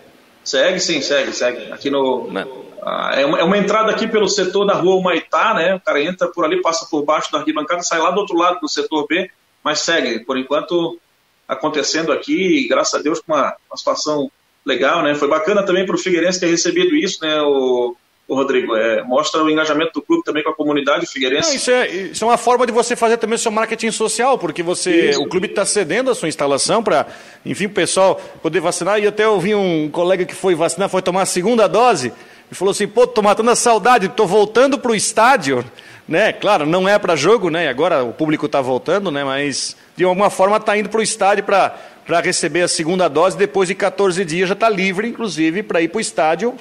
Segue, 0.48 0.80
sim, 0.80 1.02
segue, 1.02 1.34
segue. 1.34 1.74
Aqui 1.74 1.90
no. 1.90 2.32
Né? 2.32 2.48
Ah, 2.82 3.12
é, 3.16 3.26
uma, 3.26 3.38
é, 3.38 3.44
uma, 3.44 3.58
entrada 3.58 3.92
aqui 3.92 4.08
pelo 4.08 4.30
setor 4.30 4.66
da 4.66 4.76
rua 4.76 4.96
Humaitá, 4.96 5.54
né? 5.54 5.76
O 5.76 5.82
cara 5.82 6.02
entra 6.02 6.30
por 6.30 6.46
ali, 6.46 6.62
passa 6.62 6.88
por 6.90 7.04
baixo 7.04 7.30
da 7.34 7.40
arquibancada, 7.40 7.84
sai 7.84 8.00
lá 8.00 8.12
do 8.12 8.22
outro 8.22 8.38
lado 8.38 8.62
do 8.62 8.70
setor 8.70 9.06
B, 9.08 9.30
mas 9.62 9.80
segue. 9.80 10.24
Por 10.24 10.38
enquanto, 10.38 10.98
acontecendo 11.46 12.14
aqui, 12.14 12.66
graças 12.70 12.98
a 12.98 13.04
Deus, 13.04 13.20
com 13.20 13.34
uma, 13.34 13.58
uma 13.70 13.76
situação 13.76 14.32
legal, 14.66 15.04
né? 15.04 15.16
Foi 15.16 15.28
bacana 15.28 15.66
também 15.66 15.86
para 15.86 15.96
o 15.96 16.00
Figueirense 16.00 16.40
ter 16.40 16.48
recebido 16.48 16.96
isso, 16.96 17.22
né? 17.22 17.42
O, 17.42 17.90
o 17.90 17.98
Rodrigo. 18.36 18.76
É, 18.76 19.04
mostra 19.04 19.44
o 19.44 19.50
engajamento 19.50 19.94
do 19.94 20.02
clube 20.02 20.24
também 20.24 20.44
com 20.44 20.50
a 20.50 20.56
comunidade 20.56 21.06
figueirense. 21.08 21.50
Não, 21.50 21.56
isso, 21.56 21.72
é, 21.72 21.88
isso 21.88 22.24
é 22.24 22.28
uma 22.28 22.38
forma 22.38 22.66
de 22.66 22.72
você 22.72 22.96
fazer 22.96 23.18
também 23.18 23.36
o 23.36 23.40
seu 23.40 23.52
marketing 23.52 23.92
social, 23.92 24.38
porque 24.38 24.62
você 24.62 25.12
isso. 25.12 25.22
o 25.22 25.30
clube 25.30 25.48
está 25.48 25.66
cedendo 25.66 26.12
a 26.12 26.16
sua 26.16 26.28
instalação 26.28 26.84
para, 26.84 27.08
enfim, 27.46 27.66
o 27.66 27.70
pessoal 27.70 28.20
poder 28.42 28.60
vacinar. 28.60 29.00
E 29.00 29.08
até 29.08 29.26
eu 29.26 29.40
vi 29.40 29.56
um 29.56 29.90
colega 29.90 30.26
que 30.26 30.36
foi 30.36 30.56
vacinar, 30.56 30.90
foi 30.90 31.02
tomar 31.02 31.22
a 31.22 31.26
segunda 31.26 31.68
dose, 31.68 32.12
e 32.52 32.56
falou 32.56 32.72
assim, 32.72 32.88
pô, 32.88 33.08
tô 33.08 33.22
matando 33.22 33.52
a 33.52 33.56
saudade, 33.56 34.10
tô 34.10 34.26
voltando 34.26 34.78
para 34.78 34.92
o 34.92 34.96
estádio, 34.96 35.64
né? 36.08 36.34
Claro, 36.34 36.66
não 36.66 36.88
é 36.88 36.98
para 37.00 37.16
jogo, 37.16 37.50
né? 37.50 37.68
Agora 37.68 38.04
o 38.04 38.14
público 38.14 38.46
está 38.46 38.62
voltando, 38.62 39.10
né? 39.12 39.24
Mas 39.24 39.76
de 39.96 40.04
alguma 40.04 40.30
forma 40.30 40.58
está 40.58 40.78
indo 40.78 40.90
para 40.90 41.00
o 41.00 41.04
estádio 41.04 41.44
para 41.44 41.76
para 42.08 42.22
receber 42.22 42.62
a 42.62 42.70
segunda 42.70 43.10
dose, 43.10 43.38
depois 43.38 43.68
de 43.68 43.76
14 43.76 44.24
dias 44.24 44.48
já 44.48 44.54
está 44.54 44.70
livre, 44.70 45.10
inclusive, 45.10 45.62
para 45.62 45.82
ir 45.82 45.90
para 45.90 45.98
o 45.98 46.02
estádio 46.02 46.56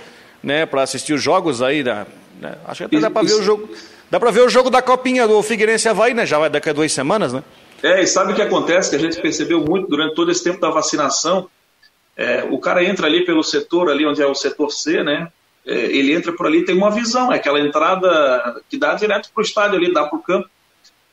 né, 0.46 0.64
para 0.64 0.82
assistir 0.82 1.12
os 1.12 1.20
jogos 1.20 1.60
aí. 1.60 1.82
Da, 1.82 2.06
né? 2.40 2.54
Acho 2.64 2.78
que 2.78 2.96
até 2.96 3.00
dá 3.00 3.10
para 3.10 3.26
ver 3.26 3.34
o 3.34 3.42
jogo. 3.42 3.68
Dá 4.08 4.20
para 4.20 4.30
ver 4.30 4.42
o 4.42 4.48
jogo 4.48 4.70
da 4.70 4.80
Copinha 4.80 5.26
do 5.26 5.42
Figueirense 5.42 5.88
Havaí, 5.88 6.14
né? 6.14 6.24
Já 6.24 6.38
vai 6.38 6.48
daqui 6.48 6.70
a 6.70 6.72
duas 6.72 6.92
semanas, 6.92 7.32
né? 7.32 7.42
É, 7.82 8.00
e 8.00 8.06
sabe 8.06 8.32
o 8.32 8.36
que 8.36 8.40
acontece? 8.40 8.90
Que 8.90 8.96
a 8.96 8.98
gente 9.00 9.20
percebeu 9.20 9.60
muito 9.60 9.88
durante 9.88 10.14
todo 10.14 10.30
esse 10.30 10.44
tempo 10.44 10.60
da 10.60 10.70
vacinação. 10.70 11.48
É, 12.16 12.46
o 12.48 12.58
cara 12.60 12.84
entra 12.84 13.08
ali 13.08 13.24
pelo 13.24 13.42
setor, 13.42 13.90
ali 13.90 14.06
onde 14.06 14.22
é 14.22 14.26
o 14.26 14.34
setor 14.34 14.70
C, 14.70 15.02
né? 15.02 15.28
É, 15.66 15.74
ele 15.74 16.14
entra 16.14 16.32
por 16.32 16.46
ali 16.46 16.64
tem 16.64 16.76
uma 16.76 16.92
visão, 16.92 17.32
é 17.32 17.36
aquela 17.36 17.58
entrada 17.58 18.62
que 18.70 18.78
dá 18.78 18.94
direto 18.94 19.30
para 19.34 19.42
o 19.42 19.44
estádio 19.44 19.76
ali, 19.76 19.92
dá 19.92 20.04
para 20.04 20.16
o 20.16 20.22
campo. 20.22 20.48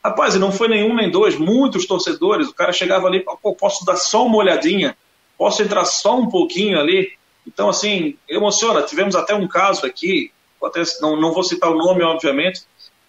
Rapaz, 0.06 0.36
e 0.36 0.40
não 0.40 0.52
foi 0.52 0.68
nenhum 0.68 0.94
nem 0.94 1.10
dois, 1.10 1.36
muitos 1.36 1.88
torcedores. 1.88 2.48
O 2.50 2.54
cara 2.54 2.72
chegava 2.72 3.08
ali, 3.08 3.22
pô, 3.22 3.56
posso 3.56 3.84
dar 3.84 3.96
só 3.96 4.24
uma 4.28 4.38
olhadinha, 4.38 4.96
posso 5.36 5.64
entrar 5.64 5.86
só 5.86 6.16
um 6.20 6.30
pouquinho 6.30 6.80
ali. 6.80 7.14
Então, 7.48 7.70
assim, 7.70 8.18
emociona. 8.28 8.82
Tivemos 8.82 9.16
até 9.16 9.34
um 9.34 9.48
caso 9.48 9.86
aqui, 9.86 10.32
até 10.64 10.82
não, 11.02 11.20
não 11.20 11.34
vou 11.34 11.44
citar 11.44 11.70
o 11.70 11.78
nome, 11.78 12.04
obviamente, 12.04 12.62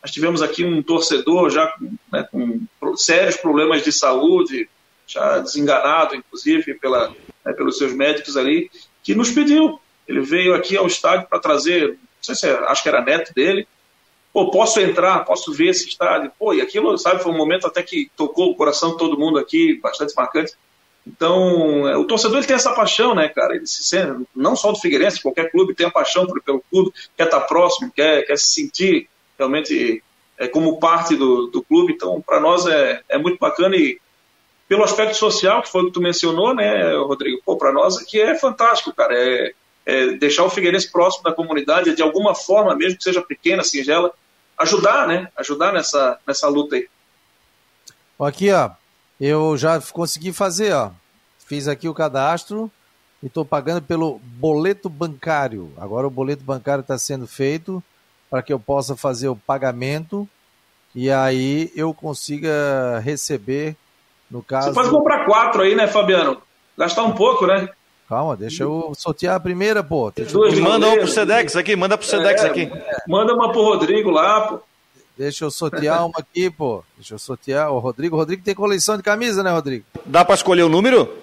mas 0.02 0.10
tivemos 0.10 0.42
aqui 0.42 0.64
um 0.64 0.82
torcedor 0.82 1.50
já 1.50 1.74
né, 2.12 2.26
com 2.30 2.60
sérios 2.96 3.36
problemas 3.36 3.82
de 3.82 3.92
saúde, 3.92 4.68
já 5.06 5.38
desenganado, 5.38 6.14
inclusive, 6.14 6.74
pela, 6.74 7.08
né, 7.44 7.52
pelos 7.52 7.78
seus 7.78 7.92
médicos 7.92 8.36
ali, 8.36 8.70
que 9.02 9.14
nos 9.14 9.30
pediu. 9.30 9.80
Ele 10.06 10.20
veio 10.20 10.54
aqui 10.54 10.76
ao 10.76 10.86
estádio 10.86 11.26
para 11.28 11.38
trazer, 11.38 11.90
não 11.90 11.96
sei 12.20 12.34
se 12.34 12.48
é, 12.48 12.52
acho 12.68 12.82
que 12.82 12.88
era 12.88 13.00
neto 13.00 13.32
dele. 13.32 13.66
Pô, 14.32 14.50
posso 14.50 14.80
entrar, 14.80 15.24
posso 15.24 15.52
ver 15.52 15.68
esse 15.68 15.88
estádio. 15.88 16.30
Pô, 16.38 16.52
e 16.52 16.60
aquilo, 16.60 16.98
sabe, 16.98 17.22
foi 17.22 17.32
um 17.32 17.36
momento 17.36 17.66
até 17.66 17.82
que 17.82 18.10
tocou 18.16 18.50
o 18.50 18.56
coração 18.56 18.90
de 18.92 18.98
todo 18.98 19.18
mundo 19.18 19.38
aqui, 19.38 19.78
bastante 19.80 20.14
marcante. 20.16 20.54
Então, 21.06 21.86
é, 21.86 21.96
o 21.96 22.04
torcedor 22.04 22.38
ele 22.38 22.46
tem 22.46 22.56
essa 22.56 22.72
paixão, 22.72 23.14
né, 23.14 23.28
cara? 23.28 23.54
Ele 23.54 23.66
se 23.66 23.84
sente, 23.84 24.26
não 24.34 24.56
só 24.56 24.72
do 24.72 24.78
Figueirense, 24.78 25.22
qualquer 25.22 25.50
clube 25.50 25.74
tem 25.74 25.86
a 25.86 25.90
paixão 25.90 26.26
pelo 26.26 26.64
clube, 26.70 26.92
quer 27.16 27.24
estar 27.24 27.40
próximo, 27.40 27.92
quer, 27.94 28.22
quer 28.26 28.38
se 28.38 28.46
sentir 28.46 29.08
realmente 29.38 30.02
é, 30.38 30.48
como 30.48 30.78
parte 30.78 31.14
do, 31.14 31.46
do 31.48 31.62
clube. 31.62 31.92
Então, 31.92 32.22
para 32.22 32.40
nós 32.40 32.66
é, 32.66 33.02
é 33.08 33.18
muito 33.18 33.38
bacana 33.38 33.76
e 33.76 34.00
pelo 34.66 34.82
aspecto 34.82 35.16
social, 35.16 35.62
que 35.62 35.70
foi 35.70 35.82
o 35.82 35.86
que 35.86 35.92
tu 35.92 36.00
mencionou, 36.00 36.54
né, 36.54 36.96
Rodrigo? 36.96 37.40
Pô, 37.44 37.56
para 37.56 37.72
nós 37.72 37.98
aqui 37.98 38.20
é 38.20 38.34
fantástico, 38.34 38.94
cara. 38.94 39.14
É, 39.14 39.52
é, 39.86 40.06
deixar 40.12 40.44
o 40.44 40.50
Figueirense 40.50 40.90
próximo 40.90 41.24
da 41.24 41.32
comunidade, 41.32 41.94
de 41.94 42.02
alguma 42.02 42.34
forma, 42.34 42.74
mesmo 42.74 42.96
que 42.96 43.04
seja 43.04 43.20
pequena, 43.20 43.62
singela, 43.62 44.10
ajudar, 44.58 45.06
né? 45.06 45.28
Ajudar 45.36 45.72
nessa, 45.72 46.18
nessa 46.26 46.48
luta 46.48 46.76
aí. 46.76 46.88
Aqui, 48.18 48.50
ó, 48.50 48.70
eu 49.20 49.56
já 49.56 49.80
consegui 49.80 50.32
fazer, 50.32 50.72
ó. 50.72 50.90
Fiz 51.46 51.68
aqui 51.68 51.88
o 51.88 51.94
cadastro 51.94 52.70
e 53.22 53.26
estou 53.26 53.44
pagando 53.44 53.82
pelo 53.82 54.20
boleto 54.22 54.88
bancário. 54.88 55.72
Agora 55.76 56.06
o 56.06 56.10
boleto 56.10 56.42
bancário 56.42 56.82
está 56.82 56.96
sendo 56.98 57.26
feito 57.26 57.82
para 58.30 58.42
que 58.42 58.52
eu 58.52 58.58
possa 58.58 58.96
fazer 58.96 59.28
o 59.28 59.36
pagamento 59.36 60.28
e 60.94 61.10
aí 61.10 61.72
eu 61.74 61.92
consiga 61.92 63.00
receber, 63.00 63.76
no 64.30 64.42
caso. 64.42 64.68
Você 64.68 64.74
pode 64.74 64.90
comprar 64.90 65.24
quatro 65.24 65.62
aí, 65.62 65.74
né, 65.74 65.86
Fabiano? 65.86 66.40
Gastar 66.78 67.02
um 67.04 67.12
pouco, 67.12 67.46
né? 67.46 67.68
Calma, 68.08 68.36
deixa 68.36 68.62
eu 68.62 68.92
sortear 68.96 69.36
a 69.36 69.40
primeira, 69.40 69.82
pô. 69.82 70.12
Manda 70.62 70.88
uma 70.88 70.98
pro 70.98 71.08
Sedex 71.08 71.56
aqui, 71.56 71.74
manda 71.74 71.96
pro 71.96 72.06
Sedex 72.06 72.44
é, 72.44 72.46
aqui. 72.46 72.70
Manda 73.08 73.34
uma 73.34 73.50
pro 73.50 73.62
Rodrigo 73.62 74.10
lá, 74.10 74.42
pô. 74.42 74.60
Deixa 75.16 75.44
eu 75.44 75.50
sortear 75.50 76.04
uma 76.04 76.18
aqui, 76.18 76.50
pô. 76.50 76.82
Deixa 76.96 77.14
eu 77.14 77.18
sortear. 77.18 77.72
O 77.72 77.78
Rodrigo. 77.78 78.16
O 78.16 78.18
Rodrigo 78.18 78.42
tem 78.42 78.54
coleção 78.54 78.96
de 78.96 79.02
camisa, 79.02 79.42
né, 79.42 79.50
Rodrigo? 79.50 79.84
Dá 80.04 80.24
para 80.24 80.34
escolher 80.34 80.62
o 80.62 80.68
número? 80.68 81.16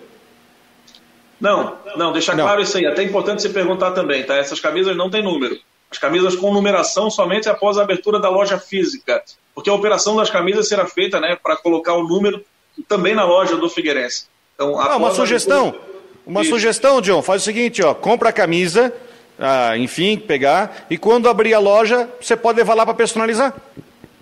Não, 1.39 1.75
não, 1.97 2.13
deixa 2.13 2.35
não. 2.35 2.45
claro 2.45 2.61
isso 2.61 2.77
aí. 2.77 2.85
Até 2.85 3.03
importante 3.03 3.41
você 3.41 3.49
perguntar 3.49 3.91
também, 3.91 4.23
tá? 4.23 4.35
Essas 4.35 4.59
camisas 4.59 4.95
não 4.95 5.09
têm 5.09 5.23
número. 5.23 5.57
As 5.89 5.97
camisas 5.97 6.35
com 6.35 6.53
numeração 6.53 7.09
somente 7.09 7.49
após 7.49 7.77
a 7.77 7.81
abertura 7.81 8.19
da 8.19 8.29
loja 8.29 8.57
física. 8.57 9.21
Porque 9.53 9.69
a 9.69 9.73
operação 9.73 10.15
das 10.15 10.29
camisas 10.29 10.69
será 10.69 10.85
feita, 10.85 11.19
né, 11.19 11.37
para 11.41 11.57
colocar 11.57 11.93
o 11.95 12.07
número 12.07 12.45
também 12.87 13.13
na 13.13 13.25
loja 13.25 13.57
do 13.57 13.69
Figueirense. 13.69 14.27
Então, 14.55 14.79
ah, 14.79 14.95
uma 14.95 15.11
sugestão. 15.11 15.69
Abertura... 15.69 15.91
Uma 16.25 16.41
isso. 16.43 16.51
sugestão, 16.51 17.01
John. 17.01 17.21
Faz 17.21 17.41
o 17.41 17.45
seguinte, 17.45 17.83
ó. 17.83 17.93
Compra 17.93 18.29
a 18.29 18.33
camisa 18.33 18.93
ah, 19.41 19.75
enfim, 19.75 20.17
pegar. 20.17 20.85
E 20.87 20.97
quando 20.99 21.27
abrir 21.27 21.55
a 21.55 21.59
loja, 21.59 22.07
você 22.21 22.37
pode 22.37 22.59
levar 22.59 22.75
lá 22.75 22.85
para 22.85 22.93
personalizar. 22.93 23.53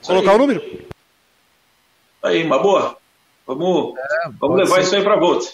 Colocar 0.06 0.34
o 0.34 0.38
número. 0.38 0.64
Aí, 2.24 2.42
uma 2.44 2.58
boa. 2.58 2.98
Vamos, 3.46 3.98
é, 3.98 4.30
vamos 4.40 4.58
levar 4.58 4.76
ser. 4.76 4.82
isso 4.82 4.96
aí 4.96 5.04
para 5.04 5.20
Volt. 5.20 5.46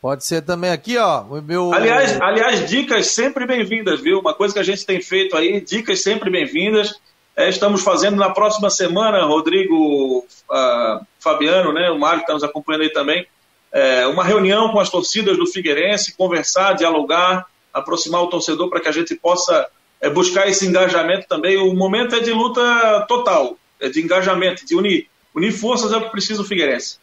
Pode 0.00 0.24
ser 0.24 0.40
também 0.40 0.70
aqui, 0.70 0.96
ó. 0.96 1.22
O 1.24 1.42
meu... 1.42 1.74
aliás, 1.74 2.18
aliás, 2.22 2.70
dicas 2.70 3.08
sempre 3.08 3.46
bem-vindas, 3.46 4.00
viu? 4.00 4.18
Uma 4.18 4.32
coisa 4.32 4.54
que 4.54 4.60
a 4.60 4.64
gente 4.64 4.86
tem 4.86 5.02
feito 5.02 5.36
aí, 5.36 5.60
dicas 5.60 6.02
sempre 6.02 6.30
bem-vindas. 6.30 6.98
É, 7.36 7.50
estamos 7.50 7.82
fazendo 7.82 8.16
na 8.16 8.30
próxima 8.30 8.70
semana, 8.70 9.24
Rodrigo, 9.24 10.24
uh, 10.50 11.06
Fabiano, 11.18 11.72
né? 11.72 11.90
O 11.90 11.98
Mário 11.98 12.22
está 12.22 12.32
nos 12.32 12.42
acompanhando 12.42 12.82
aí 12.82 12.90
também. 12.90 13.26
É, 13.70 14.06
uma 14.06 14.24
reunião 14.24 14.72
com 14.72 14.80
as 14.80 14.88
torcidas 14.88 15.36
do 15.36 15.46
Figueirense, 15.46 16.16
conversar, 16.16 16.72
dialogar, 16.72 17.46
aproximar 17.72 18.22
o 18.22 18.28
torcedor 18.28 18.68
para 18.68 18.80
que 18.80 18.88
a 18.88 18.92
gente 18.92 19.14
possa 19.14 19.68
é, 20.00 20.08
buscar 20.08 20.48
esse 20.48 20.66
engajamento 20.66 21.26
também. 21.28 21.56
O 21.56 21.74
momento 21.74 22.14
é 22.14 22.20
de 22.20 22.32
luta 22.32 23.04
total, 23.08 23.56
é 23.78 23.88
de 23.88 24.00
engajamento, 24.00 24.64
de 24.66 24.74
unir. 24.74 25.08
Unir 25.34 25.52
forças 25.52 25.92
é 25.92 25.96
o 25.96 26.02
que 26.02 26.10
precisa 26.10 26.42
o 26.42 26.44
Figueirense. 26.44 26.98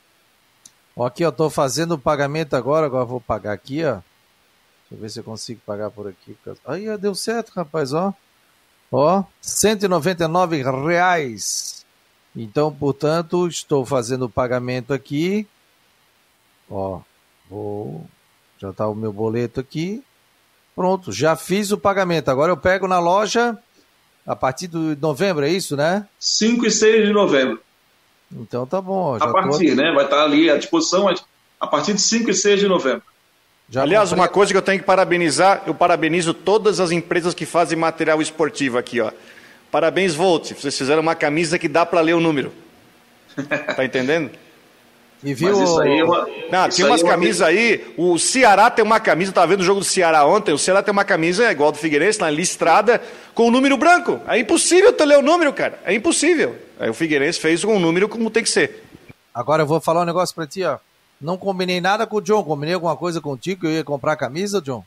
Aqui 0.99 1.23
eu 1.23 1.29
estou 1.29 1.49
fazendo 1.49 1.93
o 1.93 1.99
pagamento 1.99 2.55
agora, 2.55 2.87
agora 2.87 3.05
vou 3.05 3.21
pagar 3.21 3.53
aqui, 3.53 3.83
ó. 3.83 3.99
Deixa 4.89 4.91
eu 4.91 4.97
ver 4.97 5.09
se 5.09 5.19
eu 5.19 5.23
consigo 5.23 5.61
pagar 5.65 5.91
por 5.91 6.07
aqui. 6.07 6.35
Aí, 6.65 6.97
deu 6.97 7.13
certo, 7.13 7.51
rapaz, 7.55 7.93
ó. 7.93 8.13
Ó, 8.91 9.23
199 9.41 10.63
reais. 10.63 11.85
Então, 12.35 12.73
portanto, 12.73 13.47
estou 13.47 13.85
fazendo 13.85 14.25
o 14.25 14.29
pagamento 14.29 14.93
aqui. 14.93 15.47
Ó, 16.69 17.01
vou. 17.49 18.07
Já 18.59 18.69
está 18.69 18.87
o 18.87 18.95
meu 18.95 19.11
boleto 19.11 19.59
aqui. 19.59 20.03
Pronto, 20.77 21.11
já 21.11 21.35
fiz 21.35 21.71
o 21.71 21.77
pagamento. 21.77 22.29
Agora 22.29 22.51
eu 22.51 22.55
pego 22.55 22.87
na 22.87 22.99
loja 22.99 23.57
a 24.27 24.35
partir 24.35 24.67
de 24.67 24.95
novembro, 25.01 25.43
é 25.43 25.49
isso, 25.49 25.75
né? 25.75 26.05
5 26.19 26.67
e 26.67 26.69
6 26.69 27.07
de 27.07 27.11
novembro. 27.11 27.59
Então 28.31 28.63
tá 28.67 28.79
bom. 28.79 29.15
a 29.15 29.27
partir, 29.33 29.75
tô... 29.75 29.81
né? 29.81 29.91
Vai 29.91 30.05
estar 30.05 30.23
ali 30.23 30.51
à 30.51 30.55
disposição 30.55 31.11
a 31.59 31.65
partir 31.65 31.95
de 31.95 32.01
5 32.01 32.29
e 32.29 32.33
6 32.35 32.59
de 32.59 32.67
novembro. 32.67 33.01
Já 33.67 33.81
Aliás, 33.81 34.09
comprei... 34.09 34.21
uma 34.21 34.27
coisa 34.27 34.51
que 34.51 34.57
eu 34.59 34.61
tenho 34.61 34.77
que 34.77 34.85
parabenizar, 34.85 35.63
eu 35.65 35.73
parabenizo 35.73 36.31
todas 36.31 36.79
as 36.79 36.91
empresas 36.91 37.33
que 37.33 37.47
fazem 37.47 37.75
material 37.75 38.21
esportivo 38.21 38.77
aqui, 38.77 39.01
ó. 39.01 39.11
Parabéns, 39.71 40.13
Volt. 40.13 40.53
Vocês 40.53 40.77
fizeram 40.77 41.01
uma 41.01 41.15
camisa 41.15 41.57
que 41.57 41.67
dá 41.67 41.87
para 41.87 42.01
ler 42.01 42.13
o 42.13 42.19
número. 42.19 42.53
Tá 43.75 43.83
entendendo? 43.83 44.29
E 45.23 45.33
viu? 45.33 45.57
Mas 45.57 45.69
isso 45.69 45.79
aí 45.81 45.99
é 45.99 46.03
uma... 46.03 46.27
Não, 46.51 46.69
tem 46.69 46.85
umas 46.85 47.03
é 47.03 47.07
camisas 47.07 47.41
aí. 47.41 47.93
O 47.97 48.17
Ceará 48.19 48.69
tem 48.69 48.85
uma 48.85 48.99
camisa, 48.99 49.31
tava 49.31 49.47
vendo 49.47 49.61
o 49.61 49.63
jogo 49.63 49.79
do 49.79 49.85
Ceará 49.85 50.25
ontem. 50.25 50.53
O 50.53 50.57
Ceará 50.57 50.83
tem 50.83 50.91
uma 50.91 51.03
camisa 51.03 51.51
igual 51.51 51.71
do 51.71 51.77
Figueirense, 51.77 52.19
na 52.19 52.29
listrada, 52.29 53.01
com 53.33 53.47
o 53.47 53.51
número 53.51 53.77
branco. 53.77 54.19
É 54.27 54.37
impossível 54.37 54.93
tu 54.93 55.03
ler 55.03 55.17
o 55.17 55.23
número, 55.23 55.51
cara. 55.51 55.79
É 55.83 55.93
impossível. 55.93 56.55
Aí 56.79 56.89
o 56.89 56.93
Figueirense 56.93 57.39
fez 57.39 57.65
com 57.65 57.75
o 57.75 57.79
número 57.79 58.07
como 58.07 58.29
tem 58.29 58.43
que 58.43 58.49
ser. 58.49 58.83
Agora 59.33 59.63
eu 59.63 59.67
vou 59.67 59.81
falar 59.81 60.01
um 60.01 60.05
negócio 60.05 60.33
pra 60.35 60.45
ti, 60.45 60.63
ó. 60.63 60.77
Não 61.19 61.37
combinei 61.37 61.81
nada 61.81 62.05
com 62.05 62.17
o 62.17 62.21
John. 62.21 62.43
Combinei 62.43 62.75
alguma 62.75 62.95
coisa 62.95 63.19
contigo 63.19 63.61
que 63.61 63.67
eu 63.67 63.71
ia 63.71 63.83
comprar 63.83 64.13
a 64.13 64.17
camisa, 64.17 64.61
John? 64.61 64.83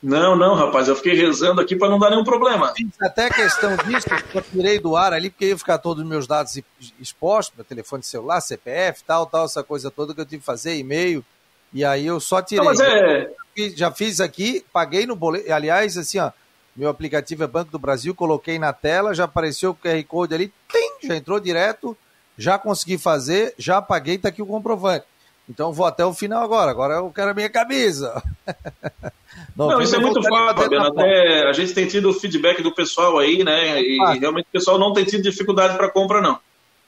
Não, 0.00 0.36
não, 0.36 0.54
rapaz, 0.54 0.86
eu 0.86 0.94
fiquei 0.94 1.14
rezando 1.14 1.60
aqui 1.60 1.74
para 1.74 1.88
não 1.88 1.98
dar 1.98 2.10
nenhum 2.10 2.22
problema. 2.22 2.72
Até 3.00 3.28
questão 3.28 3.76
disso, 3.76 4.06
eu 4.32 4.42
tirei 4.42 4.78
do 4.78 4.96
ar 4.96 5.12
ali, 5.12 5.28
porque 5.28 5.46
ia 5.46 5.58
ficar 5.58 5.78
todos 5.78 6.02
os 6.04 6.08
meus 6.08 6.26
dados 6.26 6.60
expostos, 7.00 7.56
meu 7.56 7.64
telefone 7.64 8.02
celular, 8.04 8.40
CPF, 8.40 9.02
tal, 9.04 9.26
tal, 9.26 9.46
essa 9.46 9.62
coisa 9.64 9.90
toda 9.90 10.14
que 10.14 10.20
eu 10.20 10.24
tive 10.24 10.38
que 10.38 10.46
fazer, 10.46 10.76
e-mail. 10.76 11.24
E 11.72 11.84
aí 11.84 12.06
eu 12.06 12.20
só 12.20 12.40
tirei. 12.40 12.64
Não, 12.64 12.80
é... 12.80 13.30
Já 13.74 13.90
fiz 13.90 14.20
aqui, 14.20 14.64
paguei 14.72 15.04
no 15.04 15.16
boleto. 15.16 15.52
Aliás, 15.52 15.98
assim, 15.98 16.18
ó, 16.20 16.30
meu 16.76 16.88
aplicativo 16.88 17.42
é 17.42 17.46
Banco 17.48 17.72
do 17.72 17.78
Brasil, 17.78 18.14
coloquei 18.14 18.56
na 18.56 18.72
tela, 18.72 19.12
já 19.12 19.24
apareceu 19.24 19.70
o 19.70 19.74
QR 19.74 20.02
Code 20.04 20.32
ali, 20.32 20.52
tem, 20.72 20.92
já 21.02 21.16
entrou 21.16 21.40
direto, 21.40 21.96
já 22.36 22.56
consegui 22.56 22.96
fazer, 22.96 23.52
já 23.58 23.82
paguei, 23.82 24.16
tá 24.16 24.28
aqui 24.28 24.40
o 24.40 24.46
comprovante. 24.46 25.04
Então 25.48 25.72
vou 25.72 25.86
até 25.86 26.04
o 26.04 26.12
final 26.12 26.42
agora. 26.42 26.70
Agora 26.70 26.94
eu 26.94 27.10
quero 27.10 27.30
a 27.30 27.34
minha 27.34 27.48
camisa. 27.48 28.22
Não, 29.56 29.68
não 29.68 29.80
isso 29.80 29.96
é 29.96 29.98
muito 29.98 30.22
fácil, 30.22 30.56
Fabiano. 30.56 30.86
Até 30.86 31.48
a 31.48 31.52
gente 31.52 31.74
tem 31.74 31.86
tido 31.86 32.10
o 32.10 32.12
feedback 32.12 32.62
do 32.62 32.72
pessoal 32.72 33.18
aí, 33.18 33.42
né? 33.42 33.82
E 33.82 33.98
realmente 34.18 34.46
o 34.46 34.52
pessoal 34.52 34.78
não 34.78 34.92
tem 34.92 35.04
tido 35.04 35.22
dificuldade 35.22 35.76
para 35.76 35.90
compra, 35.90 36.20
não. 36.20 36.38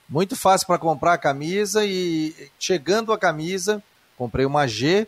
Muito 0.09 0.37
fácil 0.37 0.69
para 0.69 0.79
comprar 0.79 1.15
a 1.15 1.19
camisa 1.19 1.85
e 1.85 2.33
chegando 2.61 3.13
a 3.13 3.19
camisa, 3.19 3.83
comprei 4.17 4.47
uma 4.47 4.69
G. 4.69 5.07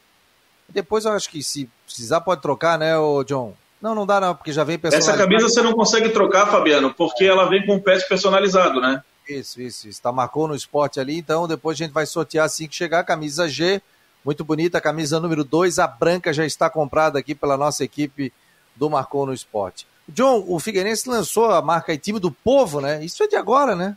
Depois 0.68 1.04
eu 1.04 1.12
acho 1.12 1.28
que 1.30 1.40
se 1.42 1.68
precisar 1.86 2.20
pode 2.20 2.42
trocar, 2.42 2.78
né, 2.78 2.96
o 2.96 3.22
John? 3.22 3.54
Não, 3.80 3.94
não 3.94 4.06
dá 4.06 4.20
não, 4.20 4.34
porque 4.34 4.52
já 4.52 4.64
vem 4.64 4.78
personalizado. 4.78 5.18
Essa 5.18 5.28
camisa 5.28 5.48
você 5.48 5.62
não 5.62 5.72
consegue 5.72 6.08
trocar, 6.10 6.46
Fabiano, 6.46 6.92
porque 6.94 7.24
ela 7.24 7.48
vem 7.48 7.64
com 7.64 7.74
um 7.74 7.80
pet 7.80 8.08
personalizado, 8.08 8.80
né? 8.80 9.02
Isso, 9.28 9.60
isso, 9.60 9.88
isso. 9.88 10.02
Tá, 10.02 10.10
marcou 10.10 10.48
no 10.48 10.54
esporte 10.54 10.98
ali, 10.98 11.18
então 11.18 11.46
depois 11.46 11.76
a 11.76 11.84
gente 11.84 11.92
vai 11.92 12.06
sortear 12.06 12.44
assim 12.44 12.66
que 12.66 12.74
chegar 12.74 13.00
a 13.00 13.04
camisa 13.04 13.48
G. 13.48 13.80
Muito 14.24 14.44
bonita, 14.44 14.78
a 14.78 14.80
camisa 14.80 15.18
número 15.18 15.42
2, 15.42 15.78
a 15.78 15.86
branca 15.86 16.32
já 16.32 16.46
está 16.46 16.70
comprada 16.70 17.18
aqui 17.18 17.34
pela 17.34 17.56
nossa 17.56 17.82
equipe 17.82 18.32
do 18.76 18.88
Marcou 18.88 19.26
no 19.26 19.34
Esporte. 19.34 19.86
John, 20.08 20.44
o 20.46 20.58
Figueirense 20.58 21.08
lançou 21.08 21.50
a 21.50 21.62
marca 21.62 21.96
time 21.96 22.18
do 22.18 22.30
povo, 22.30 22.80
né? 22.80 23.04
Isso 23.04 23.22
é 23.22 23.26
de 23.28 23.36
agora, 23.36 23.74
né? 23.74 23.96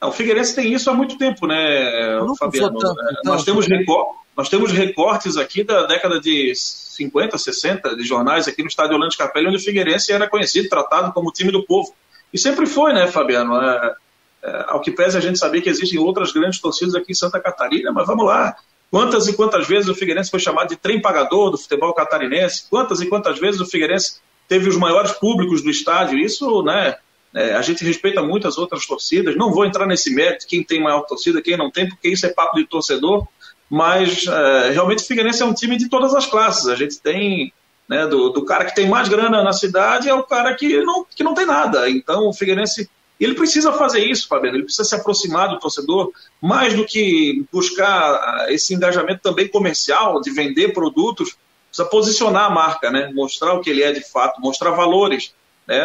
o 0.00 0.12
Figueirense 0.12 0.54
tem 0.54 0.72
isso 0.72 0.88
há 0.88 0.94
muito 0.94 1.18
tempo, 1.18 1.46
né, 1.46 2.20
Fabiano? 2.38 2.78
Tanto, 2.78 3.00
é, 3.00 3.14
nós, 3.24 3.44
temos 3.44 3.66
recor 3.66 4.14
nós 4.36 4.48
temos 4.48 4.70
recortes 4.70 5.36
aqui 5.36 5.64
da 5.64 5.86
década 5.86 6.20
de 6.20 6.54
50, 6.54 7.36
60, 7.36 7.96
de 7.96 8.04
jornais 8.04 8.46
aqui 8.46 8.62
no 8.62 8.68
estádio 8.68 8.94
Orlando 8.94 9.16
Capelli, 9.16 9.48
onde 9.48 9.56
o 9.56 9.60
Figueirense 9.60 10.12
era 10.12 10.28
conhecido, 10.28 10.68
tratado 10.68 11.12
como 11.12 11.32
time 11.32 11.50
do 11.50 11.64
povo. 11.64 11.92
E 12.32 12.38
sempre 12.38 12.66
foi, 12.66 12.92
né, 12.92 13.06
Fabiano? 13.06 13.56
É, 13.60 13.94
é, 14.42 14.64
ao 14.68 14.80
que 14.80 14.90
pese 14.90 15.16
a 15.16 15.20
gente 15.20 15.38
saber 15.38 15.60
que 15.60 15.68
existem 15.68 15.98
outras 15.98 16.32
grandes 16.32 16.60
torcidas 16.60 16.94
aqui 16.94 17.12
em 17.12 17.14
Santa 17.14 17.40
Catarina, 17.40 17.90
mas 17.92 18.06
vamos 18.06 18.26
lá. 18.26 18.56
Quantas 18.90 19.26
e 19.28 19.34
quantas 19.34 19.66
vezes 19.66 19.88
o 19.88 19.94
Figueirense 19.94 20.30
foi 20.30 20.40
chamado 20.40 20.68
de 20.68 20.76
trem 20.76 21.00
pagador 21.00 21.50
do 21.50 21.58
futebol 21.58 21.92
catarinense? 21.92 22.64
Quantas 22.70 23.00
e 23.00 23.06
quantas 23.06 23.38
vezes 23.38 23.60
o 23.60 23.66
Figueirense 23.66 24.20
teve 24.48 24.68
os 24.68 24.76
maiores 24.76 25.12
públicos 25.12 25.62
do 25.62 25.68
estádio? 25.68 26.18
Isso, 26.18 26.62
né? 26.62 26.96
É, 27.34 27.54
a 27.54 27.60
gente 27.60 27.84
respeita 27.84 28.22
muito 28.22 28.48
as 28.48 28.56
outras 28.56 28.86
torcidas. 28.86 29.36
Não 29.36 29.52
vou 29.52 29.66
entrar 29.66 29.86
nesse 29.86 30.14
mérito, 30.14 30.46
quem 30.46 30.62
tem 30.62 30.82
maior 30.82 31.02
torcida, 31.02 31.42
quem 31.42 31.56
não 31.56 31.70
tem, 31.70 31.88
porque 31.88 32.08
isso 32.08 32.24
é 32.24 32.30
papo 32.30 32.56
de 32.56 32.66
torcedor. 32.66 33.26
Mas 33.68 34.26
é, 34.26 34.70
realmente 34.70 35.02
o 35.02 35.06
Figueirense 35.06 35.42
é 35.42 35.44
um 35.44 35.52
time 35.52 35.76
de 35.76 35.90
todas 35.90 36.14
as 36.14 36.24
classes. 36.24 36.68
A 36.68 36.74
gente 36.74 36.98
tem 37.00 37.52
né, 37.88 38.06
do, 38.06 38.28
do, 38.28 38.44
cara 38.44 38.66
que 38.66 38.74
tem 38.74 38.88
mais 38.88 39.08
grana 39.08 39.42
na 39.42 39.52
cidade 39.52 40.08
é 40.08 40.14
o 40.14 40.22
cara 40.22 40.54
que 40.54 40.80
não, 40.82 41.04
que 41.04 41.24
não 41.24 41.34
tem 41.34 41.46
nada. 41.46 41.88
Então 41.88 42.28
o 42.28 42.32
Figueirense 42.34 42.88
ele 43.18 43.34
precisa 43.34 43.72
fazer 43.72 44.04
isso, 44.04 44.28
Fabiano, 44.28 44.56
ele 44.56 44.64
precisa 44.64 44.84
se 44.84 44.94
aproximar 44.94 45.48
do 45.48 45.58
torcedor, 45.58 46.12
mais 46.40 46.74
do 46.74 46.84
que 46.84 47.44
buscar 47.52 47.90
ah, 47.90 48.46
esse 48.48 48.74
engajamento 48.74 49.22
também 49.22 49.48
comercial, 49.48 50.20
de 50.20 50.30
vender 50.30 50.72
produtos, 50.72 51.36
precisa 51.66 51.88
posicionar 51.88 52.44
a 52.44 52.50
marca, 52.50 52.90
né? 52.90 53.10
mostrar 53.12 53.54
o 53.54 53.60
que 53.60 53.70
ele 53.70 53.82
é 53.82 53.90
de 53.90 54.08
fato, 54.08 54.40
mostrar 54.40 54.70
valores. 54.70 55.34
Né? 55.66 55.78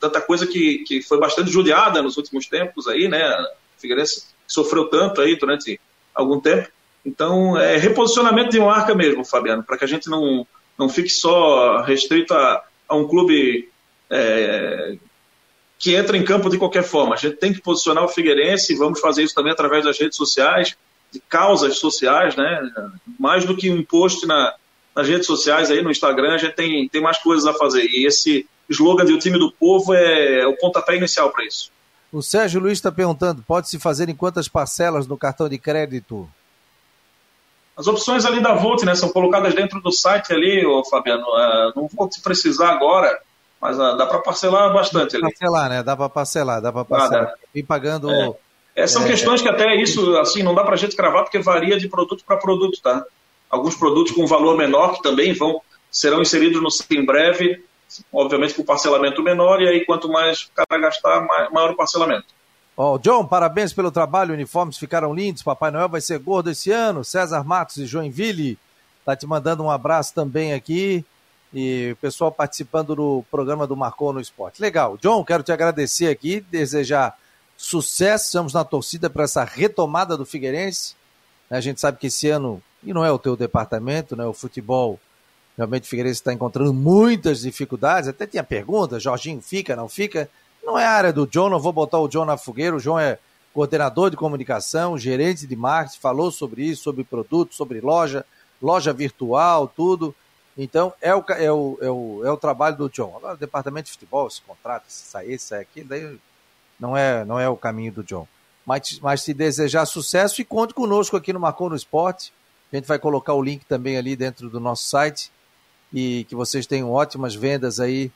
Tanta 0.00 0.20
coisa 0.20 0.46
que, 0.46 0.78
que 0.78 1.00
foi 1.00 1.18
bastante 1.18 1.50
judiada 1.50 2.02
nos 2.02 2.16
últimos 2.16 2.46
tempos 2.46 2.88
aí, 2.88 3.08
né? 3.08 3.24
O 3.76 3.80
Figueirense 3.80 4.26
sofreu 4.46 4.86
tanto 4.86 5.20
aí 5.20 5.36
durante 5.36 5.80
algum 6.14 6.40
tempo. 6.40 6.68
Então, 7.06 7.56
é 7.56 7.76
reposicionamento 7.76 8.50
de 8.50 8.58
marca 8.58 8.94
mesmo, 8.94 9.24
Fabiano, 9.24 9.62
para 9.62 9.78
que 9.78 9.84
a 9.84 9.88
gente 9.88 10.08
não, 10.08 10.46
não 10.78 10.88
fique 10.88 11.08
só 11.08 11.82
restrito 11.82 12.34
a, 12.34 12.62
a 12.88 12.96
um 12.96 13.06
clube 13.06 13.68
é, 14.10 14.96
que 15.78 15.94
entra 15.94 16.16
em 16.16 16.24
campo 16.24 16.48
de 16.48 16.58
qualquer 16.58 16.82
forma. 16.82 17.14
A 17.14 17.18
gente 17.18 17.36
tem 17.36 17.52
que 17.52 17.60
posicionar 17.60 18.04
o 18.04 18.08
Figueirense 18.08 18.72
e 18.72 18.76
vamos 18.76 19.00
fazer 19.00 19.22
isso 19.22 19.34
também 19.34 19.52
através 19.52 19.84
das 19.84 19.98
redes 19.98 20.16
sociais, 20.16 20.76
de 21.12 21.20
causas 21.28 21.78
sociais, 21.78 22.36
né? 22.36 22.70
Mais 23.18 23.44
do 23.44 23.56
que 23.56 23.70
um 23.70 23.84
post 23.84 24.26
na, 24.26 24.54
nas 24.94 25.08
redes 25.08 25.26
sociais 25.26 25.70
aí 25.70 25.82
no 25.82 25.90
Instagram, 25.90 26.34
a 26.34 26.38
gente 26.38 26.54
tem, 26.54 26.88
tem 26.88 27.02
mais 27.02 27.18
coisas 27.18 27.46
a 27.46 27.52
fazer. 27.52 27.84
E 27.84 28.06
esse 28.06 28.46
slogan 28.68 29.04
de 29.04 29.12
o 29.12 29.18
time 29.18 29.38
do 29.38 29.52
povo 29.52 29.92
é, 29.92 30.46
o 30.46 30.56
pontapé 30.56 30.96
inicial 30.96 31.30
para 31.30 31.44
isso. 31.44 31.70
O 32.12 32.22
Sérgio 32.22 32.60
Luiz 32.60 32.78
está 32.78 32.92
perguntando: 32.92 33.42
pode 33.42 33.68
se 33.68 33.78
fazer 33.78 34.08
em 34.08 34.14
quantas 34.14 34.48
parcelas 34.48 35.06
no 35.06 35.18
cartão 35.18 35.48
de 35.48 35.58
crédito? 35.58 36.28
As 37.76 37.86
opções 37.86 38.24
ali 38.24 38.40
da 38.40 38.54
Volt, 38.54 38.82
né, 38.84 38.94
são 38.94 39.08
colocadas 39.08 39.54
dentro 39.54 39.80
do 39.80 39.90
site 39.90 40.32
ali, 40.32 40.64
ô 40.64 40.84
Fabiano. 40.84 41.24
Uh, 41.24 41.72
não 41.74 41.88
vou 41.92 42.08
te 42.08 42.20
precisar 42.20 42.70
agora, 42.70 43.18
mas 43.60 43.76
uh, 43.76 43.96
dá 43.96 44.06
para 44.06 44.20
parcelar 44.20 44.72
bastante 44.72 45.16
ali. 45.16 45.22
Parcelar, 45.22 45.68
né? 45.68 45.82
Dá 45.82 45.96
para 45.96 46.08
parcelar, 46.08 46.62
dá 46.62 46.72
para 46.72 46.84
parcelar. 46.84 47.34
Ah, 47.34 47.60
pagando. 47.66 48.10
É. 48.10 48.34
É, 48.76 48.86
são 48.86 49.04
é, 49.04 49.06
questões 49.06 49.40
que 49.40 49.48
até 49.48 49.76
isso, 49.76 50.16
assim, 50.16 50.42
não 50.42 50.54
dá 50.54 50.64
para 50.64 50.74
a 50.74 50.76
gente 50.76 50.96
cravar 50.96 51.22
porque 51.22 51.38
varia 51.38 51.78
de 51.78 51.88
produto 51.88 52.24
para 52.24 52.36
produto, 52.36 52.80
tá? 52.82 53.04
Alguns 53.48 53.76
produtos 53.76 54.12
com 54.12 54.26
valor 54.26 54.56
menor 54.56 54.94
que 54.94 55.02
também 55.02 55.32
vão 55.32 55.60
serão 55.90 56.20
inseridos 56.20 56.60
no 56.60 56.96
em 56.96 57.04
breve, 57.04 57.62
obviamente 58.12 58.54
com 58.54 58.64
parcelamento 58.64 59.22
menor, 59.22 59.62
e 59.62 59.68
aí 59.68 59.84
quanto 59.84 60.08
mais 60.08 60.42
o 60.42 60.50
cara 60.52 60.80
gastar, 60.80 61.24
maior 61.52 61.70
o 61.70 61.76
parcelamento. 61.76 62.26
Ó, 62.76 62.94
oh, 62.94 62.98
John, 62.98 63.24
parabéns 63.24 63.72
pelo 63.72 63.92
trabalho, 63.92 64.34
uniformes 64.34 64.76
ficaram 64.76 65.14
lindos, 65.14 65.44
Papai 65.44 65.70
Noel 65.70 65.88
vai 65.88 66.00
ser 66.00 66.18
gordo 66.18 66.50
esse 66.50 66.72
ano, 66.72 67.04
César 67.04 67.44
Matos 67.44 67.76
e 67.76 67.86
Joinville, 67.86 68.58
tá 69.04 69.14
te 69.14 69.26
mandando 69.28 69.62
um 69.62 69.70
abraço 69.70 70.12
também 70.12 70.52
aqui, 70.52 71.04
e 71.52 71.90
o 71.92 71.96
pessoal 71.96 72.32
participando 72.32 72.96
do 72.96 73.24
programa 73.30 73.64
do 73.64 73.76
Marcou 73.76 74.12
no 74.12 74.20
Esporte. 74.20 74.60
Legal, 74.60 74.96
John, 74.96 75.24
quero 75.24 75.44
te 75.44 75.52
agradecer 75.52 76.08
aqui, 76.08 76.40
desejar 76.40 77.16
sucesso, 77.56 78.24
estamos 78.24 78.52
na 78.52 78.64
torcida 78.64 79.08
para 79.08 79.22
essa 79.22 79.44
retomada 79.44 80.16
do 80.16 80.26
Figueirense, 80.26 80.96
a 81.48 81.60
gente 81.60 81.80
sabe 81.80 81.98
que 81.98 82.08
esse 82.08 82.28
ano, 82.28 82.60
e 82.82 82.92
não 82.92 83.04
é 83.04 83.12
o 83.12 83.20
teu 83.20 83.36
departamento, 83.36 84.16
né, 84.16 84.26
o 84.26 84.34
futebol, 84.34 84.98
realmente 85.56 85.84
o 85.84 85.86
Figueirense 85.86 86.18
está 86.18 86.32
encontrando 86.32 86.74
muitas 86.74 87.42
dificuldades, 87.42 88.08
até 88.08 88.26
tinha 88.26 88.42
pergunta, 88.42 88.98
Jorginho 88.98 89.40
fica, 89.40 89.76
não 89.76 89.88
fica, 89.88 90.28
não 90.64 90.78
é 90.78 90.84
a 90.84 90.90
área 90.90 91.12
do 91.12 91.26
John, 91.26 91.48
não 91.48 91.60
vou 91.60 91.72
botar 91.72 91.98
o 91.98 92.08
John 92.08 92.24
na 92.24 92.36
fogueira. 92.36 92.76
O 92.76 92.80
John 92.80 92.98
é 92.98 93.18
coordenador 93.52 94.10
de 94.10 94.16
comunicação, 94.16 94.98
gerente 94.98 95.46
de 95.46 95.54
marketing, 95.54 96.00
falou 96.00 96.30
sobre 96.30 96.64
isso, 96.64 96.82
sobre 96.82 97.04
produto, 97.04 97.54
sobre 97.54 97.80
loja, 97.80 98.24
loja 98.60 98.92
virtual, 98.92 99.68
tudo. 99.68 100.14
Então, 100.56 100.92
é 101.00 101.14
o, 101.14 101.24
é 101.28 101.52
o, 101.52 101.78
é 101.80 101.90
o, 101.90 102.22
é 102.24 102.30
o 102.30 102.36
trabalho 102.36 102.76
do 102.76 102.88
John. 102.88 103.14
Agora, 103.16 103.34
o 103.34 103.38
departamento 103.38 103.86
de 103.86 103.92
futebol, 103.92 104.28
se 104.30 104.40
contrata, 104.42 104.84
se 104.88 105.04
sair, 105.04 105.38
se 105.38 105.46
sair 105.46 105.60
aqui, 105.60 105.84
daí 105.84 106.18
não 106.78 106.96
é, 106.96 107.24
não 107.24 107.38
é 107.38 107.48
o 107.48 107.56
caminho 107.56 107.92
do 107.92 108.04
John. 108.04 108.26
Mas, 108.64 108.98
mas 109.00 109.22
se 109.22 109.34
desejar 109.34 109.84
sucesso, 109.86 110.40
e 110.40 110.44
conte 110.44 110.72
conosco 110.72 111.16
aqui 111.16 111.32
no 111.32 111.40
Marcou 111.40 111.68
no 111.68 111.76
Esporte. 111.76 112.32
A 112.72 112.76
gente 112.76 112.88
vai 112.88 112.98
colocar 112.98 113.34
o 113.34 113.42
link 113.42 113.64
também 113.66 113.96
ali 113.96 114.16
dentro 114.16 114.48
do 114.48 114.58
nosso 114.58 114.84
site. 114.84 115.30
E 115.92 116.24
que 116.28 116.34
vocês 116.34 116.66
tenham 116.66 116.90
ótimas 116.90 117.34
vendas 117.34 117.78
aí 117.78 118.10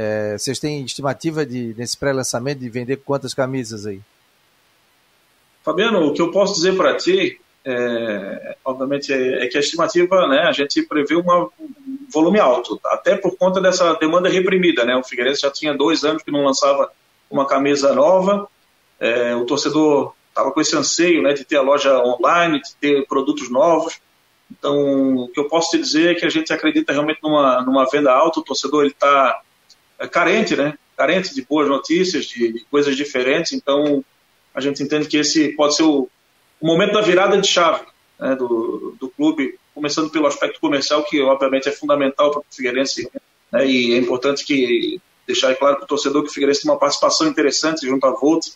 é, 0.00 0.38
vocês 0.38 0.60
têm 0.60 0.84
estimativa 0.84 1.44
de, 1.44 1.74
nesse 1.76 1.96
pré-lançamento 1.96 2.60
de 2.60 2.70
vender 2.70 2.98
quantas 2.98 3.34
camisas 3.34 3.84
aí? 3.84 4.00
Fabiano, 5.64 6.06
o 6.06 6.14
que 6.14 6.22
eu 6.22 6.30
posso 6.30 6.54
dizer 6.54 6.76
para 6.76 6.96
ti, 6.96 7.40
é, 7.64 8.56
obviamente, 8.64 9.12
é, 9.12 9.44
é, 9.44 9.48
que 9.48 9.56
a 9.56 9.60
estimativa, 9.60 10.28
né, 10.28 10.42
a 10.42 10.52
gente 10.52 10.82
prevê 10.82 11.16
uma, 11.16 11.46
um 11.58 11.98
volume 12.12 12.38
alto, 12.38 12.80
até 12.84 13.16
por 13.16 13.36
conta 13.36 13.60
dessa 13.60 13.92
demanda 13.94 14.28
reprimida, 14.28 14.84
né? 14.84 14.94
O 14.94 15.02
Figueirense 15.02 15.40
já 15.40 15.50
tinha 15.50 15.76
dois 15.76 16.04
anos 16.04 16.22
que 16.22 16.30
não 16.30 16.44
lançava 16.44 16.92
uma 17.28 17.44
camisa 17.44 17.92
nova, 17.92 18.48
é, 19.00 19.34
o 19.34 19.46
torcedor 19.46 20.14
estava 20.28 20.52
com 20.52 20.60
esse 20.60 20.76
anseio, 20.76 21.22
né, 21.22 21.32
de 21.32 21.44
ter 21.44 21.56
a 21.56 21.62
loja 21.62 21.98
online, 22.04 22.62
de 22.62 22.76
ter 22.76 23.04
produtos 23.08 23.50
novos. 23.50 23.98
Então, 24.48 25.16
o 25.16 25.28
que 25.28 25.40
eu 25.40 25.48
posso 25.48 25.72
te 25.72 25.78
dizer 25.78 26.12
é 26.12 26.14
que 26.14 26.24
a 26.24 26.30
gente 26.30 26.52
acredita 26.52 26.92
realmente 26.92 27.18
numa, 27.20 27.62
numa 27.62 27.84
venda 27.90 28.12
alta, 28.12 28.38
o 28.38 28.44
torcedor 28.44 28.86
está 28.86 29.42
carente, 30.06 30.54
né? 30.54 30.78
Carente 30.96 31.34
de 31.34 31.42
boas 31.42 31.68
notícias, 31.68 32.26
de, 32.26 32.52
de, 32.52 32.64
coisas 32.70 32.96
diferentes. 32.96 33.52
Então, 33.52 34.04
a 34.54 34.60
gente 34.60 34.82
entende 34.82 35.08
que 35.08 35.16
esse 35.16 35.48
pode 35.50 35.74
ser 35.74 35.82
o, 35.82 36.08
o 36.60 36.66
momento 36.66 36.92
da 36.92 37.00
virada 37.00 37.40
de 37.40 37.46
chave 37.46 37.84
né, 38.18 38.34
do, 38.34 38.96
do 38.98 39.08
clube, 39.08 39.58
começando 39.74 40.10
pelo 40.10 40.26
aspecto 40.26 40.60
comercial, 40.60 41.04
que 41.04 41.20
obviamente 41.20 41.68
é 41.68 41.72
fundamental 41.72 42.30
para 42.30 42.40
o 42.40 42.44
Figueirense, 42.50 43.08
né, 43.52 43.66
e 43.66 43.94
é 43.94 43.98
importante 43.98 44.44
que 44.44 45.00
deixar 45.26 45.54
claro 45.54 45.76
para 45.76 45.84
o 45.84 45.88
torcedor 45.88 46.22
que 46.22 46.30
o 46.30 46.32
Figueirense 46.32 46.62
tem 46.62 46.70
uma 46.70 46.78
participação 46.78 47.26
interessante 47.28 47.86
junto 47.86 48.06
à 48.06 48.10
Volt 48.10 48.48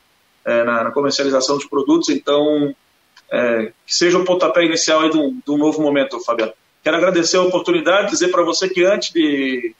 é, 0.44 0.64
na, 0.64 0.84
na, 0.84 0.90
comercialização 0.90 1.56
dos 1.56 1.66
produtos, 1.66 2.08
então 2.08 2.74
é, 3.30 3.72
que 3.86 3.94
seja 3.94 4.18
o 4.18 4.24
pontapé 4.24 4.64
inicial 4.64 5.08
de 5.08 5.16
um, 5.16 5.40
de 5.44 5.50
um 5.50 5.58
novo 5.58 5.80
momento, 5.80 6.18
Fabiano. 6.20 6.52
Quero 6.82 6.96
agradecer 6.96 7.36
a 7.36 7.42
oportunidade, 7.42 8.10
dizer 8.10 8.28
para 8.28 8.42
você 8.42 8.68
que 8.68 8.84
antes 8.84 9.12
de 9.12 9.74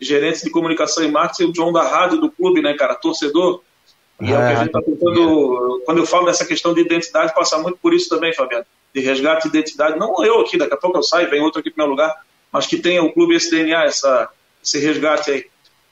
gerente 0.00 0.44
de 0.44 0.50
comunicação 0.50 1.04
e 1.04 1.10
marketing, 1.10 1.50
o 1.50 1.54
João 1.54 1.72
da 1.72 1.82
rádio 1.82 2.20
do 2.20 2.30
clube, 2.30 2.60
né, 2.60 2.74
cara, 2.74 2.94
torcedor, 2.94 3.62
e 4.20 4.32
é, 4.32 4.34
é 4.34 4.34
o 4.34 4.38
que 4.38 4.52
a 4.52 4.54
gente 4.56 4.66
está 4.66 4.82
tentando, 4.82 5.82
quando 5.84 5.98
eu 5.98 6.06
falo 6.06 6.26
dessa 6.26 6.46
questão 6.46 6.72
de 6.72 6.80
identidade, 6.80 7.34
passa 7.34 7.58
muito 7.58 7.78
por 7.78 7.92
isso 7.92 8.08
também, 8.08 8.32
Fabiano, 8.32 8.64
de 8.94 9.00
resgate 9.00 9.42
de 9.42 9.56
identidade, 9.56 9.98
não 9.98 10.24
eu 10.24 10.40
aqui, 10.40 10.56
daqui 10.56 10.74
a 10.74 10.78
pouco 10.78 10.96
eu 10.98 11.02
saio, 11.02 11.28
vem 11.28 11.42
outro 11.42 11.60
aqui 11.60 11.70
para 11.70 11.84
meu 11.84 11.90
lugar, 11.90 12.14
mas 12.50 12.66
que 12.66 12.78
tenha 12.78 13.02
o 13.02 13.12
clube 13.12 13.34
esse 13.34 13.50
DNA, 13.50 13.84
essa, 13.84 14.28
esse 14.62 14.78
resgate 14.78 15.30
aí. 15.30 15.46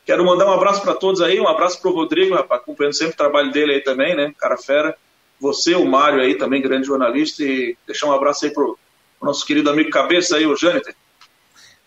Quero 0.06 0.24
mandar 0.24 0.46
um 0.46 0.52
abraço 0.52 0.82
para 0.82 0.94
todos 0.94 1.20
aí, 1.20 1.40
um 1.40 1.48
abraço 1.48 1.80
para 1.80 1.90
o 1.90 1.94
Rodrigo, 1.94 2.34
rapaz, 2.34 2.60
acompanhando 2.60 2.94
sempre 2.94 3.14
o 3.14 3.16
trabalho 3.16 3.50
dele 3.52 3.74
aí 3.74 3.80
também, 3.80 4.14
né, 4.14 4.32
cara 4.38 4.56
fera. 4.56 4.96
Você, 5.40 5.74
o 5.74 5.84
Mário 5.84 6.20
aí 6.20 6.36
também, 6.36 6.62
grande 6.62 6.86
jornalista, 6.86 7.42
e 7.42 7.76
deixar 7.86 8.06
um 8.06 8.12
abraço 8.12 8.44
aí 8.44 8.52
pro, 8.52 8.78
pro 9.18 9.28
nosso 9.28 9.44
querido 9.44 9.68
amigo 9.68 9.90
Cabeça 9.90 10.36
aí, 10.36 10.46
o 10.46 10.56
Jâniter. 10.56 10.94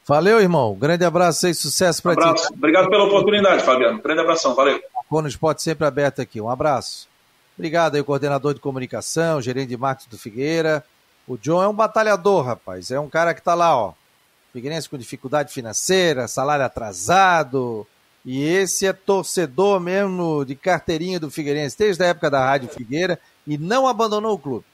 Valeu, 0.08 0.40
irmão. 0.40 0.74
Grande 0.74 1.04
abraço 1.04 1.48
aí, 1.48 1.54
sucesso 1.54 2.02
para 2.02 2.30
um 2.30 2.34
ti. 2.34 2.42
Obrigado 2.54 2.90
pela 2.90 3.04
oportunidade, 3.04 3.62
Fabiano. 3.62 4.02
Grande 4.02 4.22
abração, 4.22 4.56
valeu. 4.56 4.82
Cono 5.10 5.28
Esporte 5.28 5.62
sempre 5.62 5.86
aberto 5.86 6.22
aqui. 6.22 6.40
Um 6.40 6.50
abraço. 6.50 7.10
Obrigado 7.58 7.96
aí, 7.96 8.04
coordenador 8.04 8.54
de 8.54 8.62
comunicação, 8.62 9.42
gerente 9.42 9.68
de 9.68 9.76
marketing 9.76 10.10
do 10.10 10.18
Figueira. 10.18 10.82
O 11.28 11.38
John 11.38 11.62
é 11.62 11.68
um 11.68 11.74
batalhador, 11.74 12.46
rapaz. 12.46 12.90
É 12.90 12.98
um 12.98 13.10
cara 13.10 13.34
que 13.34 13.42
tá 13.42 13.54
lá, 13.54 13.76
ó. 13.76 13.94
Figueirense 14.54 14.88
com 14.88 14.98
dificuldade 14.98 15.52
financeira, 15.52 16.26
salário 16.30 16.64
atrasado. 16.64 17.86
E 18.26 18.44
esse 18.44 18.88
é 18.88 18.94
torcedor 18.94 19.80
mesmo 19.82 20.46
de 20.46 20.56
carteirinha 20.56 21.20
do 21.20 21.30
Figueirense, 21.30 21.78
desde 21.78 22.02
a 22.04 22.08
época 22.08 22.30
da 22.30 22.46
Rádio 22.46 22.70
Figueira, 22.70 23.20
e 23.46 23.58
não 23.58 23.86
abandonou 23.86 24.36
o 24.36 24.40
clube. 24.40 24.66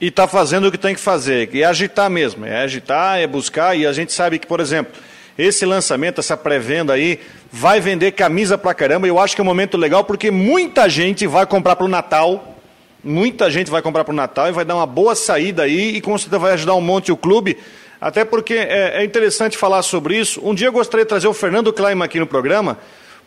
E 0.00 0.08
está 0.08 0.26
fazendo 0.26 0.66
o 0.66 0.72
que 0.72 0.76
tem 0.76 0.92
que 0.92 1.00
fazer, 1.00 1.46
que 1.46 1.62
é 1.62 1.66
agitar 1.66 2.10
mesmo, 2.10 2.44
é 2.44 2.62
agitar, 2.64 3.20
é 3.20 3.28
buscar, 3.28 3.76
e 3.76 3.86
a 3.86 3.92
gente 3.92 4.12
sabe 4.12 4.40
que, 4.40 4.46
por 4.46 4.58
exemplo, 4.58 4.92
esse 5.38 5.64
lançamento, 5.64 6.18
essa 6.18 6.36
pré-venda 6.36 6.92
aí, 6.92 7.20
vai 7.52 7.78
vender 7.78 8.10
camisa 8.10 8.58
pra 8.58 8.74
caramba. 8.74 9.06
Eu 9.06 9.20
acho 9.20 9.36
que 9.36 9.40
é 9.40 9.44
um 9.44 9.46
momento 9.46 9.76
legal 9.76 10.02
porque 10.02 10.32
muita 10.32 10.88
gente 10.88 11.28
vai 11.28 11.46
comprar 11.46 11.76
pro 11.76 11.86
Natal. 11.86 12.56
Muita 13.04 13.48
gente 13.48 13.70
vai 13.70 13.82
comprar 13.82 14.02
pro 14.02 14.12
Natal 14.12 14.48
e 14.48 14.52
vai 14.52 14.64
dar 14.64 14.74
uma 14.74 14.86
boa 14.86 15.14
saída 15.14 15.62
aí 15.62 15.94
e 15.94 16.00
com 16.00 16.18
certeza 16.18 16.40
vai 16.40 16.54
ajudar 16.54 16.74
um 16.74 16.80
monte 16.80 17.12
o 17.12 17.16
clube. 17.16 17.56
Até 18.00 18.24
porque 18.24 18.54
é, 18.54 19.00
é 19.00 19.04
interessante 19.04 19.56
falar 19.56 19.82
sobre 19.82 20.18
isso. 20.18 20.40
Um 20.42 20.56
dia 20.56 20.66
eu 20.66 20.72
gostaria 20.72 21.04
de 21.04 21.08
trazer 21.08 21.28
o 21.28 21.32
Fernando 21.32 21.72
Kleiman 21.72 22.04
aqui 22.04 22.18
no 22.18 22.26
programa, 22.26 22.78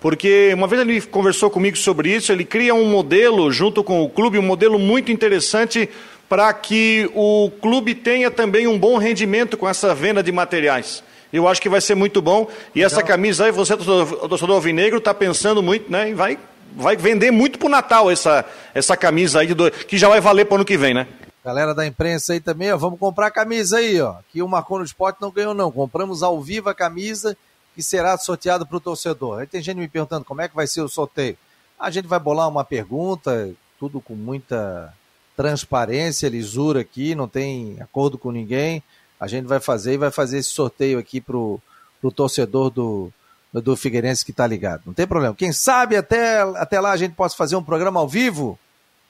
porque 0.02 0.52
uma 0.54 0.68
vez 0.68 0.82
ele 0.82 1.00
conversou 1.00 1.50
comigo 1.50 1.78
sobre 1.78 2.14
isso. 2.14 2.30
Ele 2.30 2.44
cria 2.44 2.76
um 2.76 2.90
modelo 2.90 3.50
junto 3.54 3.84
com 3.86 4.04
o 4.04 4.10
clube, 4.10 4.38
um 4.38 4.44
modelo 4.44 4.78
muito 4.78 5.14
interessante 5.14 5.90
para 6.30 6.54
que 6.54 7.10
o 7.16 7.50
clube 7.62 7.96
tenha 7.96 8.30
também 8.30 8.68
um 8.68 8.78
bom 8.78 8.98
rendimento 8.98 9.58
com 9.58 9.68
essa 9.68 9.96
venda 9.96 10.22
de 10.22 10.32
materiais. 10.32 11.04
Eu 11.32 11.48
acho 11.48 11.62
que 11.62 11.70
vai 11.70 11.82
ser 11.82 11.96
muito 11.96 12.22
bom. 12.22 12.48
E 12.74 12.84
essa 12.84 13.04
camisa 13.04 13.46
aí, 13.46 13.52
você, 13.52 13.76
torcedor 13.76 14.56
alvinegro, 14.56 14.98
está 15.00 15.14
pensando 15.14 15.62
muito, 15.62 15.92
né? 15.92 16.10
E 16.10 16.14
vai, 16.14 16.38
vai 16.76 16.96
vender 16.96 17.32
muito 17.32 17.60
para 17.60 17.66
o 17.66 17.70
Natal 17.70 18.10
essa, 18.10 18.46
essa 18.74 18.96
camisa 18.96 19.42
aí, 19.42 19.54
do, 19.54 19.70
que 19.70 19.98
já 19.98 20.08
vai 20.08 20.22
valer 20.22 20.46
para 20.46 20.54
o 20.54 20.56
ano 20.58 20.66
que 20.66 20.78
vem, 20.78 20.94
né? 20.94 21.08
Galera 21.44 21.74
da 21.74 21.86
imprensa 21.86 22.34
aí 22.34 22.40
também, 22.42 22.74
ó, 22.74 22.78
vamos 22.78 23.00
comprar 23.00 23.28
a 23.28 23.32
camisa 23.32 23.78
aí, 23.78 24.02
ó. 24.02 24.16
Que 24.32 24.42
o 24.42 24.48
Marcou 24.48 24.80
no 24.80 24.86
Esporte 24.86 25.22
não 25.22 25.32
ganhou, 25.32 25.54
não. 25.54 25.72
Compramos 25.72 26.24
ao 26.24 26.42
vivo 26.42 26.70
a 26.70 26.76
camisa 26.76 27.38
que 27.74 27.82
será 27.82 28.18
sorteada 28.18 28.66
para 28.66 28.78
o 28.78 28.82
torcedor. 28.82 29.40
Aí 29.40 29.48
tem 29.48 29.62
gente 29.62 29.78
me 29.78 29.88
perguntando 29.88 30.26
como 30.26 30.42
é 30.42 30.48
que 30.48 30.56
vai 30.56 30.68
ser 30.68 30.82
o 30.82 30.90
sorteio. 30.90 31.38
A 31.80 31.92
gente 31.92 32.08
vai 32.08 32.20
bolar 32.20 32.50
uma 32.50 32.66
pergunta, 32.66 33.52
tudo 33.80 34.02
com 34.02 34.16
muita 34.16 34.94
transparência, 35.38 36.28
lisura 36.28 36.82
aqui, 36.82 37.16
não 37.16 37.30
tem 37.30 37.78
acordo 37.80 38.18
com 38.18 38.32
ninguém 38.32 38.84
a 39.20 39.28
gente 39.28 39.46
vai 39.46 39.60
fazer 39.60 39.94
e 39.94 39.98
vai 39.98 40.12
fazer 40.12 40.38
esse 40.38 40.50
sorteio 40.50 41.00
aqui 41.00 41.20
pro, 41.20 41.60
pro 42.00 42.12
torcedor 42.12 42.70
do, 42.70 43.12
do 43.52 43.76
Figueirense 43.76 44.24
que 44.24 44.32
está 44.32 44.46
ligado. 44.46 44.84
Não 44.86 44.94
tem 44.94 45.08
problema. 45.08 45.36
Quem 45.36 45.52
sabe 45.52 45.96
até, 45.96 46.42
até 46.42 46.80
lá 46.80 46.92
a 46.92 46.98
gente 46.98 47.16
possa 47.16 47.36
fazer 47.36 47.56
um 47.56 47.64
programa 47.64 48.00
ao 48.00 48.08
vivo 48.08 48.60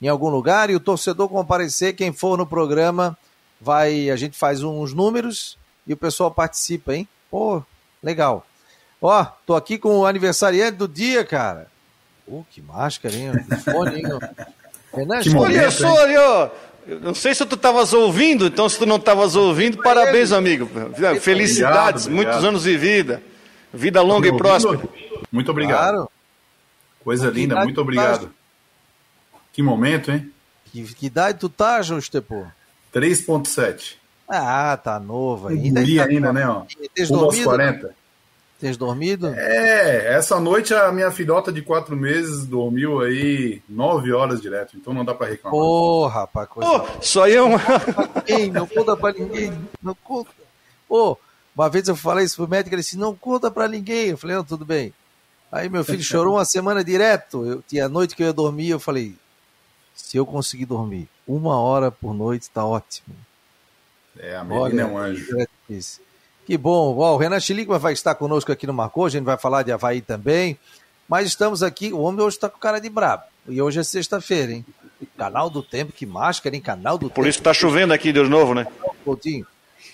em 0.02 0.08
algum 0.08 0.30
lugar 0.30 0.70
e 0.70 0.76
o 0.76 0.80
torcedor 0.80 1.28
comparecer, 1.28 1.96
quem 1.96 2.14
for 2.14 2.38
no 2.38 2.46
programa, 2.46 3.18
vai, 3.60 4.10
a 4.10 4.16
gente 4.16 4.38
faz 4.38 4.64
uns 4.64 4.94
números 4.94 5.58
e 5.86 5.94
o 5.94 5.98
pessoal 5.98 6.32
participa, 6.32 6.96
hein? 6.96 7.08
Pô, 7.30 7.64
legal. 8.02 8.46
Ó, 9.02 9.26
tô 9.46 9.56
aqui 9.56 9.78
com 9.78 10.00
o 10.00 10.06
aniversariante 10.06 10.78
do 10.78 10.88
dia, 10.88 11.26
cara. 11.26 11.68
Pô, 12.26 12.46
que 12.50 12.62
máscara, 12.62 13.16
hein? 13.16 13.32
Fone, 13.64 13.98
hein? 13.98 14.04
Renan, 14.94 15.22
olha 15.38 15.72
só, 15.72 15.94
olha, 15.94 16.52
eu 16.88 17.00
não 17.02 17.14
sei 17.14 17.36
se 17.36 17.46
tu 17.46 17.56
estavas 17.56 17.94
ouvindo, 17.94 18.48
então 18.48 18.70
se 18.70 18.78
tu 18.78 18.86
não 18.86 18.96
estavas 18.96 19.36
ouvindo, 19.36 19.78
parabéns, 19.84 20.32
amigo. 20.32 20.70
Felicidades, 21.20 22.06
obrigado, 22.06 22.26
muitos 22.26 22.44
anos 22.46 22.64
de 22.64 22.78
vida. 22.78 23.22
Vida 23.74 24.02
longa 24.02 24.28
e 24.28 24.38
próspera. 24.38 24.82
Muito 25.32 25.52
obrigado. 25.52 25.94
Claro. 25.94 26.12
Coisa 27.04 27.30
linda, 27.30 27.64
muito 27.64 27.80
obrigado. 27.82 28.28
Tá... 28.28 28.32
Que 29.52 29.62
momento, 29.62 30.12
hein? 30.12 30.32
Que, 30.72 30.84
que 30.94 31.06
idade 31.08 31.40
tu 31.40 31.50
tá, 31.50 31.82
Justepô? 31.82 32.46
3.7. 32.94 33.96
Ah, 34.28 34.78
tá 34.82 35.00
novo 35.00 35.48
ainda. 35.50 35.82
Ainda, 35.82 36.06
ainda, 36.06 36.34
né? 36.34 36.48
Ó. 36.48 36.66
Rumo 37.10 37.44
40. 37.44 37.96
Tens 38.60 38.76
dormido? 38.76 39.28
É, 39.36 40.16
essa 40.16 40.40
noite 40.40 40.74
a 40.74 40.92
minha 40.92 41.12
filhota 41.12 41.52
de 41.52 41.62
quatro 41.62 41.96
meses 41.96 42.46
dormiu 42.46 43.02
aí 43.02 43.62
nove 43.70 44.12
horas 44.12 44.42
direto, 44.42 44.76
então 44.76 44.94
não 44.94 45.06
dá 45.06 45.14
pra 45.14 45.28
reclamar. 45.28 45.60
Ô, 45.60 46.08
rapaz, 46.08 46.50
coisa. 46.50 46.72
Oh, 46.72 47.02
só 47.02 47.26
aí 47.26 47.36
é 47.36 47.42
uma. 47.42 47.60
Ninguém, 48.28 48.52
não 48.52 48.66
conta 48.66 48.98
pra 48.98 49.14
ninguém, 49.14 49.54
não 49.82 49.94
conta. 49.94 50.32
Ô, 50.90 51.12
oh, 51.12 51.18
uma 51.56 51.70
vez 51.70 51.88
eu 51.88 51.96
falei 51.96 52.26
isso 52.26 52.38
pro 52.38 52.48
médico, 52.48 52.74
ele 52.74 52.82
disse: 52.82 52.98
não 52.98 53.16
conta 53.16 53.52
pra 53.52 53.68
ninguém. 53.68 54.10
Eu 54.10 54.18
falei: 54.18 54.36
não, 54.36 54.44
tudo 54.44 54.66
bem. 54.66 54.92
Aí 55.52 55.70
meu 55.70 55.84
filho 55.84 56.04
chorou 56.04 56.34
uma 56.34 56.46
semana 56.46 56.84
direto. 56.84 57.46
Eu 57.46 57.62
tinha 57.62 57.88
noite 57.88 58.16
que 58.16 58.24
eu 58.24 58.28
ia 58.28 58.34
dormir, 58.34 58.70
eu 58.70 58.80
falei: 58.80 59.16
se 59.96 60.18
eu 60.18 60.26
conseguir 60.26 60.66
dormir 60.66 61.08
uma 61.28 61.60
hora 61.60 61.92
por 61.92 62.12
noite, 62.12 62.50
tá 62.50 62.66
ótimo. 62.66 63.16
É, 64.18 64.36
a 64.36 64.44
menina 64.44 64.82
é 64.82 64.86
um 64.86 64.98
anjo. 64.98 65.40
É 65.40 65.48
que 66.48 66.58
bom. 66.58 66.96
o 66.96 67.18
Renan 67.18 67.42
Chiligma 67.42 67.78
vai 67.78 67.92
estar 67.92 68.16
conosco 68.16 68.54
aqui 68.54 68.66
no 68.66 68.74
Marcou, 68.74 69.06
a 69.06 69.10
gente 69.10 69.26
vai 69.26 69.38
falar 69.38 69.64
de 69.64 69.72
Havaí 69.74 70.00
também. 70.00 70.58
Mas 71.08 71.28
estamos 71.28 71.62
aqui, 71.62 71.92
o 71.92 72.00
homem 72.00 72.22
hoje 72.22 72.38
está 72.38 72.50
com 72.50 72.58
cara 72.58 72.80
de 72.80 72.90
brabo. 72.90 73.24
E 73.50 73.62
hoje 73.62 73.82
é 73.82 73.84
sexta-feira, 73.84 74.54
hein? 74.54 74.66
Canal 75.18 75.50
do 75.50 75.62
Tempo, 75.62 75.92
que 75.92 76.06
máscara, 76.06 76.56
hein? 76.56 76.62
Canal 76.62 76.98
do 76.98 77.02
Por 77.02 77.08
Tempo. 77.10 77.16
Por 77.16 77.28
isso 77.28 77.40
que 77.40 77.44
tá 77.44 77.54
chovendo 77.54 77.94
aqui 77.94 78.14
de 78.14 78.24
novo, 78.24 78.54
né? 78.56 78.66
Coutinho. 79.04 79.46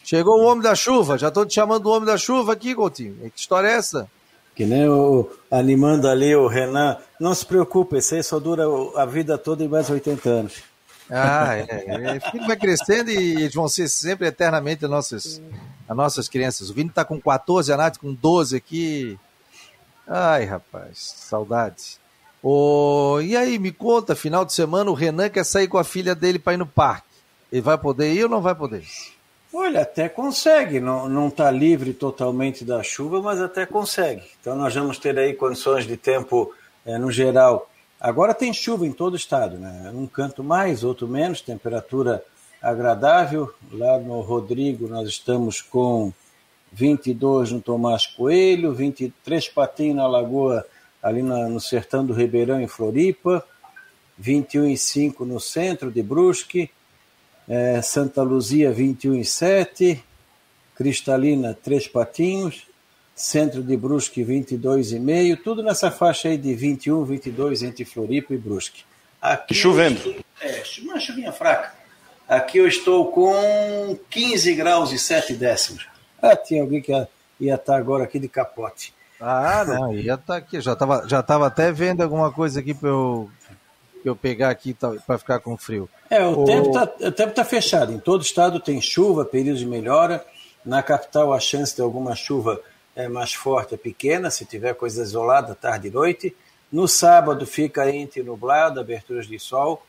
Chegou 0.03 0.41
o 0.41 0.45
homem 0.45 0.61
da 0.61 0.75
chuva, 0.75 1.17
já 1.17 1.29
estou 1.29 1.43
te 1.43 1.55
chamando 1.55 1.87
o 1.87 1.91
homem 1.91 2.05
da 2.05 2.17
chuva 2.19 2.53
aqui, 2.53 2.75
Coutinho. 2.75 3.15
Que 3.33 3.39
história 3.39 3.67
é 3.67 3.73
essa? 3.73 4.07
Que 4.55 4.63
nem 4.65 4.87
o 4.87 5.27
animando 5.49 6.07
ali 6.07 6.35
o 6.35 6.47
Renan. 6.47 6.97
Não 7.19 7.33
se 7.33 7.45
preocupe, 7.45 7.97
esse 7.97 8.15
aí 8.15 8.23
só 8.23 8.39
dura 8.39 8.63
a 8.95 9.05
vida 9.05 9.39
toda 9.39 9.63
e 9.63 9.67
mais 9.67 9.89
80 9.89 10.29
anos. 10.29 10.53
Ah, 11.09 11.55
é. 11.55 11.65
é. 11.67 12.17
O 12.17 12.31
filho 12.31 12.47
vai 12.47 12.55
crescendo 12.55 13.09
e 13.09 13.33
eles 13.43 13.53
vão 13.53 13.67
ser 13.67 13.87
sempre 13.87 14.27
eternamente 14.27 14.85
nossas, 14.87 15.41
as 15.87 15.95
nossas 15.95 16.29
crianças. 16.29 16.69
O 16.69 16.73
Vini 16.73 16.89
está 16.89 17.03
com 17.05 17.19
14, 17.19 17.71
a 17.71 17.77
Nath 17.77 17.97
com 17.97 18.13
12 18.13 18.55
aqui. 18.55 19.19
Ai, 20.07 20.45
rapaz, 20.45 20.97
saudades. 21.17 21.99
Oh, 22.41 23.19
e 23.21 23.37
aí, 23.37 23.57
me 23.57 23.71
conta, 23.71 24.15
final 24.15 24.43
de 24.43 24.51
semana 24.51 24.91
o 24.91 24.93
Renan 24.93 25.29
quer 25.29 25.45
sair 25.45 25.67
com 25.67 25.77
a 25.77 25.83
filha 25.83 26.13
dele 26.13 26.37
para 26.37 26.53
ir 26.53 26.57
no 26.57 26.65
parque. 26.65 27.07
Ele 27.51 27.61
vai 27.61 27.77
poder 27.77 28.13
ir 28.13 28.23
ou 28.23 28.29
não 28.29 28.41
vai 28.41 28.53
poder? 28.53 28.83
Olha, 29.53 29.83
até 29.83 30.09
consegue, 30.09 30.79
não 30.79 31.27
está 31.27 31.51
livre 31.51 31.93
totalmente 31.93 32.65
da 32.65 32.81
chuva, 32.81 33.21
mas 33.21 33.39
até 33.39 33.67
consegue. 33.67 34.23
Então 34.41 34.55
nós 34.55 34.73
vamos 34.73 34.97
ter 34.97 35.17
aí 35.17 35.33
condições 35.33 35.85
de 35.85 35.95
tempo, 35.95 36.51
é, 36.83 36.97
no 36.97 37.11
geral. 37.11 37.69
Agora 38.01 38.33
tem 38.33 38.51
chuva 38.51 38.85
em 38.85 38.91
todo 38.91 39.13
o 39.13 39.17
estado, 39.17 39.57
né? 39.57 39.91
Um 39.93 40.07
canto 40.07 40.43
mais, 40.43 40.83
outro 40.83 41.07
menos, 41.07 41.39
temperatura 41.39 42.23
agradável. 42.63 43.53
Lá 43.69 43.99
no 43.99 44.21
Rodrigo 44.21 44.87
nós 44.87 45.09
estamos 45.09 45.61
com 45.61 46.13
22 46.71 47.51
no 47.51 47.61
Tomás 47.61 48.07
Coelho, 48.07 48.73
23 48.73 49.49
Patinho 49.49 49.95
na 49.95 50.07
Lagoa, 50.07 50.65
ali 51.01 51.21
na, 51.21 51.49
no 51.49 51.59
sertão 51.59 52.05
do 52.05 52.13
Ribeirão, 52.13 52.61
em 52.61 52.67
Floripa, 52.67 53.45
21,5 54.19 55.19
no 55.19 55.39
centro 55.39 55.91
de 55.91 56.01
Brusque, 56.01 56.71
é, 57.47 57.81
Santa 57.81 58.23
Luzia 58.23 58.73
21,7, 58.73 59.99
Cristalina, 60.75 61.53
Três 61.53 61.87
Patinhos, 61.87 62.65
centro 63.13 63.61
de 63.61 63.75
Brusque 63.75 64.23
22,5, 64.23 65.39
tudo 65.43 65.61
nessa 65.61 65.91
faixa 65.91 66.29
aí 66.29 66.37
de 66.37 66.55
21, 66.55 67.03
22 67.03 67.61
entre 67.61 67.83
Floripa 67.83 68.33
e 68.33 68.37
Brusque. 68.37 68.83
Aqui, 69.21 69.53
Chovendo. 69.53 70.23
É, 70.41 70.63
uma 70.81 70.99
chuvinha 70.99 71.31
fraca 71.31 71.82
Aqui 72.27 72.57
eu 72.57 72.67
estou 72.67 73.11
com 73.11 73.97
15 74.09 74.53
graus 74.55 74.91
e 74.91 74.99
7 74.99 75.33
décimos. 75.33 75.87
Ah, 76.21 76.35
tinha 76.35 76.61
alguém 76.61 76.81
que 76.81 76.91
ia, 76.91 77.07
ia 77.39 77.55
estar 77.55 77.75
agora 77.75 78.05
aqui 78.05 78.19
de 78.19 78.27
capote. 78.27 78.93
Ah, 79.19 79.63
não, 79.65 79.93
ia 79.95 80.15
estar 80.15 80.37
aqui. 80.37 80.59
Já 80.61 80.73
estava 80.73 81.07
já 81.07 81.21
tava 81.21 81.47
até 81.47 81.71
vendo 81.71 82.01
alguma 82.01 82.31
coisa 82.31 82.59
aqui 82.59 82.73
para 82.73 82.89
eu, 82.89 83.29
pra 84.01 84.11
eu 84.11 84.15
pegar 84.15 84.49
aqui 84.49 84.73
para 84.73 85.17
ficar 85.17 85.39
com 85.39 85.57
frio. 85.57 85.89
É, 86.09 86.25
o, 86.25 86.43
o... 86.43 86.45
tempo 86.45 86.69
está 86.69 87.27
tá 87.27 87.45
fechado. 87.45 87.91
Em 87.91 87.99
todo 87.99 88.21
estado 88.21 88.59
tem 88.59 88.81
chuva, 88.81 89.25
período 89.25 89.57
de 89.57 89.65
melhora. 89.65 90.25
Na 90.65 90.81
capital, 90.81 91.33
a 91.33 91.39
chance 91.39 91.75
de 91.75 91.81
alguma 91.81 92.15
chuva 92.15 92.59
é 92.95 93.07
mais 93.07 93.33
forte 93.33 93.73
é 93.73 93.77
pequena, 93.77 94.29
se 94.29 94.45
tiver 94.45 94.73
coisa 94.75 95.01
isolada, 95.01 95.55
tarde 95.55 95.87
e 95.87 95.91
noite. 95.91 96.35
No 96.71 96.87
sábado 96.87 97.45
fica 97.45 97.89
entre 97.89 98.23
nublado, 98.23 98.79
aberturas 98.79 99.27
de 99.27 99.37
sol, 99.39 99.83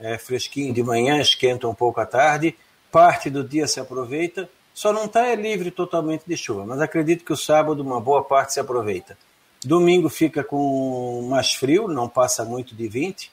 é 0.00 0.18
fresquinho 0.18 0.72
de 0.72 0.82
manhã, 0.82 1.20
esquenta 1.20 1.68
um 1.68 1.74
pouco 1.74 2.00
à 2.00 2.06
tarde. 2.06 2.56
Parte 2.90 3.30
do 3.30 3.44
dia 3.44 3.68
se 3.68 3.78
aproveita, 3.78 4.48
só 4.74 4.92
não 4.92 5.04
está 5.04 5.26
é 5.26 5.36
livre 5.36 5.70
totalmente 5.70 6.24
de 6.26 6.36
chuva, 6.36 6.64
mas 6.66 6.80
acredito 6.80 7.24
que 7.24 7.32
o 7.32 7.36
sábado 7.36 7.82
uma 7.82 8.00
boa 8.00 8.24
parte 8.24 8.54
se 8.54 8.60
aproveita. 8.60 9.16
Domingo 9.62 10.08
fica 10.08 10.42
com 10.42 11.28
mais 11.28 11.52
frio, 11.52 11.86
não 11.86 12.08
passa 12.08 12.44
muito 12.44 12.74
de 12.74 12.88
20, 12.88 13.30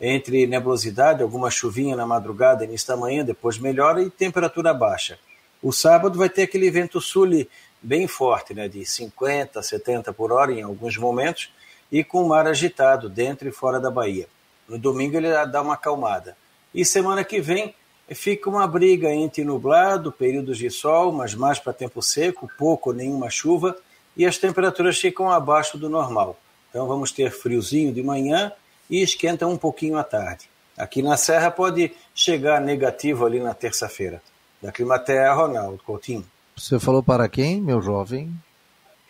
entre 0.00 0.46
nebulosidade, 0.46 1.22
alguma 1.22 1.50
chuvinha 1.50 1.96
na 1.96 2.06
madrugada, 2.06 2.64
início 2.64 2.88
da 2.88 2.96
manhã, 2.96 3.24
depois 3.24 3.58
melhora 3.58 4.02
e 4.02 4.10
temperatura 4.10 4.74
baixa. 4.74 5.18
O 5.62 5.72
sábado 5.72 6.18
vai 6.18 6.28
ter 6.28 6.42
aquele 6.42 6.70
vento 6.70 7.00
sul 7.00 7.46
bem 7.80 8.06
forte, 8.06 8.52
né, 8.52 8.68
de 8.68 8.84
50, 8.84 9.62
70 9.62 10.12
por 10.12 10.30
hora 10.30 10.52
em 10.52 10.62
alguns 10.62 10.96
momentos, 10.96 11.50
e 11.90 12.04
com 12.04 12.22
o 12.22 12.28
mar 12.28 12.46
agitado 12.46 13.08
dentro 13.08 13.48
e 13.48 13.52
fora 13.52 13.80
da 13.80 13.90
Bahia. 13.90 14.28
No 14.68 14.78
domingo 14.78 15.16
ele 15.16 15.28
dá 15.46 15.62
uma 15.62 15.74
acalmada. 15.74 16.36
E 16.74 16.84
semana 16.84 17.24
que 17.24 17.40
vem 17.40 17.74
fica 18.14 18.48
uma 18.48 18.66
briga 18.66 19.12
entre 19.12 19.44
nublado, 19.44 20.12
períodos 20.12 20.58
de 20.58 20.70
sol, 20.70 21.12
mas 21.12 21.34
mais 21.34 21.58
para 21.58 21.72
tempo 21.72 22.02
seco, 22.02 22.50
pouco 22.58 22.90
ou 22.90 22.96
nenhuma 22.96 23.30
chuva, 23.30 23.76
e 24.16 24.26
as 24.26 24.38
temperaturas 24.38 24.98
ficam 24.98 25.30
abaixo 25.30 25.78
do 25.78 25.88
normal. 25.88 26.36
Então 26.68 26.86
vamos 26.86 27.12
ter 27.12 27.30
friozinho 27.30 27.92
de 27.92 28.02
manhã 28.02 28.52
e 28.88 29.02
esquenta 29.02 29.46
um 29.46 29.56
pouquinho 29.56 29.96
à 29.96 30.04
tarde. 30.04 30.48
Aqui 30.76 31.02
na 31.02 31.16
Serra 31.16 31.50
pode 31.50 31.92
chegar 32.14 32.60
negativo 32.60 33.26
ali 33.26 33.40
na 33.40 33.54
terça-feira 33.54 34.22
da 34.62 34.70
Climaterra, 34.70 35.34
Ronaldo 35.34 35.82
Coutinho. 35.84 36.24
Você 36.56 36.78
falou 36.78 37.02
para 37.02 37.28
quem, 37.28 37.60
meu 37.60 37.82
jovem? 37.82 38.32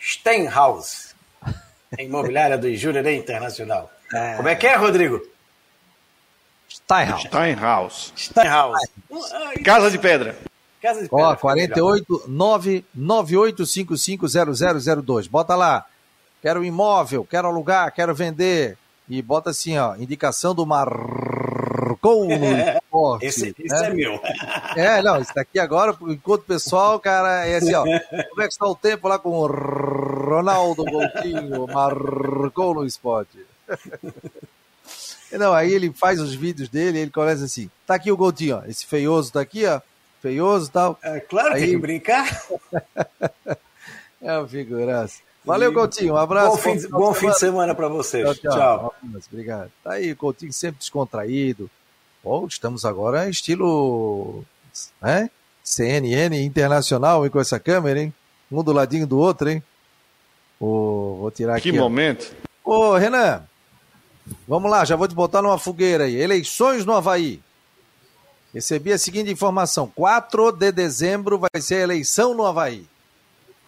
Steinhaus, 0.00 1.14
imobiliária 1.98 2.56
do 2.56 2.74
Jurerê 2.74 3.16
Internacional. 3.16 3.90
É... 4.14 4.36
Como 4.36 4.46
é 4.46 4.54
que 4.54 4.66
é, 4.66 4.76
Rodrigo? 4.76 5.22
Steinhaus. 6.84 7.22
Steinhaus. 7.22 8.12
Steinhaus. 8.16 8.78
Casa 9.64 9.90
de 9.90 9.98
Pedra. 9.98 10.36
Casa 10.80 11.02
de 11.02 11.08
Pedra. 11.08 11.26
Ó, 11.26 11.36
48 11.36 12.24
998550002. 12.28 15.28
Bota 15.28 15.54
lá. 15.54 15.84
Quero 16.40 16.64
imóvel, 16.64 17.24
quero 17.24 17.48
alugar, 17.48 17.92
quero 17.94 18.14
vender. 18.14 18.78
E 19.08 19.20
bota 19.22 19.50
assim, 19.50 19.76
ó, 19.78 19.94
indicação 19.96 20.54
do 20.54 20.64
Mar 20.66 20.88
com 22.00 22.26
o 22.26 22.28
Esse, 23.22 23.54
esse 23.58 23.74
né? 23.74 23.88
é 23.88 23.94
meu. 23.94 24.20
É, 24.76 25.02
não, 25.02 25.20
isso 25.20 25.34
daqui 25.34 25.58
agora, 25.58 25.96
enquanto 26.08 26.42
pessoal, 26.42 26.98
cara, 26.98 27.46
é 27.46 27.56
assim, 27.56 27.74
ó. 27.74 27.84
Como 27.84 28.42
é 28.42 28.46
que 28.46 28.52
está 28.52 28.66
o 28.66 28.74
tempo 28.74 29.08
lá 29.08 29.18
com 29.18 29.30
o 29.30 29.46
Ronaldo 29.46 30.84
Coutinho? 30.84 31.66
Marcou 31.68 32.74
no 32.74 32.84
esporte. 32.84 33.38
Não, 35.32 35.52
aí 35.52 35.72
ele 35.72 35.92
faz 35.92 36.20
os 36.20 36.34
vídeos 36.34 36.68
dele, 36.68 36.98
ele 36.98 37.10
começa 37.10 37.44
assim, 37.44 37.70
tá 37.86 37.94
aqui 37.94 38.12
o 38.12 38.16
Coutinho, 38.16 38.56
ó, 38.56 38.64
esse 38.66 38.84
feioso 38.86 39.32
tá 39.32 39.40
aqui, 39.40 39.64
ó, 39.66 39.80
feioso 40.20 40.68
e 40.68 40.72
tal. 40.72 40.98
É 41.02 41.20
claro, 41.20 41.54
aí... 41.54 41.62
tem 41.62 41.70
que 41.70 41.78
brincar. 41.78 42.42
é 44.20 44.38
uma 44.38 44.46
figuraça. 44.46 45.20
Valeu, 45.44 45.72
Coutinho. 45.72 46.14
Um 46.14 46.16
abraço. 46.16 46.50
Bom 46.50 46.56
fim, 46.56 46.88
bom, 46.88 46.98
bom 46.98 47.14
fim 47.14 47.30
de 47.30 47.38
semana 47.38 47.74
para 47.74 47.88
vocês. 47.88 48.24
Tchau. 48.38 48.52
tchau. 48.52 48.94
tchau. 49.02 49.20
Obrigado. 49.32 49.72
Tá 49.82 49.94
aí, 49.94 50.14
Coutinho 50.14 50.52
sempre 50.52 50.78
descontraído. 50.78 51.68
Oh, 52.22 52.46
estamos 52.46 52.84
agora 52.84 53.28
estilo 53.28 54.44
né? 55.00 55.28
CNN 55.62 56.44
internacional 56.44 57.24
hein, 57.24 57.30
com 57.30 57.40
essa 57.40 57.58
câmera, 57.58 58.00
hein? 58.00 58.14
Um 58.50 58.62
do 58.62 58.72
ladinho 58.72 59.06
do 59.06 59.18
outro, 59.18 59.50
hein? 59.50 59.62
Oh, 60.60 61.16
vou 61.20 61.30
tirar 61.30 61.56
aqui. 61.56 61.72
Que 61.72 61.78
momento. 61.78 62.32
Ô, 62.64 62.94
Renan, 62.94 63.42
vamos 64.46 64.70
lá, 64.70 64.84
já 64.84 64.96
vou 64.96 65.08
te 65.08 65.14
botar 65.14 65.42
numa 65.42 65.58
fogueira 65.58 66.04
aí. 66.04 66.14
Eleições 66.14 66.84
no 66.84 66.92
Havaí. 66.92 67.40
Recebi 68.52 68.92
a 68.92 68.98
seguinte 68.98 69.30
informação: 69.30 69.90
4 69.94 70.52
de 70.52 70.72
dezembro 70.72 71.38
vai 71.38 71.60
ser 71.60 71.76
a 71.76 71.82
eleição 71.82 72.34
no 72.34 72.44
Havaí. 72.44 72.86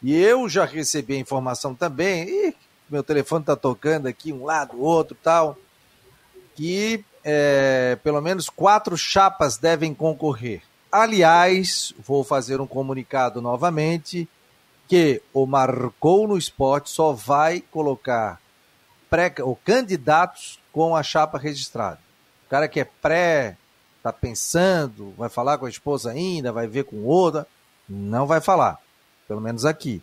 E 0.03 0.15
eu 0.15 0.49
já 0.49 0.67
recebi 0.67 1.15
a 1.15 1.21
informação 1.21 1.75
também, 1.75 2.29
ih, 2.29 2.55
meu 2.91 3.03
telefone 3.03 3.43
está 3.43 3.57
tocando 3.57 4.07
aqui, 4.07 4.33
um 4.33 4.45
lado, 4.45 4.79
outro 4.83 5.17
tal, 5.23 5.57
que 6.55 7.03
é, 7.25 7.97
pelo 8.05 8.21
menos 8.21 8.51
quatro 8.51 8.99
chapas 8.99 9.57
devem 9.57 9.95
concorrer. 9.95 10.63
Aliás, 10.93 11.95
vou 12.07 12.23
fazer 12.23 12.61
um 12.61 12.67
comunicado 12.67 13.41
novamente 13.41 14.29
que 14.87 15.23
o 15.33 15.47
Marcou 15.47 16.29
no 16.29 16.37
Esporte 16.37 16.91
só 16.91 17.13
vai 17.13 17.63
colocar 17.63 18.39
pré, 19.15 19.33
ou 19.43 19.55
candidatos 19.55 20.59
com 20.73 20.97
a 20.97 21.03
chapa 21.05 21.39
registrada. 21.39 22.01
O 22.47 22.51
cara 22.51 22.67
que 22.67 22.81
é 22.81 22.85
pré, 22.85 23.57
tá 24.03 24.13
pensando, 24.13 25.15
vai 25.17 25.29
falar 25.29 25.57
com 25.57 25.67
a 25.67 25.71
esposa 25.71 26.11
ainda, 26.11 26.51
vai 26.51 26.67
ver 26.67 26.83
com 26.83 27.05
outra, 27.05 27.47
não 27.89 28.27
vai 28.27 28.41
falar. 28.41 28.81
Pelo 29.29 29.41
menos 29.41 29.65
aqui. 29.65 30.03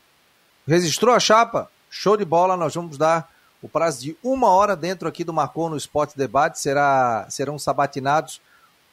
Registrou 0.65 1.13
a 1.13 1.19
chapa? 1.19 1.69
Show 1.89 2.15
de 2.15 2.23
bola, 2.23 2.55
nós 2.55 2.73
vamos 2.73 2.97
dar 2.97 3.29
o 3.61 3.67
prazo 3.67 4.01
de 4.01 4.15
uma 4.23 4.47
hora 4.47 4.77
dentro 4.77 5.09
aqui 5.09 5.25
do 5.25 5.33
Marcou 5.33 5.69
no 5.69 5.75
Esporte 5.75 6.17
Debate 6.17 6.57
será, 6.57 7.27
serão 7.29 7.59
sabatinados 7.59 8.39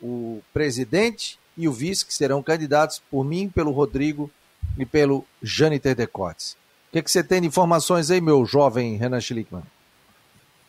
o 0.03 0.43
presidente 0.53 1.39
e 1.57 1.69
o 1.69 1.73
vice, 1.73 2.05
que 2.05 2.13
serão 2.13 2.43
candidatos 2.43 3.01
por 3.09 3.25
mim, 3.25 3.49
pelo 3.49 3.71
Rodrigo 3.71 4.29
e 4.77 4.85
pelo 4.85 5.25
Jâniter 5.41 5.95
Decotes. 5.95 6.55
O 6.89 6.93
que, 6.93 7.03
que 7.03 7.11
você 7.11 7.23
tem 7.23 7.41
de 7.41 7.47
informações 7.47 8.11
aí, 8.11 8.21
meu 8.21 8.45
jovem 8.45 8.97
Renan 8.97 9.21
Schlickman? 9.21 9.63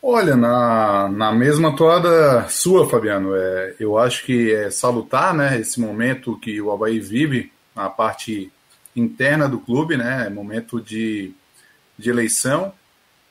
Olha, 0.02 0.34
na, 0.34 1.08
na 1.08 1.32
mesma 1.32 1.76
toada 1.76 2.48
sua, 2.48 2.88
Fabiano, 2.88 3.34
é, 3.36 3.74
eu 3.78 3.98
acho 3.98 4.24
que 4.24 4.52
é 4.52 4.70
salutar 4.70 5.34
né, 5.34 5.60
esse 5.60 5.78
momento 5.78 6.38
que 6.38 6.60
o 6.60 6.72
Havaí 6.72 6.98
vive, 6.98 7.52
na 7.76 7.90
parte 7.90 8.50
interna 8.96 9.48
do 9.48 9.58
clube, 9.58 9.96
né, 9.96 10.28
momento 10.30 10.80
de, 10.80 11.32
de 11.98 12.08
eleição, 12.08 12.72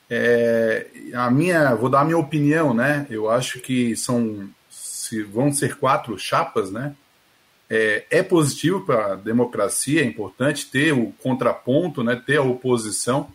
é, 0.09 0.87
a 1.13 1.29
minha, 1.29 1.75
vou 1.75 1.89
dar 1.89 2.01
a 2.01 2.05
minha 2.05 2.17
opinião, 2.17 2.73
né? 2.73 3.05
Eu 3.11 3.29
acho 3.29 3.59
que 3.59 3.95
são, 3.95 4.49
se 4.69 5.21
vão 5.21 5.53
ser 5.53 5.75
quatro 5.77 6.17
chapas, 6.17 6.71
né? 6.71 6.95
É, 7.69 8.05
é 8.09 8.23
positivo 8.23 8.81
para 8.81 9.13
a 9.13 9.15
democracia, 9.15 10.01
é 10.01 10.05
importante 10.05 10.65
ter 10.65 10.93
o 10.93 11.13
contraponto, 11.21 12.03
né? 12.03 12.19
Ter 12.25 12.37
a 12.37 12.41
oposição. 12.41 13.31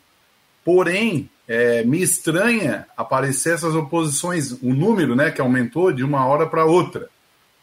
Porém, 0.65 1.29
é, 1.47 1.85
me 1.85 2.03
estranha 2.03 2.87
aparecer 2.97 3.55
essas 3.55 3.75
oposições, 3.75 4.53
o 4.63 4.73
número, 4.73 5.15
né? 5.15 5.31
Que 5.31 5.41
aumentou 5.41 5.93
de 5.93 6.03
uma 6.03 6.27
hora 6.27 6.47
para 6.47 6.65
outra. 6.65 7.09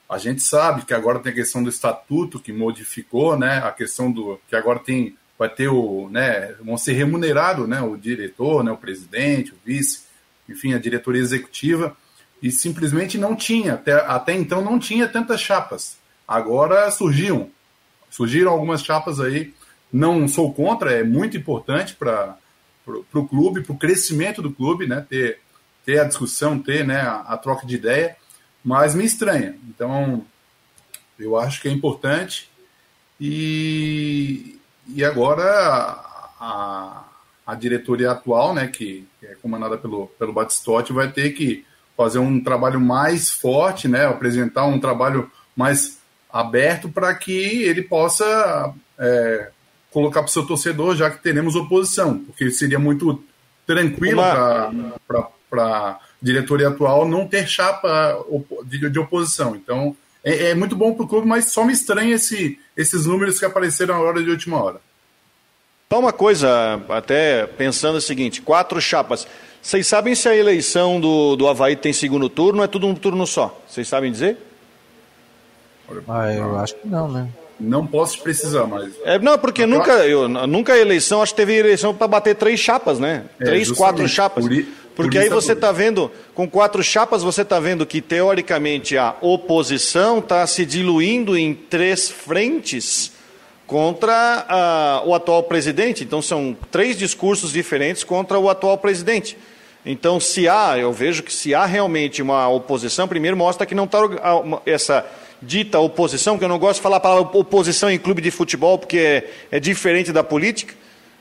A 0.08 0.18
gente 0.18 0.42
sabe 0.42 0.86
que 0.86 0.94
agora 0.94 1.20
tem 1.20 1.32
a 1.32 1.36
questão 1.36 1.64
do 1.64 1.70
estatuto 1.70 2.40
que 2.40 2.52
modificou, 2.52 3.38
né? 3.38 3.58
A 3.64 3.72
questão 3.72 4.12
do 4.12 4.40
que 4.48 4.56
agora 4.56 4.80
tem 4.80 5.16
vai 5.42 5.50
ter 5.50 5.70
o, 5.70 6.08
né, 6.12 6.54
vão 6.64 6.78
ser 6.78 6.94
remunerados, 6.94 7.68
né, 7.68 7.82
o 7.82 7.98
diretor, 7.98 8.64
né, 8.64 8.72
o 8.72 8.78
presidente, 8.78 9.52
o 9.52 9.58
vice, 9.66 10.04
enfim, 10.48 10.76
a 10.76 10.78
diretoria 10.78 11.20
executiva, 11.20 11.98
e 12.44 12.52
simplesmente 12.52 13.18
não 13.18 13.36
tinha, 13.36 13.74
até, 13.74 13.94
até 13.94 14.36
então 14.36 14.62
não 14.62 14.78
tinha 14.78 15.08
tantas 15.08 15.42
chapas. 15.42 15.98
Agora 16.28 16.92
surgiram, 16.92 17.50
surgiram 18.08 18.52
algumas 18.52 18.84
chapas 18.84 19.20
aí, 19.20 19.52
não 19.92 20.28
sou 20.28 20.54
contra, 20.54 20.92
é 20.92 21.04
muito 21.04 21.36
importante 21.36 21.96
para 21.96 22.38
o 22.86 23.28
clube, 23.28 23.62
para 23.62 23.74
o 23.74 23.78
crescimento 23.78 24.42
do 24.42 24.52
clube, 24.52 24.88
né, 24.88 25.06
ter, 25.08 25.40
ter 25.86 26.00
a 26.00 26.06
discussão, 26.06 26.60
ter 26.60 26.86
né, 26.86 27.02
a, 27.02 27.22
a 27.22 27.38
troca 27.38 27.66
de 27.66 27.76
ideia, 27.76 28.16
mas 28.64 28.96
me 28.96 29.06
estranha. 29.06 29.56
Então, 29.70 30.26
eu 31.20 31.38
acho 31.38 31.62
que 31.62 31.68
é 31.68 31.72
importante 31.72 32.50
e, 33.20 34.60
e 34.88 35.04
agora 35.04 35.44
a, 36.40 37.06
a 37.46 37.56
diretoria 37.56 38.12
atual, 38.12 38.54
né, 38.54 38.68
que, 38.68 39.08
é 39.24 39.36
comandada 39.36 39.78
pelo, 39.78 40.08
pelo 40.18 40.34
Batistotti, 40.34 40.92
vai 40.92 41.12
ter 41.12 41.32
que 41.32 41.66
fazer 41.96 42.18
um 42.18 42.44
trabalho 42.44 42.80
mais 42.80 43.30
forte, 43.32 43.88
né, 43.88 44.08
apresentar 44.08 44.66
um 44.66 44.80
trabalho 44.80 45.32
mais 45.56 46.00
aberto 46.32 46.90
para 46.90 47.14
que 47.14 47.64
ele 47.64 47.84
possa 47.84 48.74
é, 48.98 49.52
colocar 49.92 50.22
para 50.22 50.30
o 50.30 50.32
seu 50.32 50.46
torcedor, 50.46 50.96
já 50.96 51.10
que 51.10 51.22
teremos 51.22 51.56
oposição, 51.56 52.20
porque 52.20 52.50
seria 52.50 52.80
muito 52.80 53.24
tranquilo 53.68 54.22
para 55.50 55.64
a 55.64 56.00
diretoria 56.22 56.70
atual 56.70 57.08
não 57.08 57.28
ter 57.28 57.48
chapa 57.48 58.18
de, 58.66 58.90
de 58.90 59.00
oposição. 59.00 59.56
Então, 59.56 59.96
é, 60.24 60.50
é 60.50 60.56
muito 60.56 60.76
bom 60.76 60.94
para 60.94 61.06
o 61.06 61.08
clube, 61.08 61.28
mas 61.28 61.52
só 61.52 61.66
me 61.66 61.74
estranha 61.74 62.16
esse, 62.16 62.60
esses 62.76 63.06
números 63.06 63.38
que 63.38 63.46
apareceram 63.46 63.96
na 63.96 64.02
hora 64.02 64.24
de 64.24 64.30
última 64.30 64.62
hora. 64.62 64.80
Só 65.92 66.00
uma 66.00 66.14
coisa, 66.14 66.82
até 66.90 67.46
pensando 67.46 67.98
o 67.98 68.02
seguinte: 68.02 68.42
quatro 68.42 68.80
chapas. 68.80 69.28
Vocês 69.62 69.86
sabem 69.86 70.16
se 70.16 70.28
a 70.28 70.36
eleição 70.36 71.00
do, 71.00 71.36
do 71.36 71.48
Havaí 71.48 71.76
tem 71.76 71.94
segundo 71.94 72.30
turno 72.30 72.60
ou 72.60 72.66
é 72.66 72.68
tudo 72.68 72.88
um 72.88 72.96
turno 72.96 73.28
só? 73.28 73.62
Vocês 73.68 73.88
sabem 73.88 74.12
dizer? 74.12 74.38
Ah, 76.08 76.34
eu 76.34 76.58
acho 76.58 76.76
que 76.76 76.88
não, 76.88 77.12
né? 77.12 77.28
Não 77.62 77.86
posso 77.86 78.20
precisar, 78.22 78.66
mas. 78.66 78.92
É, 79.04 79.20
não, 79.20 79.38
porque 79.38 79.68
nunca, 79.68 79.92
eu, 80.08 80.28
nunca 80.28 80.74
a 80.74 80.80
eleição, 80.80 81.22
acho 81.22 81.34
que 81.34 81.38
teve 81.38 81.56
eleição 81.56 81.94
para 81.94 82.08
bater 82.08 82.36
três 82.36 82.60
chapas, 82.60 82.98
né? 82.98 83.26
É, 83.40 83.46
três, 83.46 83.72
quatro 83.72 84.08
chapas. 84.08 84.48
Por, 84.48 84.66
porque 84.96 85.18
por 85.18 85.24
aí 85.24 85.30
você 85.30 85.54
está 85.54 85.72
vendo, 85.72 86.12
com 86.34 86.50
quatro 86.50 86.84
chapas, 86.84 87.22
você 87.22 87.44
está 87.44 87.60
vendo 87.60 87.86
que, 87.86 88.02
teoricamente, 88.02 88.98
a 88.98 89.16
oposição 89.22 90.20
está 90.20 90.46
se 90.48 90.66
diluindo 90.66 91.38
em 91.38 91.54
três 91.54 92.10
frentes 92.10 93.12
contra 93.68 95.04
o 95.06 95.14
atual 95.14 95.44
presidente. 95.44 96.04
Então, 96.04 96.22
são 96.22 96.58
três 96.72 96.98
discursos 96.98 97.54
diferentes 97.54 98.04
contra 98.04 98.38
o 98.40 98.50
atual 98.50 98.78
presidente. 98.78 99.38
Então, 99.86 100.20
se 100.20 100.48
há, 100.48 100.78
eu 100.78 100.92
vejo 100.92 101.24
que 101.24 101.34
se 101.34 101.56
há 101.56 101.66
realmente 101.66 102.22
uma 102.22 102.48
oposição, 102.50 103.08
primeiro 103.08 103.38
mostra 103.38 103.66
que 103.66 103.74
não 103.74 103.86
está 103.86 104.00
essa 104.66 105.06
dita 105.42 105.80
oposição, 105.80 106.38
que 106.38 106.44
eu 106.44 106.50
não 106.50 106.60
gosto 106.60 106.76
de 106.76 106.84
falar 106.84 106.98
a 106.98 107.00
palavra 107.00 107.38
oposição 107.38 107.90
em 107.90 107.98
clube 107.98 108.22
de 108.22 108.30
futebol, 108.30 108.78
porque 108.78 108.98
é, 108.98 109.30
é 109.52 109.60
diferente 109.60 110.12
da 110.12 110.24
política, 110.24 110.76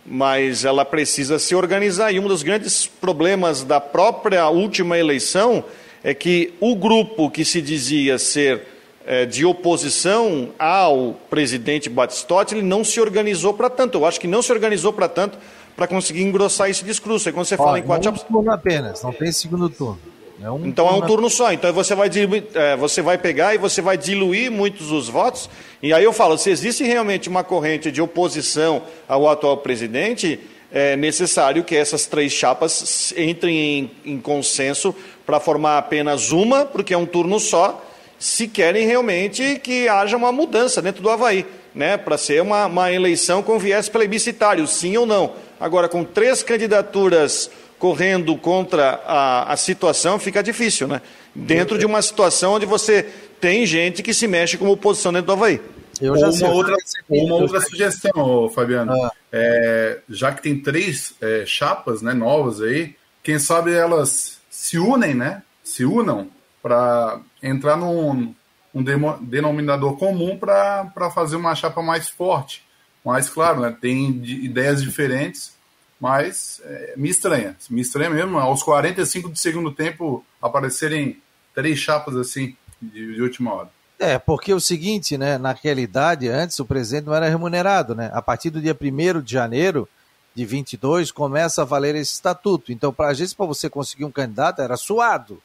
mas 0.05 0.65
ela 0.65 0.85
precisa 0.85 1.39
se 1.39 1.55
organizar. 1.55 2.13
E 2.13 2.21
um 2.21 2.29
dos 2.29 2.43
grandes 2.43 2.87
problemas 2.87 3.63
da 3.63 3.81
própria 3.81 4.49
última 4.49 4.99
eleição 4.99 5.65
é 6.03 6.15
que 6.15 6.53
o 6.61 6.75
grupo 6.75 7.31
que 7.31 7.45
se 7.45 7.63
dizia 7.63 8.19
ser 8.19 8.63
é, 9.07 9.25
de 9.25 9.45
oposição 9.45 10.51
ao 10.59 11.15
presidente 11.29 11.89
Batistotti, 11.89 12.55
ele 12.55 12.63
não 12.63 12.85
se 12.85 13.01
organizou 13.01 13.55
para 13.55 13.71
tanto. 13.71 13.99
Eu 13.99 14.07
acho 14.07 14.21
que 14.21 14.27
não 14.27 14.43
se 14.43 14.53
organizou 14.53 14.93
para 14.93 15.09
tanto 15.09 15.39
para 15.77 15.87
conseguir 15.87 16.23
engrossar 16.23 16.69
esse 16.69 16.85
discurso. 16.85 17.29
Aí 17.29 17.33
quando 17.33 17.47
você 17.47 17.55
Ó, 17.55 17.65
fala 17.65 17.79
em 17.79 17.83
quatro... 17.83 18.13
Turno 18.13 18.53
apenas, 18.53 19.03
não 19.03 19.13
tem 19.13 19.33
segundo 19.33 19.69
turno. 19.71 19.99
É 20.43 20.51
um 20.51 20.67
então 20.67 20.89
é 20.89 20.93
um 20.93 21.03
turno 21.03 21.29
só. 21.29 21.53
Então 21.53 21.73
você 21.73 21.95
vai, 21.95 22.09
é, 22.55 22.77
você 22.77 23.03
vai 23.03 23.19
pegar 23.19 23.55
e 23.55 23.59
você 23.59 23.83
vai 23.83 23.99
diluir 23.99 24.51
muitos 24.51 24.89
dos 24.89 25.09
votos. 25.09 25.51
E 25.83 25.93
aí 25.93 26.03
eu 26.03 26.13
falo, 26.13 26.39
se 26.39 26.51
existe 26.51 26.83
realmente 26.83 27.29
uma 27.29 27.45
corrente 27.45 27.91
de 27.91 28.01
oposição 28.01 28.83
ao 29.07 29.29
atual 29.29 29.59
presidente, 29.59 30.41
é 30.73 30.97
necessário 30.97 31.63
que 31.63 31.77
essas 31.77 32.07
três 32.07 32.33
chapas 32.33 33.13
entrem 33.17 33.91
em, 34.05 34.13
em 34.13 34.21
consenso 34.21 34.95
para 35.27 35.39
formar 35.41 35.77
apenas 35.77 36.33
uma, 36.33 36.65
porque 36.65 36.95
é 36.95 36.99
um 36.99 37.07
turno 37.07 37.39
só, 37.39 37.85
se 38.19 38.47
querem 38.49 38.87
realmente 38.87 39.59
que 39.63 39.89
haja 39.89 40.17
uma 40.17 40.33
mudança 40.33 40.81
dentro 40.81 41.03
do 41.03 41.11
Havaí, 41.11 41.45
né? 41.75 41.97
para 41.97 42.17
ser 42.17 42.41
uma, 42.43 42.67
uma 42.67 42.93
eleição 42.93 43.43
com 43.43 43.59
viés 43.59 43.89
plebiscitário, 43.89 44.67
sim 44.67 44.97
ou 44.97 45.07
não. 45.07 45.33
Agora, 45.59 45.89
com 45.89 46.05
três 46.05 46.43
candidaturas 46.43 47.51
correndo 47.81 48.37
contra 48.37 49.01
a, 49.07 49.53
a 49.55 49.57
situação, 49.57 50.19
fica 50.19 50.43
difícil, 50.43 50.87
né? 50.87 51.01
Dentro 51.35 51.79
de 51.79 51.87
uma 51.87 52.03
situação 52.03 52.53
onde 52.53 52.67
você 52.67 53.03
tem 53.41 53.65
gente 53.65 54.03
que 54.03 54.13
se 54.13 54.29
mexe 54.29 54.59
como 54.59 54.73
oposição 54.73 55.11
dentro 55.11 55.29
do 55.29 55.33
Havaí. 55.33 55.61
Eu 55.99 56.17
já 56.17 56.29
uma 56.29 56.51
outra, 56.51 56.77
uma 57.09 57.35
outra 57.37 57.61
sugestão, 57.63 58.51
Fabiano. 58.55 58.93
Ah. 58.93 59.13
É, 59.33 59.99
já 60.11 60.31
que 60.31 60.43
tem 60.43 60.61
três 60.61 61.15
é, 61.23 61.45
chapas 61.47 62.03
né, 62.03 62.13
novas 62.13 62.61
aí, 62.61 62.95
quem 63.23 63.39
sabe 63.39 63.73
elas 63.73 64.39
se 64.51 64.79
unem, 64.79 65.15
né? 65.15 65.43
Se 65.65 65.85
unam 65.85 66.29
para 66.63 67.21
entrar 67.43 67.77
num 67.77 68.35
um 68.73 68.85
denominador 69.23 69.97
comum 69.97 70.37
para 70.37 71.11
fazer 71.13 71.37
uma 71.37 71.55
chapa 71.55 71.83
mais 71.83 72.09
forte. 72.09 72.63
Mas, 73.05 73.29
claro, 73.29 73.61
né, 73.61 73.77
tem 73.81 74.23
ideias 74.25 74.83
diferentes 74.83 75.59
mas 76.01 76.63
é, 76.65 76.95
me 76.97 77.11
estranha, 77.11 77.57
me 77.69 77.83
estranha 77.83 78.09
mesmo. 78.09 78.39
Aos 78.39 78.63
45 78.63 79.29
do 79.29 79.39
segundo 79.39 79.71
tempo 79.71 80.25
aparecerem 80.41 81.21
três 81.55 81.79
chapas 81.79 82.17
assim 82.17 82.57
de, 82.81 83.15
de 83.15 83.23
última 83.23 83.53
hora. 83.53 83.71
É, 83.99 84.19
porque 84.19 84.55
o 84.55 84.61
seguinte, 84.61 85.19
né? 85.19 85.37
Naquela 85.37 85.81
idade, 85.81 86.27
antes 86.27 86.59
o 86.59 86.65
presidente 86.65 87.05
não 87.05 87.15
era 87.15 87.29
remunerado, 87.29 87.95
né? 87.95 88.11
A 88.15 88.23
partir 88.23 88.49
do 88.49 88.63
dia 88.63 88.75
1 88.75 89.21
de 89.21 89.33
janeiro 89.33 89.87
de 90.35 90.47
22 90.47 91.13
começa 91.13 91.61
a 91.61 91.67
valer 91.67 91.95
esse 91.95 92.15
estatuto. 92.15 92.73
Então, 92.73 92.95
para 92.95 93.09
a 93.09 93.15
gente, 93.15 93.37
para 93.37 93.45
você 93.45 93.69
conseguir 93.69 94.07
um 94.07 94.11
candidato, 94.11 94.63
era 94.63 94.79
suado, 94.79 95.43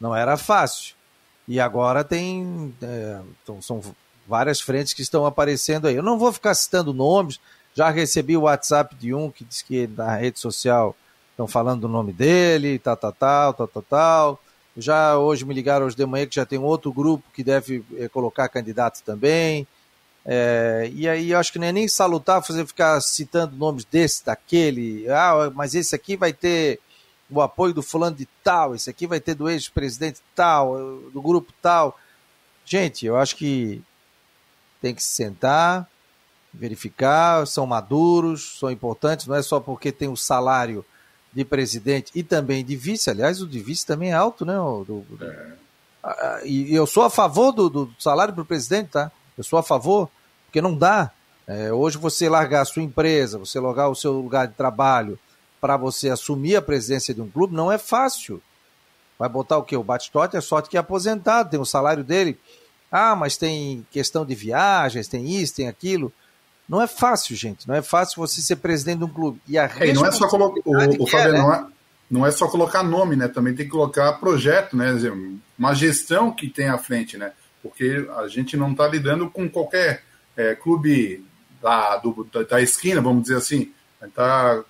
não 0.00 0.14
era 0.14 0.36
fácil. 0.36 0.96
E 1.46 1.60
agora 1.60 2.02
tem. 2.02 2.74
É, 2.82 3.20
então, 3.42 3.62
são 3.62 3.80
várias 4.26 4.60
frentes 4.60 4.92
que 4.92 5.02
estão 5.02 5.24
aparecendo 5.24 5.86
aí. 5.86 5.94
Eu 5.94 6.02
não 6.02 6.18
vou 6.18 6.32
ficar 6.32 6.54
citando 6.54 6.92
nomes, 6.92 7.38
já 7.74 7.90
recebi 7.90 8.36
o 8.36 8.42
WhatsApp 8.42 8.94
de 8.94 9.12
um 9.12 9.30
que 9.30 9.44
diz 9.44 9.62
que 9.62 9.86
na 9.86 10.16
rede 10.16 10.38
social 10.38 10.94
estão 11.30 11.48
falando 11.48 11.82
do 11.82 11.88
nome 11.88 12.12
dele, 12.12 12.78
tal, 12.78 12.96
tal, 12.96 13.12
tal, 13.12 13.54
tal, 13.54 13.68
tal, 13.68 13.82
tal. 13.82 14.40
Já 14.76 15.18
hoje 15.18 15.44
me 15.44 15.54
ligaram 15.54 15.86
hoje 15.86 15.96
de 15.96 16.06
manhã 16.06 16.26
que 16.26 16.34
já 16.34 16.46
tem 16.46 16.58
outro 16.58 16.92
grupo 16.92 17.24
que 17.32 17.44
deve 17.44 17.84
é, 17.96 18.08
colocar 18.08 18.48
candidatos 18.48 19.00
também. 19.00 19.66
É, 20.24 20.90
e 20.94 21.08
aí 21.08 21.30
eu 21.30 21.38
acho 21.38 21.52
que 21.52 21.58
não 21.58 21.66
é 21.66 21.72
nem 21.72 21.86
salutar 21.86 22.42
fazer 22.42 22.66
ficar 22.66 23.00
citando 23.00 23.56
nomes 23.56 23.84
desse, 23.84 24.24
daquele. 24.24 25.08
Ah, 25.10 25.50
mas 25.54 25.74
esse 25.74 25.94
aqui 25.94 26.16
vai 26.16 26.32
ter 26.32 26.80
o 27.28 27.40
apoio 27.40 27.74
do 27.74 27.82
fulano 27.82 28.16
de 28.16 28.26
tal, 28.42 28.74
esse 28.74 28.88
aqui 28.88 29.06
vai 29.06 29.18
ter 29.18 29.34
do 29.34 29.48
ex-presidente 29.48 30.20
tal, 30.34 30.76
do 31.12 31.20
grupo 31.20 31.52
tal. 31.60 31.98
Gente, 32.64 33.04
eu 33.04 33.16
acho 33.16 33.36
que 33.36 33.82
tem 34.80 34.94
que 34.94 35.02
se 35.02 35.14
sentar, 35.14 35.88
verificar, 36.54 37.46
são 37.46 37.66
maduros, 37.66 38.58
são 38.58 38.70
importantes, 38.70 39.26
não 39.26 39.34
é 39.34 39.42
só 39.42 39.60
porque 39.60 39.90
tem 39.90 40.08
o 40.08 40.16
salário 40.16 40.84
de 41.32 41.44
presidente 41.44 42.12
e 42.14 42.22
também 42.22 42.64
de 42.64 42.76
vice, 42.76 43.10
aliás, 43.10 43.42
o 43.42 43.46
de 43.46 43.60
vice 43.60 43.84
também 43.84 44.10
é 44.10 44.14
alto, 44.14 44.44
né? 44.44 44.54
Do, 44.54 44.84
do, 44.84 45.24
é. 45.24 45.64
E 46.44 46.74
eu 46.74 46.86
sou 46.86 47.02
a 47.02 47.10
favor 47.10 47.50
do, 47.50 47.68
do 47.68 47.90
salário 47.98 48.34
para 48.34 48.42
o 48.42 48.46
presidente, 48.46 48.90
tá? 48.90 49.10
Eu 49.36 49.42
sou 49.42 49.58
a 49.58 49.62
favor, 49.62 50.08
porque 50.46 50.60
não 50.60 50.76
dá. 50.76 51.10
É, 51.46 51.72
hoje 51.72 51.98
você 51.98 52.28
largar 52.28 52.62
a 52.62 52.64
sua 52.64 52.82
empresa, 52.82 53.38
você 53.38 53.58
largar 53.58 53.88
o 53.88 53.94
seu 53.94 54.12
lugar 54.12 54.46
de 54.46 54.54
trabalho 54.54 55.18
para 55.60 55.76
você 55.76 56.10
assumir 56.10 56.56
a 56.56 56.62
presidência 56.62 57.14
de 57.14 57.20
um 57.20 57.28
clube, 57.28 57.54
não 57.54 57.72
é 57.72 57.78
fácil. 57.78 58.40
Vai 59.18 59.28
botar 59.28 59.58
o 59.58 59.62
quê? 59.62 59.76
O 59.76 59.82
Batistote 59.82 60.36
é 60.36 60.40
sorte 60.40 60.68
que 60.68 60.76
é 60.76 60.80
aposentado, 60.80 61.50
tem 61.50 61.60
o 61.60 61.64
salário 61.64 62.04
dele. 62.04 62.38
Ah, 62.90 63.16
mas 63.16 63.36
tem 63.36 63.86
questão 63.90 64.26
de 64.26 64.34
viagens, 64.34 65.08
tem 65.08 65.26
isso, 65.28 65.54
tem 65.56 65.68
aquilo. 65.68 66.12
Não 66.68 66.80
é 66.80 66.86
fácil, 66.86 67.36
gente. 67.36 67.68
Não 67.68 67.74
é 67.74 67.82
fácil 67.82 68.16
você 68.16 68.40
ser 68.40 68.56
presidente 68.56 68.98
de 68.98 69.04
um 69.04 69.08
clube. 69.08 69.40
E 69.46 69.58
a 69.58 69.64
é, 69.64 69.92
não 69.92 70.06
é 70.06 70.10
só 70.10 70.28
colocar. 70.28 70.60
O, 70.64 70.72
o 70.72 71.08
é, 71.08 71.32
não, 71.32 71.52
é, 71.52 71.66
não 72.10 72.26
é 72.26 72.30
só 72.30 72.48
colocar 72.48 72.82
nome, 72.82 73.16
né? 73.16 73.28
Também 73.28 73.54
tem 73.54 73.66
que 73.66 73.72
colocar 73.72 74.14
projeto, 74.14 74.76
né? 74.76 74.92
Uma 75.58 75.74
gestão 75.74 76.32
que 76.32 76.48
tem 76.48 76.68
à 76.68 76.78
frente, 76.78 77.18
né? 77.18 77.32
Porque 77.62 78.08
a 78.16 78.28
gente 78.28 78.56
não 78.56 78.72
está 78.72 78.88
lidando 78.88 79.30
com 79.30 79.48
qualquer 79.48 80.02
é, 80.36 80.54
clube 80.54 81.24
da, 81.62 81.96
do, 81.96 82.26
da, 82.48 82.60
esquina, 82.60 83.00
vamos 83.00 83.22
dizer 83.22 83.36
assim. 83.36 83.72
Está 84.02 84.62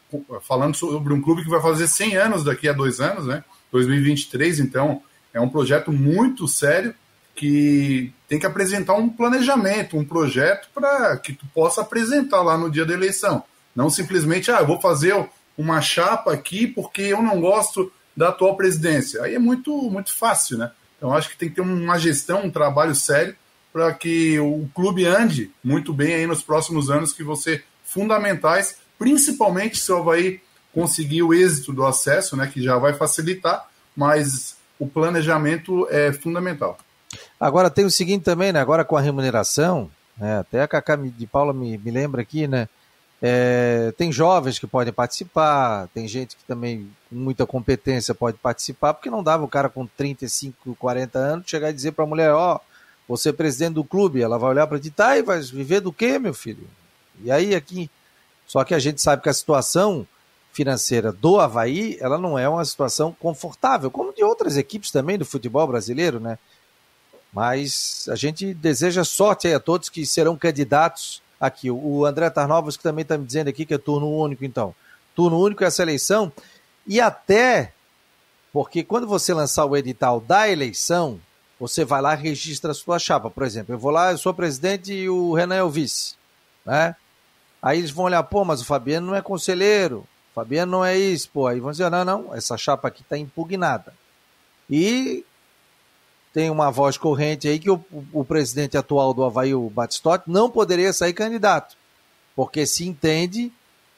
falando 0.43 0.77
sobre 0.77 1.13
um 1.13 1.21
clube 1.21 1.43
que 1.43 1.51
vai 1.51 1.61
fazer 1.61 1.89
100 1.89 2.17
anos 2.17 2.45
daqui 2.45 2.69
a 2.69 2.73
dois 2.73 3.01
anos, 3.01 3.27
né? 3.27 3.43
2023, 3.73 4.61
então 4.61 5.03
é 5.33 5.41
um 5.41 5.49
projeto 5.49 5.93
muito 5.93 6.47
sério 6.47 6.95
que 7.35 8.13
tem 8.29 8.39
que 8.39 8.47
apresentar 8.47 8.95
um 8.95 9.09
planejamento, 9.09 9.97
um 9.97 10.05
projeto 10.05 10.69
para 10.75 11.17
que 11.17 11.33
tu 11.33 11.47
possa 11.55 11.81
apresentar 11.81 12.43
lá 12.43 12.57
no 12.57 12.71
dia 12.71 12.85
da 12.85 12.95
eleição. 12.95 13.43
Não 13.75 13.91
simplesmente, 13.91 14.51
ah, 14.51 14.61
eu 14.61 14.67
vou 14.67 14.81
fazer 14.81 15.15
uma 15.59 15.81
chapa 15.81 16.33
aqui 16.33 16.67
porque 16.67 17.03
eu 17.03 17.23
não 17.23 17.41
gosto 17.41 17.93
da 18.17 18.29
atual 18.29 18.57
presidência. 18.57 19.23
Aí 19.23 19.35
é 19.35 19.39
muito, 19.39 19.73
muito 19.91 20.13
fácil, 20.13 20.59
né? 20.59 20.71
Então 20.97 21.13
acho 21.13 21.29
que 21.29 21.37
tem 21.37 21.49
que 21.49 21.57
ter 21.57 21.61
uma 21.61 21.99
gestão, 21.99 22.45
um 22.45 22.51
trabalho 22.51 22.95
sério 22.95 23.35
para 23.73 23.93
que 23.93 24.39
o 24.39 24.69
clube 24.73 25.05
ande 25.05 25.51
muito 25.63 25.93
bem 25.93 26.15
aí 26.15 26.27
nos 26.27 26.43
próximos 26.43 26.91
anos 26.91 27.13
que 27.13 27.25
vão 27.25 27.35
ser 27.35 27.65
fundamentais, 27.85 28.77
principalmente 28.97 29.79
se 29.79 29.91
o 29.91 29.97
Havaí 29.97 30.41
conseguir 30.73 31.23
o 31.23 31.35
êxito 31.35 31.73
do 31.73 31.85
acesso, 31.85 32.37
né, 32.37 32.47
que 32.47 32.63
já 32.63 32.79
vai 32.79 32.95
facilitar, 32.95 33.69
mas 33.97 34.57
o 34.79 34.87
planejamento 34.87 35.87
é 35.91 36.13
fundamental. 36.13 36.79
Agora 37.45 37.69
tem 37.69 37.85
o 37.85 37.91
seguinte 37.91 38.23
também, 38.23 38.55
né? 38.55 38.59
Agora 38.59 38.87
com 38.87 38.97
a 38.97 39.03
remuneração, 39.03 39.91
né? 40.17 40.39
até 40.39 40.63
a 40.63 40.67
Cacá 40.67 40.97
de 40.97 41.27
Paula 41.27 41.53
me, 41.53 41.77
me 41.77 41.91
lembra 41.91 42.23
aqui, 42.23 42.49
né? 42.49 42.71
É, 43.21 43.93
tem 43.99 44.11
jovens 44.11 44.59
que 44.59 44.67
podem 44.67 44.95
participar, 44.95 45.87
tem 45.93 46.09
gente 46.09 46.37
que 46.37 46.45
também 46.45 46.91
com 47.11 47.17
muita 47.17 47.45
competência 47.45 48.15
pode 48.15 48.39
participar, 48.39 48.95
porque 48.95 49.11
não 49.11 49.23
dava 49.23 49.45
o 49.45 49.49
cara 49.49 49.69
com 49.69 49.87
35, 49.87 50.75
40 50.77 51.19
anos 51.19 51.45
chegar 51.47 51.69
e 51.69 51.75
dizer 51.75 51.93
para 51.93 52.05
a 52.05 52.09
mulher, 52.09 52.33
ó, 52.33 52.57
oh, 52.57 52.61
você 53.07 53.29
é 53.29 53.33
presidente 53.33 53.75
do 53.75 53.85
clube, 53.85 54.23
ela 54.23 54.39
vai 54.39 54.49
olhar 54.49 54.67
para 54.67 54.81
ti, 54.81 54.91
tá, 54.91 55.19
e 55.19 55.23
vai 55.23 55.39
viver 55.43 55.81
do 55.81 55.93
quê, 55.93 56.19
meu 56.19 56.33
filho? 56.33 56.67
E 57.23 57.31
aí 57.31 57.55
aqui, 57.55 57.91
só 58.47 58.65
que 58.65 58.73
a 58.73 58.79
gente 58.79 59.03
sabe 59.03 59.23
que 59.23 59.29
a 59.29 59.35
situação 59.35 60.07
financeira 60.51 61.13
do 61.13 61.39
Havaí, 61.39 61.99
ela 62.01 62.17
não 62.17 62.39
é 62.39 62.49
uma 62.49 62.65
situação 62.65 63.15
confortável, 63.21 63.91
como 63.91 64.15
de 64.15 64.25
outras 64.25 64.57
equipes 64.57 64.91
também 64.91 65.19
do 65.19 65.27
futebol 65.27 65.67
brasileiro, 65.67 66.19
né? 66.19 66.39
Mas 67.35 68.07
a 68.09 68.15
gente 68.15 68.55
deseja 68.55 69.03
sorte 69.03 69.49
aí 69.49 69.55
a 69.55 69.61
todos 69.61 69.89
que 69.89 70.07
serão 70.07 70.37
candidatos 70.37 71.21
aqui. 71.41 71.71
O 71.71 72.07
André 72.07 72.31
Tarnovas 72.31 72.77
que 72.77 72.83
também 72.83 73.03
está 73.03 73.19
me 73.19 73.27
dizendo 73.27 73.49
aqui 73.49 73.67
que 73.67 73.75
é 73.75 73.79
turno 73.79 74.09
único, 74.09 74.45
então. 74.45 74.73
Turno 75.17 75.41
único 75.41 75.65
é 75.65 75.67
essa 75.67 75.83
eleição. 75.83 76.33
E 76.87 77.01
até 77.01 77.73
porque 78.53 78.85
quando 78.85 79.05
você 79.05 79.35
lançar 79.35 79.65
o 79.65 79.77
edital 79.77 80.21
da 80.21 80.49
eleição, 80.49 81.21
você 81.59 81.85
vai 81.85 82.01
lá 82.01 82.15
e 82.15 82.23
registra 82.23 82.71
a 82.71 82.75
sua 82.75 83.01
chapa. 83.01 83.29
Por 83.29 83.43
exemplo, 83.43 83.75
eu 83.75 83.79
vou 83.79 83.91
lá, 83.91 84.13
eu 84.13 84.19
sou 84.19 84.33
presidente 84.33 84.93
e 84.93 85.09
o 85.09 85.35
Renan 85.35 85.57
é 85.57 85.63
o 85.65 85.71
vice. 85.71 86.15
Né? 86.65 86.95
Aí 87.61 87.79
eles 87.79 87.91
vão 87.91 88.05
olhar, 88.05 88.23
pô, 88.23 88.45
mas 88.45 88.61
o 88.61 88.65
Fabiano 88.65 89.09
não 89.09 89.15
é 89.17 89.21
conselheiro, 89.21 90.07
o 90.31 90.35
Fabiano 90.37 90.71
não 90.71 90.85
é 90.85 90.97
isso, 90.97 91.29
pô. 91.31 91.49
Aí 91.49 91.59
vão 91.59 91.73
dizer, 91.73 91.91
não, 91.91 92.05
não, 92.05 92.33
essa 92.33 92.57
chapa 92.57 92.87
aqui 92.87 93.03
está 93.03 93.19
impugnada. 93.19 93.93
E 94.71 95.25
tem 96.35 96.51
uma 96.51 96.69
voz 96.69 96.99
corrente 96.99 97.47
aí 97.47 97.61
que 97.61 97.71
o, 97.71 97.83
o 98.13 98.25
presidente 98.25 98.77
atual 98.77 99.15
do 99.15 99.23
Havaí, 99.23 99.55
o 99.55 99.71
Batistotti, 99.71 100.29
não 100.29 100.51
poderia 100.51 100.93
sair 100.93 101.13
candidato, 101.13 101.77
porque 102.35 102.67
se 102.67 102.85
entende 102.85 103.53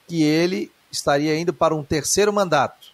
que 0.07 0.23
ele 0.23 0.71
estaria 0.93 1.37
indo 1.37 1.55
para 1.55 1.75
um 1.75 1.83
terceiro 1.83 2.31
mandato. 2.31 2.89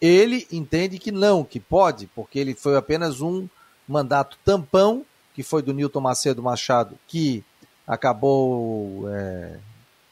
Ele 0.00 0.44
entende 0.50 0.98
que 0.98 1.12
não, 1.12 1.44
que 1.44 1.60
pode, 1.60 2.08
porque 2.08 2.36
ele 2.36 2.52
foi 2.52 2.76
apenas 2.76 3.20
um 3.20 3.48
mandato 3.86 4.36
tampão, 4.44 5.06
que 5.34 5.44
foi 5.44 5.62
do 5.62 5.72
Newton 5.72 6.00
Macedo 6.00 6.42
Machado, 6.42 6.98
que 7.06 7.44
acabou, 7.86 9.08
é, 9.08 9.58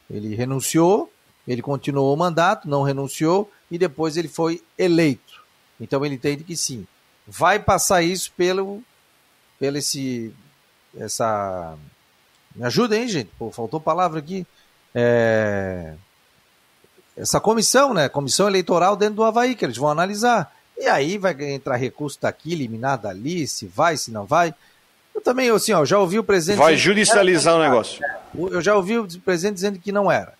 ele 0.09 0.37
renunciou, 0.37 1.13
ele 1.49 1.63
continuou 1.63 2.15
o 2.15 2.17
mandato, 2.17 2.69
não 2.69 2.85
renunciou, 2.85 3.51
e 3.69 3.77
depois 3.77 4.17
ele 4.17 4.29
foi 4.29 4.63
eleito. 4.79 5.43
Então 5.81 6.05
ele 6.05 6.15
entende 6.15 6.45
que 6.45 6.57
sim, 6.57 6.87
vai 7.29 7.59
passar 7.59 8.03
isso 8.03 8.33
pelo, 8.37 8.83
pelo 9.61 9.77
esse, 9.77 10.35
essa, 10.99 11.77
me 12.57 12.65
ajuda 12.65 12.95
aí, 12.95 13.07
gente, 13.07 13.31
Pô, 13.39 13.51
faltou 13.51 13.79
palavra 13.79 14.19
aqui, 14.19 14.47
é, 14.95 15.93
essa 17.15 17.39
comissão, 17.39 17.93
né, 17.93 18.09
comissão 18.09 18.49
eleitoral 18.49 18.97
dentro 18.97 19.17
do 19.17 19.25
Havaí, 19.25 19.55
que 19.55 19.65
eles 19.65 19.77
vão 19.77 19.91
analisar, 19.91 20.55
e 20.77 20.87
aí 20.87 21.19
vai 21.19 21.37
entrar 21.53 21.77
recurso 21.77 22.19
daqui, 22.21 22.53
eliminar 22.53 22.97
dali, 22.97 23.47
se 23.47 23.67
vai, 23.67 23.97
se 23.97 24.11
não 24.11 24.25
vai, 24.25 24.55
eu 25.15 25.21
também, 25.21 25.51
assim, 25.51 25.73
ó, 25.73 25.85
já 25.85 25.99
ouvi 25.99 26.19
o 26.19 26.25
presidente... 26.25 26.59
Vai 26.59 26.77
judicializar 26.77 27.57
o 27.57 27.61
negócio. 27.61 28.01
Eu 28.33 28.63
já 28.63 28.77
ouvi 28.77 28.99
o 28.99 29.21
presidente 29.21 29.55
dizendo 29.55 29.79
que 29.79 29.91
não 29.91 30.11
era. 30.11 30.33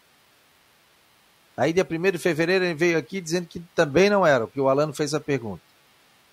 Aí, 1.57 1.73
dia 1.73 1.85
1 1.85 2.13
de 2.13 2.19
fevereiro, 2.19 2.65
ele 2.65 2.75
veio 2.75 2.97
aqui 2.97 3.21
dizendo 3.21 3.49
que 3.49 3.59
também 3.75 4.09
não 4.09 4.25
era, 4.25 4.47
porque 4.47 4.61
o 4.61 4.69
Alano 4.69 4.95
fez 4.95 5.13
a 5.15 5.19
pergunta. 5.19 5.61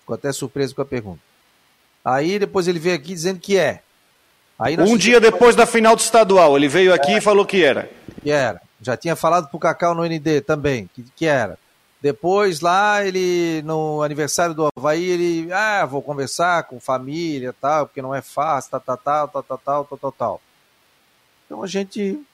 Ficou 0.06 0.14
até 0.14 0.32
surpreso 0.32 0.72
com 0.72 0.82
a 0.82 0.86
pergunta. 0.86 1.18
Aí 2.04 2.38
depois 2.38 2.68
ele 2.68 2.78
veio 2.78 2.94
aqui 2.94 3.12
dizendo 3.12 3.40
que 3.40 3.58
é. 3.58 3.82
Aí 4.56 4.78
um 4.78 4.96
dia 4.96 5.20
depois 5.20 5.56
da 5.56 5.66
final 5.66 5.96
do 5.96 5.98
estadual, 5.98 6.56
ele 6.56 6.68
veio 6.68 6.94
aqui 6.94 7.10
é. 7.10 7.18
e 7.18 7.20
falou 7.20 7.44
que 7.44 7.64
era. 7.64 7.90
Que 8.22 8.30
era. 8.30 8.62
Já 8.80 8.96
tinha 8.96 9.16
falado 9.16 9.48
pro 9.48 9.58
Cacau 9.58 9.96
no 9.96 10.04
ND 10.04 10.42
também, 10.42 10.88
que, 10.94 11.02
que 11.16 11.26
era. 11.26 11.58
Depois 12.00 12.60
lá, 12.60 13.04
ele, 13.04 13.62
no 13.64 14.00
aniversário 14.00 14.54
do 14.54 14.68
Havaí, 14.76 15.04
ele, 15.04 15.52
ah, 15.52 15.84
vou 15.84 16.00
conversar 16.00 16.62
com 16.62 16.78
família, 16.78 17.52
tal, 17.60 17.88
porque 17.88 18.00
não 18.00 18.14
é 18.14 18.22
fácil, 18.22 18.70
tal, 18.70 18.80
tal, 18.80 18.96
tal, 18.96 19.28
tal, 19.28 19.42
tal, 19.42 19.58
tal, 19.58 19.84
tal, 19.84 19.98
tal, 19.98 20.12
tal. 20.12 20.40
Então 21.44 21.64
a 21.64 21.66
gente 21.66 22.24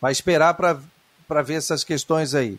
vai 0.00 0.12
esperar 0.12 0.54
para 0.54 1.42
ver 1.42 1.56
essas 1.56 1.84
questões 1.84 2.34
aí. 2.34 2.58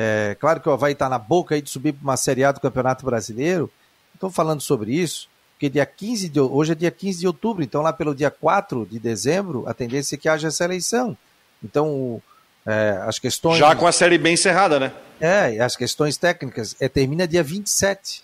É, 0.00 0.36
claro 0.38 0.60
que 0.60 0.68
o 0.68 0.72
Havaí 0.72 0.92
está 0.92 1.08
na 1.08 1.18
boca 1.18 1.56
aí 1.56 1.60
de 1.60 1.68
subir 1.68 1.92
para 1.92 2.04
uma 2.04 2.16
Série 2.16 2.44
A 2.44 2.52
do 2.52 2.60
Campeonato 2.60 3.04
Brasileiro. 3.04 3.68
Estou 4.14 4.30
falando 4.30 4.60
sobre 4.60 4.92
isso, 4.92 5.28
porque 5.54 5.68
dia 5.68 5.84
15 5.84 6.28
de, 6.28 6.38
hoje 6.38 6.70
é 6.70 6.74
dia 6.76 6.90
15 6.92 7.18
de 7.18 7.26
outubro, 7.26 7.64
então 7.64 7.82
lá 7.82 7.92
pelo 7.92 8.14
dia 8.14 8.30
4 8.30 8.86
de 8.86 8.96
dezembro, 9.00 9.64
a 9.66 9.74
tendência 9.74 10.14
é 10.14 10.18
que 10.18 10.28
haja 10.28 10.46
essa 10.46 10.62
eleição. 10.62 11.16
Então, 11.64 12.22
é, 12.64 12.96
as 13.08 13.18
questões. 13.18 13.58
Já 13.58 13.74
com 13.74 13.88
a 13.88 13.92
série 13.92 14.18
bem 14.18 14.34
encerrada, 14.34 14.78
né? 14.78 14.92
É, 15.20 15.58
as 15.58 15.74
questões 15.74 16.16
técnicas. 16.16 16.76
É, 16.78 16.88
termina 16.88 17.26
dia 17.26 17.42
27. 17.42 18.22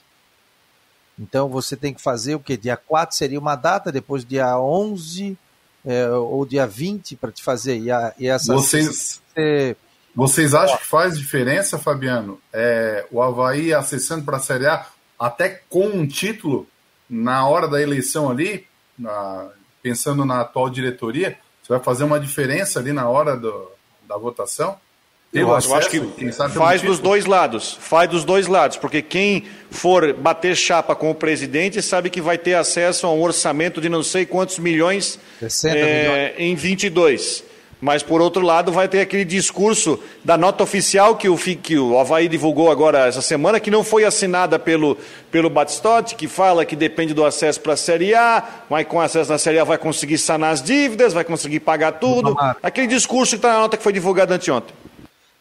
Então 1.19 1.49
você 1.49 1.77
tem 1.77 1.93
que 1.93 2.01
fazer 2.01 2.37
o 2.37 2.41
que? 2.41 2.57
Dia 2.57 2.77
4 2.77 3.17
seria 3.17 3.41
uma 3.41 3.57
data, 3.57 3.91
depois 3.91 4.25
dia 4.25 4.57
11 4.57 5.37
é, 5.85 6.09
ou 6.09 6.47
dia 6.47 6.69
20 6.69 7.17
para 7.17 7.33
te 7.33 7.43
fazer. 7.43 7.79
E, 7.81 7.91
a, 7.91 8.15
e 8.17 8.29
essa. 8.29 8.55
Vocês. 8.55 9.21
Você 9.35 9.77
vocês 10.15 10.55
acham 10.55 10.77
que 10.79 10.87
faz 10.87 11.19
diferença, 11.19 11.79
Fabiano? 11.79 12.41
É, 12.53 13.05
o 13.11 13.21
Havaí 13.21 13.75
acessando 13.75 14.25
para 14.25 14.37
a 14.37 14.41
Série 14.41 14.67
A, 14.67 14.87
até 15.19 15.61
com 15.69 15.87
um 15.87 16.07
título, 16.07 16.67
na 17.11 17.47
hora 17.49 17.67
da 17.67 17.83
eleição 17.83 18.31
ali, 18.31 18.67
na, 18.99 19.49
pensando 19.83 20.25
na 20.25 20.43
atual 20.43 20.71
diretoria, 20.71 21.37
você 21.63 21.73
vai 21.73 21.81
fazer 21.81 22.05
uma 22.05 22.21
diferença 22.21 22.79
ali 22.79 22.93
na 22.93 23.09
hora 23.09 23.37
do, 23.37 23.71
da 24.07 24.17
votação? 24.17 24.77
Eu, 25.33 25.53
acesso, 25.53 25.75
eu 25.75 25.79
acho 25.79 25.91
que 25.91 26.33
faz 26.51 26.81
dos 26.81 27.01
dois 27.01 27.25
lados, 27.25 27.77
faz 27.81 28.09
dos 28.09 28.25
dois 28.25 28.47
lados, 28.47 28.77
porque 28.77 29.03
quem 29.03 29.45
for 29.69 30.13
bater 30.13 30.55
chapa 30.55 30.95
com 30.95 31.11
o 31.11 31.15
presidente 31.15 31.83
sabe 31.83 32.09
que 32.09 32.21
vai 32.21 32.39
ter 32.39 32.55
acesso 32.55 33.05
a 33.05 33.13
um 33.13 33.21
orçamento 33.21 33.81
de 33.81 33.89
não 33.89 34.05
sei 34.05 34.25
quantos 34.25 34.61
milhões, 34.61 35.19
é, 35.65 35.73
milhões. 35.73 36.35
em 36.39 36.55
22 36.55 37.54
mas 37.81 38.03
por 38.03 38.21
outro 38.21 38.43
lado 38.43 38.73
vai 38.73 38.89
ter 38.89 39.01
aquele 39.01 39.25
discurso 39.25 39.99
da 40.25 40.37
nota 40.37 40.63
oficial 40.63 41.17
que 41.17 41.29
o, 41.29 41.37
que 41.37 41.79
o 41.79 41.99
Havaí 41.99 42.29
divulgou 42.29 42.71
agora 42.71 43.07
essa 43.07 43.21
semana, 43.21 43.61
que 43.61 43.71
não 43.71 43.85
foi 43.85 44.05
assinada 44.05 44.59
pelo, 44.59 44.97
pelo 45.31 45.51
Batistotti, 45.51 46.15
que 46.15 46.29
fala 46.29 46.65
que 46.65 46.77
depende 46.77 47.15
do 47.15 47.25
acesso 47.25 47.61
para 47.61 47.75
a 47.75 47.77
Série 47.77 48.15
A, 48.15 48.43
mas 48.71 48.87
com 48.87 49.01
acesso 49.01 49.31
na 49.31 49.39
Série 49.39 49.59
A 49.59 49.65
vai 49.65 49.79
conseguir 49.79 50.19
sanar 50.19 50.53
as 50.53 50.63
dívidas, 50.63 51.13
vai 51.13 51.25
conseguir 51.25 51.61
pagar 51.61 51.93
tudo. 51.93 52.37
Aquele 52.63 52.87
discurso 52.87 53.33
que 53.33 53.37
está 53.37 53.53
na 53.53 53.59
nota 53.61 53.77
que 53.77 53.83
foi 53.83 53.93
divulgada 53.93 54.35
anteontem. 54.35 54.75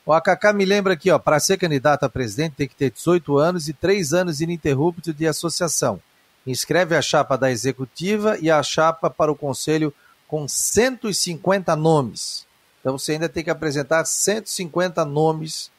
O 0.05 0.11
AKK 0.11 0.51
me 0.53 0.65
lembra 0.65 0.93
aqui, 0.93 1.09
ó, 1.09 1.17
para 1.17 1.39
ser 1.39 1.57
candidato 1.57 2.03
a 2.03 2.09
presidente 2.09 2.55
tem 2.57 2.67
que 2.67 2.75
ter 2.75 2.91
18 2.91 3.37
anos 3.37 3.69
e 3.69 3.73
3 3.73 4.13
anos 4.13 4.41
ininterruptos 4.41 5.15
de 5.15 5.25
associação. 5.25 5.99
Inscreve 6.45 6.93
a 6.93 7.01
chapa 7.01 7.37
da 7.37 7.49
executiva 7.49 8.37
e 8.41 8.51
a 8.51 8.61
chapa 8.61 9.09
para 9.09 9.31
o 9.31 9.35
conselho 9.35 9.93
com 10.33 10.47
150 10.47 11.75
nomes. 11.75 12.43
Então 12.81 12.97
você 12.97 13.11
ainda 13.11 13.29
tem 13.29 13.43
que 13.43 13.51
apresentar 13.51 14.03
150 14.03 15.05
nomes 15.05 15.69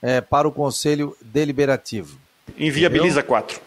é, 0.00 0.22
para 0.22 0.48
o 0.48 0.52
Conselho 0.52 1.14
Deliberativo. 1.20 2.18
Inviabiliza 2.56 3.22
quatro. 3.22 3.60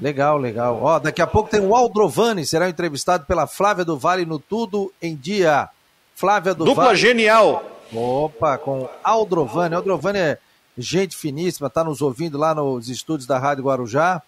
Legal, 0.00 0.36
legal. 0.36 0.82
Ó, 0.82 0.98
daqui 0.98 1.22
a 1.22 1.28
pouco 1.28 1.48
tem 1.48 1.60
o 1.60 1.76
Aldrovani, 1.76 2.44
será 2.44 2.68
entrevistado 2.68 3.24
pela 3.24 3.46
Flávia 3.46 3.84
do 3.84 3.96
Vale 3.96 4.26
no 4.26 4.40
Tudo 4.40 4.92
em 5.00 5.14
Dia. 5.14 5.68
Flávia 6.16 6.52
do 6.52 6.64
Dupla 6.64 6.86
Vale. 6.86 6.98
genial. 6.98 7.64
Opa, 7.94 8.58
com 8.58 8.88
Aldrovani. 9.04 9.76
Aldrovani 9.76 10.18
é 10.18 10.38
gente 10.76 11.16
finíssima, 11.16 11.68
está 11.68 11.84
nos 11.84 12.02
ouvindo 12.02 12.36
lá 12.36 12.52
nos 12.52 12.88
estúdios 12.88 13.28
da 13.28 13.38
Rádio 13.38 13.62
Guarujá. 13.62 14.20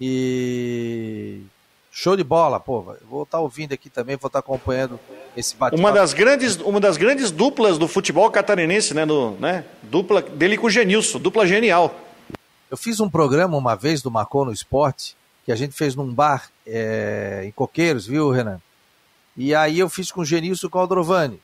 E 0.00 1.40
Show 1.90 2.16
de 2.16 2.22
bola, 2.22 2.60
pô. 2.60 2.94
Vou 3.08 3.24
estar 3.24 3.38
tá 3.38 3.40
ouvindo 3.40 3.72
aqui 3.72 3.90
também, 3.90 4.16
vou 4.16 4.28
estar 4.28 4.40
tá 4.40 4.46
acompanhando 4.46 4.98
esse 5.36 5.56
bate-papo. 5.56 5.80
Uma 5.80 5.92
das 5.92 6.12
grandes, 6.12 6.56
uma 6.56 6.78
das 6.78 6.96
grandes 6.96 7.30
duplas 7.30 7.78
do 7.78 7.88
futebol 7.88 8.30
catarinense, 8.30 8.94
né, 8.94 9.04
né? 9.38 9.64
Dupla 9.82 10.22
dele 10.22 10.56
com 10.56 10.68
o 10.68 10.70
Genilson, 10.70 11.18
dupla 11.18 11.46
genial. 11.46 11.94
Eu 12.70 12.76
fiz 12.76 13.00
um 13.00 13.10
programa 13.10 13.56
uma 13.56 13.74
vez 13.74 14.00
do 14.00 14.10
Marcou 14.10 14.44
no 14.44 14.52
Esporte, 14.52 15.16
que 15.44 15.50
a 15.50 15.56
gente 15.56 15.74
fez 15.74 15.96
num 15.96 16.14
bar 16.14 16.50
é, 16.64 17.42
em 17.44 17.50
Coqueiros, 17.50 18.06
viu, 18.06 18.30
Renan? 18.30 18.60
E 19.36 19.54
aí 19.54 19.78
eu 19.78 19.88
fiz 19.88 20.12
com 20.12 20.20
o 20.20 20.24
Genilson 20.24 20.68
e 20.68 20.70
com 20.70 20.78
o 20.78 20.80
Aldrovani. 20.80 21.40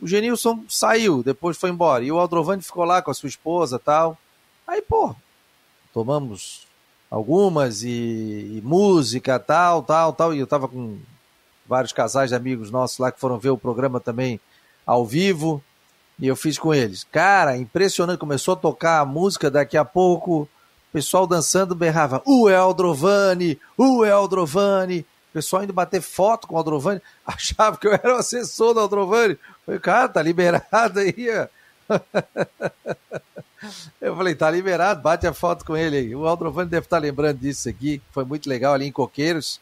O 0.00 0.08
Genilson 0.08 0.64
saiu, 0.68 1.22
depois 1.22 1.56
foi 1.56 1.70
embora. 1.70 2.02
E 2.02 2.10
o 2.10 2.18
Aldrovani 2.18 2.62
ficou 2.62 2.84
lá 2.84 3.00
com 3.00 3.10
a 3.10 3.14
sua 3.14 3.28
esposa 3.28 3.78
tal. 3.78 4.18
Aí, 4.66 4.82
pô, 4.82 5.14
tomamos 5.92 6.66
algumas 7.14 7.84
e, 7.84 7.88
e, 7.88 8.60
música, 8.64 9.38
tal, 9.38 9.84
tal, 9.84 10.12
tal. 10.12 10.34
E 10.34 10.40
eu 10.40 10.48
tava 10.48 10.66
com 10.66 10.98
vários 11.64 11.92
casais 11.92 12.30
de 12.30 12.36
amigos 12.36 12.72
nossos 12.72 12.98
lá 12.98 13.12
que 13.12 13.20
foram 13.20 13.38
ver 13.38 13.50
o 13.50 13.58
programa 13.58 14.00
também 14.00 14.40
ao 14.84 15.06
vivo. 15.06 15.62
E 16.18 16.26
eu 16.26 16.34
fiz 16.34 16.58
com 16.58 16.74
eles. 16.74 17.06
Cara, 17.12 17.56
impressionante. 17.56 18.18
Começou 18.18 18.54
a 18.54 18.56
tocar 18.56 18.98
a 18.98 19.04
música, 19.04 19.48
daqui 19.48 19.76
a 19.76 19.84
pouco 19.84 20.42
o 20.42 20.48
pessoal 20.92 21.24
dançando 21.24 21.72
berrava: 21.72 22.20
O 22.26 22.50
Eldrovani, 22.50 23.60
o 23.76 24.04
Eldrovani. 24.04 25.06
O 25.30 25.34
pessoal 25.34 25.62
indo 25.62 25.72
bater 25.72 26.00
foto 26.00 26.48
com 26.48 26.54
o 26.54 26.58
Aldrovani, 26.58 27.00
achava 27.26 27.76
que 27.76 27.86
eu 27.86 27.92
era 27.92 28.14
o 28.14 28.18
assessor 28.18 28.74
do 28.74 28.80
Aldrovani. 28.80 29.38
Falei, 29.64 29.80
cara, 29.80 30.08
tá 30.08 30.22
liberado 30.22 30.98
aí, 30.98 31.26
ó. 31.30 31.46
Eu 34.00 34.14
falei, 34.16 34.34
tá 34.34 34.50
liberado, 34.50 35.00
bate 35.00 35.26
a 35.26 35.32
foto 35.32 35.64
com 35.64 35.76
ele 35.76 35.96
aí. 35.96 36.14
O 36.14 36.26
Aldrovani 36.26 36.68
deve 36.68 36.86
estar 36.86 36.96
tá 36.96 37.02
lembrando 37.02 37.38
disso 37.38 37.68
aqui, 37.68 38.02
foi 38.10 38.24
muito 38.24 38.48
legal 38.48 38.74
ali 38.74 38.86
em 38.86 38.92
Coqueiros, 38.92 39.60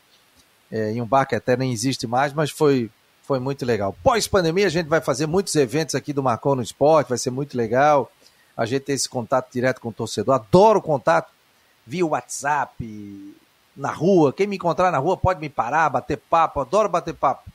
é, 0.71 0.93
em 0.93 1.01
um 1.01 1.07
bar 1.07 1.27
que 1.27 1.35
até 1.35 1.57
nem 1.57 1.73
existe 1.73 2.07
mais, 2.07 2.33
mas 2.33 2.51
foi, 2.51 2.91
foi 3.23 3.39
muito 3.39 3.65
legal. 3.65 3.97
Pós-pandemia, 4.03 4.67
a 4.67 4.71
gente 4.71 4.89
vai 4.89 5.01
fazer 5.01 5.27
muitos 5.27 5.55
eventos 5.55 5.95
aqui 5.95 6.13
do 6.13 6.23
Marcon 6.23 6.57
no 6.57 6.63
Esporte, 6.63 7.09
vai 7.09 7.19
ser 7.19 7.31
muito 7.31 7.57
legal. 7.57 8.11
A 8.57 8.67
gente 8.67 8.83
tem 8.83 8.95
esse 8.95 9.09
contato 9.09 9.53
direto 9.53 9.81
com 9.81 9.91
o 9.91 9.93
torcedor, 9.93 10.35
adoro 10.35 10.81
o 10.81 10.83
contato 10.83 11.31
via 11.87 12.05
WhatsApp, 12.05 13.35
na 13.77 13.91
rua, 13.91 14.33
quem 14.33 14.47
me 14.47 14.57
encontrar 14.57 14.91
na 14.91 14.99
rua 14.99 15.17
pode 15.17 15.41
me 15.41 15.49
parar, 15.49 15.89
bater 15.89 16.19
papo, 16.19 16.61
adoro 16.61 16.89
bater 16.89 17.15
papo. 17.15 17.51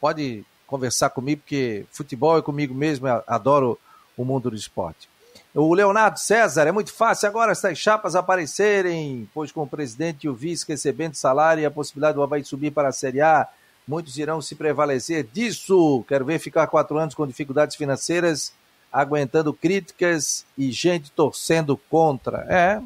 Pode 0.00 0.44
conversar 0.66 1.10
comigo, 1.10 1.42
porque 1.42 1.84
futebol 1.90 2.38
é 2.38 2.42
comigo 2.42 2.74
mesmo, 2.74 3.06
adoro 3.26 3.78
o 4.16 4.24
mundo 4.24 4.50
do 4.50 4.56
esporte. 4.56 5.08
O 5.54 5.72
Leonardo 5.72 6.18
César, 6.18 6.66
é 6.66 6.72
muito 6.72 6.92
fácil 6.92 7.28
agora 7.28 7.52
essas 7.52 7.78
chapas 7.78 8.14
aparecerem, 8.14 9.28
pois 9.32 9.50
com 9.50 9.62
o 9.62 9.66
presidente 9.66 10.24
e 10.24 10.28
o 10.28 10.34
vice 10.34 10.66
recebendo 10.68 11.14
salário 11.14 11.62
e 11.62 11.66
a 11.66 11.70
possibilidade 11.70 12.14
do 12.14 12.22
Havaí 12.22 12.44
subir 12.44 12.70
para 12.72 12.88
a 12.88 12.92
Série 12.92 13.22
A, 13.22 13.48
muitos 13.88 14.18
irão 14.18 14.42
se 14.42 14.54
prevalecer 14.54 15.26
disso. 15.32 16.04
Quero 16.06 16.26
ver 16.26 16.38
ficar 16.38 16.66
quatro 16.66 16.98
anos 16.98 17.14
com 17.14 17.26
dificuldades 17.26 17.74
financeiras, 17.74 18.52
aguentando 18.92 19.54
críticas 19.54 20.44
e 20.58 20.70
gente 20.70 21.10
torcendo 21.10 21.76
contra. 21.88 22.46
É, 22.50 22.82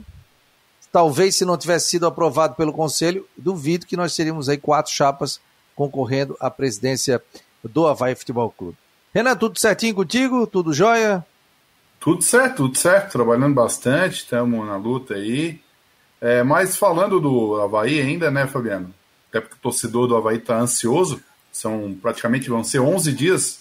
talvez 0.93 1.35
se 1.35 1.45
não 1.45 1.59
tivesse 1.59 1.89
sido 1.89 2.07
aprovado 2.07 2.55
pelo 2.55 2.72
Conselho, 2.72 3.26
duvido 3.37 3.87
que 3.87 3.97
nós 3.97 4.14
teríamos 4.14 4.49
aí 4.49 4.59
quatro 4.59 4.93
chapas 4.93 5.41
concorrendo 5.74 6.37
à 6.39 6.51
presidência 6.51 7.20
do 7.64 7.87
Havaí 7.87 8.14
Futebol 8.14 8.51
Clube. 8.51 8.76
Renan, 9.13 9.37
tudo 9.37 9.59
certinho 9.59 9.95
contigo? 9.95 10.47
Tudo 10.47 10.73
jóia? 10.73 11.25
Tudo 11.99 12.23
certo, 12.23 12.57
tudo 12.57 12.79
certo. 12.79 13.13
Trabalhando 13.13 13.55
bastante, 13.55 14.19
estamos 14.19 14.67
na 14.67 14.77
luta 14.77 15.15
aí. 15.15 15.61
É, 16.21 16.43
mas 16.43 16.77
falando 16.77 17.21
do 17.21 17.61
Havaí 17.61 18.01
ainda, 18.01 18.31
né, 18.31 18.47
Fabiano? 18.47 18.95
Até 19.29 19.41
porque 19.41 19.57
o 19.57 19.61
torcedor 19.61 20.07
do 20.07 20.17
Havaí 20.17 20.37
está 20.37 20.59
ansioso. 20.59 21.21
São 21.51 21.97
praticamente 22.01 22.49
vão 22.49 22.63
ser 22.63 22.79
11 22.79 23.13
dias 23.13 23.61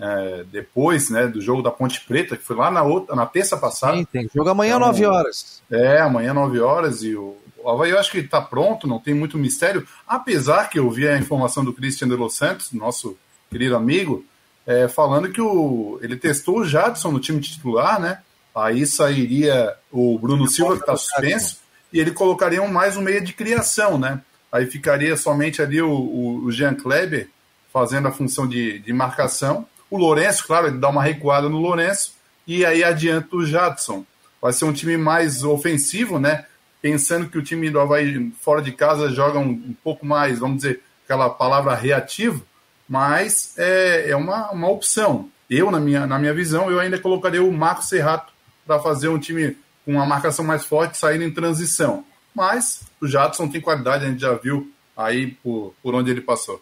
é, 0.00 0.44
depois 0.50 1.10
né, 1.10 1.26
do 1.26 1.40
jogo 1.42 1.62
da 1.62 1.70
Ponte 1.70 2.00
Preta, 2.00 2.36
que 2.36 2.42
foi 2.42 2.56
lá 2.56 2.70
na, 2.70 2.82
outra, 2.82 3.14
na 3.14 3.26
terça 3.26 3.56
passada. 3.56 3.98
Sim, 3.98 4.04
tem 4.04 4.30
jogo 4.34 4.48
amanhã, 4.48 4.76
então, 4.76 4.86
9 4.86 5.06
horas. 5.06 5.62
É, 5.70 6.00
amanhã, 6.00 6.32
9 6.32 6.58
horas. 6.60 7.02
E 7.02 7.14
o, 7.14 7.36
o 7.58 7.68
Havaí 7.68 7.90
eu 7.90 7.98
acho 7.98 8.10
que 8.10 8.18
está 8.18 8.40
pronto, 8.40 8.86
não 8.86 8.98
tem 8.98 9.12
muito 9.12 9.36
mistério. 9.36 9.86
Apesar 10.08 10.70
que 10.70 10.78
eu 10.78 10.90
vi 10.90 11.06
a 11.06 11.18
informação 11.18 11.62
do 11.62 11.72
Christian 11.72 12.08
de 12.08 12.16
Los 12.16 12.34
Santos, 12.34 12.72
nosso 12.72 13.18
querido 13.50 13.76
amigo, 13.76 14.24
é, 14.66 14.88
falando 14.88 15.30
que 15.30 15.40
o, 15.40 15.98
ele 16.02 16.16
testou 16.16 16.58
o 16.58 16.64
Jadson 16.64 17.12
no 17.12 17.20
time 17.20 17.40
titular, 17.40 18.00
né? 18.00 18.18
Aí 18.54 18.84
sairia 18.86 19.74
o 19.92 20.18
Bruno 20.18 20.48
Silva, 20.48 20.74
que 20.74 20.80
está 20.80 20.96
suspenso, 20.96 21.58
e 21.92 22.00
ele 22.00 22.10
colocaria 22.10 22.60
um, 22.60 22.68
mais 22.68 22.96
um 22.96 23.02
meia 23.02 23.20
de 23.20 23.32
criação, 23.32 23.98
né? 23.98 24.20
Aí 24.50 24.66
ficaria 24.66 25.16
somente 25.16 25.62
ali 25.62 25.80
o, 25.80 25.90
o, 25.90 26.44
o 26.44 26.50
Jean 26.50 26.74
Kleber 26.74 27.28
fazendo 27.72 28.08
a 28.08 28.12
função 28.12 28.48
de, 28.48 28.78
de 28.80 28.92
marcação. 28.92 29.66
O 29.90 29.98
Lourenço, 29.98 30.46
claro, 30.46 30.68
ele 30.68 30.78
dá 30.78 30.88
uma 30.88 31.02
recuada 31.02 31.48
no 31.48 31.58
Lourenço, 31.58 32.14
e 32.46 32.64
aí 32.64 32.82
adianta 32.82 33.36
o 33.36 33.46
Jadson. 33.46 34.04
Vai 34.40 34.52
ser 34.52 34.64
um 34.64 34.72
time 34.72 34.96
mais 34.96 35.44
ofensivo, 35.44 36.18
né? 36.18 36.46
Pensando 36.80 37.28
que 37.28 37.38
o 37.38 37.42
time 37.42 37.70
do 37.70 37.78
Havaí 37.78 38.32
fora 38.40 38.62
de 38.62 38.72
casa 38.72 39.10
joga 39.10 39.38
um, 39.38 39.50
um 39.50 39.74
pouco 39.84 40.04
mais, 40.06 40.38
vamos 40.38 40.58
dizer, 40.58 40.82
aquela 41.04 41.28
palavra 41.28 41.74
reativo 41.74 42.44
mas 42.88 43.54
é, 43.56 44.10
é 44.10 44.16
uma, 44.16 44.50
uma 44.50 44.68
opção. 44.68 45.28
Eu, 45.48 45.70
na 45.70 45.78
minha, 45.80 46.06
na 46.06 46.18
minha 46.18 46.34
visão, 46.34 46.70
eu 46.70 46.80
ainda 46.80 46.98
colocaria 46.98 47.42
o 47.42 47.52
Marco 47.52 47.82
Serrato 47.82 48.32
para 48.66 48.80
fazer 48.80 49.08
um 49.08 49.18
time 49.18 49.56
com 49.84 49.92
uma 49.92 50.06
marcação 50.06 50.44
mais 50.44 50.64
forte, 50.64 50.98
saindo 50.98 51.24
em 51.24 51.30
transição. 51.30 52.04
Mas 52.34 52.82
o 53.00 53.06
Jadson 53.06 53.48
tem 53.48 53.60
qualidade, 53.60 54.04
a 54.04 54.08
gente 54.08 54.20
já 54.20 54.34
viu 54.34 54.70
aí 54.96 55.28
por, 55.42 55.74
por 55.82 55.94
onde 55.94 56.10
ele 56.10 56.20
passou. 56.20 56.60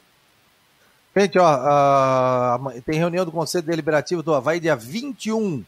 Gente, 1.16 1.38
ó, 1.38 2.58
uh, 2.58 2.82
tem 2.82 2.98
reunião 2.98 3.24
do 3.24 3.32
Conselho 3.32 3.64
Deliberativo 3.64 4.22
do 4.22 4.34
Havaí 4.34 4.60
dia 4.60 4.76
21. 4.76 5.64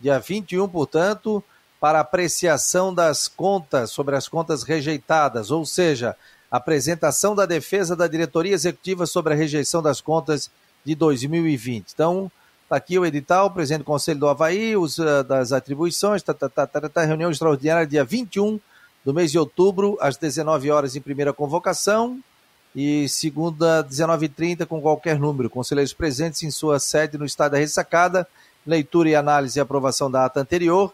Dia 0.00 0.18
21, 0.18 0.68
portanto, 0.68 1.42
para 1.80 2.00
apreciação 2.00 2.92
das 2.92 3.28
contas, 3.28 3.90
sobre 3.90 4.16
as 4.16 4.28
contas 4.28 4.62
rejeitadas, 4.62 5.50
ou 5.50 5.64
seja, 5.64 6.16
apresentação 6.50 7.34
da 7.34 7.46
defesa 7.46 7.94
da 7.94 8.06
diretoria 8.06 8.54
executiva 8.54 9.06
sobre 9.06 9.34
a 9.34 9.36
rejeição 9.36 9.82
das 9.82 10.00
contas 10.00 10.50
de 10.84 10.94
2020. 10.94 11.92
Então, 11.92 12.30
está 12.64 12.76
aqui 12.76 12.98
o 12.98 13.04
edital, 13.04 13.50
presidente 13.50 13.80
do 13.80 13.84
Conselho 13.84 14.20
do 14.20 14.28
Havaí, 14.28 14.76
os, 14.76 14.98
uh, 14.98 15.22
das 15.24 15.52
atribuições, 15.52 16.22
tá, 16.22 16.32
tá, 16.32 16.48
tá, 16.48 16.66
tá, 16.66 16.88
tá, 16.88 17.04
reunião 17.04 17.30
extraordinária 17.30 17.86
dia 17.86 18.04
21 18.04 18.58
do 19.04 19.14
mês 19.14 19.30
de 19.30 19.38
outubro, 19.38 19.96
às 20.00 20.16
19 20.16 20.70
horas 20.70 20.96
em 20.96 21.00
primeira 21.00 21.32
convocação 21.32 22.18
e 22.74 23.08
segunda, 23.08 23.82
19h30, 23.82 24.66
com 24.66 24.80
qualquer 24.80 25.18
número. 25.18 25.50
Conselheiros 25.50 25.92
presentes 25.92 26.42
em 26.42 26.50
sua 26.50 26.78
sede 26.78 27.16
no 27.16 27.24
estado 27.24 27.52
da 27.52 27.58
ressacada, 27.58 28.26
leitura 28.66 29.08
e 29.08 29.14
análise 29.14 29.58
e 29.58 29.60
aprovação 29.60 30.10
da 30.10 30.24
ata 30.24 30.40
anterior 30.40 30.92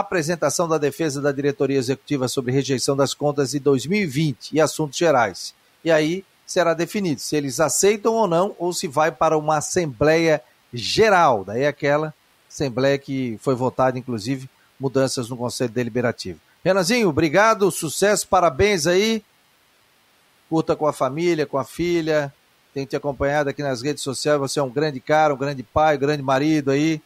apresentação 0.00 0.68
da 0.68 0.78
defesa 0.78 1.20
da 1.20 1.32
diretoria 1.32 1.78
executiva 1.78 2.28
sobre 2.28 2.52
rejeição 2.52 2.96
das 2.96 3.14
contas 3.14 3.50
de 3.50 3.58
2020 3.58 4.52
e 4.52 4.60
assuntos 4.60 4.98
gerais. 4.98 5.54
E 5.84 5.90
aí 5.90 6.24
será 6.46 6.74
definido 6.74 7.20
se 7.20 7.36
eles 7.36 7.60
aceitam 7.60 8.14
ou 8.14 8.26
não, 8.28 8.54
ou 8.58 8.72
se 8.72 8.86
vai 8.86 9.10
para 9.10 9.36
uma 9.36 9.58
Assembleia 9.58 10.42
Geral. 10.72 11.44
Daí 11.44 11.66
aquela 11.66 12.14
Assembleia 12.48 12.96
que 12.98 13.38
foi 13.40 13.54
votada, 13.54 13.98
inclusive, 13.98 14.48
mudanças 14.78 15.28
no 15.28 15.36
Conselho 15.36 15.70
Deliberativo. 15.70 16.40
Renanzinho, 16.64 17.08
obrigado, 17.08 17.70
sucesso, 17.70 18.26
parabéns 18.26 18.86
aí. 18.86 19.22
Curta 20.48 20.74
com 20.74 20.86
a 20.86 20.92
família, 20.92 21.46
com 21.46 21.58
a 21.58 21.64
filha. 21.64 22.32
Tem 22.72 22.84
te 22.84 22.94
acompanhado 22.94 23.50
aqui 23.50 23.62
nas 23.62 23.82
redes 23.82 24.02
sociais. 24.02 24.38
Você 24.38 24.58
é 24.58 24.62
um 24.62 24.70
grande 24.70 25.00
cara, 25.00 25.34
um 25.34 25.36
grande 25.36 25.62
pai, 25.62 25.96
um 25.96 26.00
grande 26.00 26.22
marido 26.22 26.70
aí. 26.70 27.00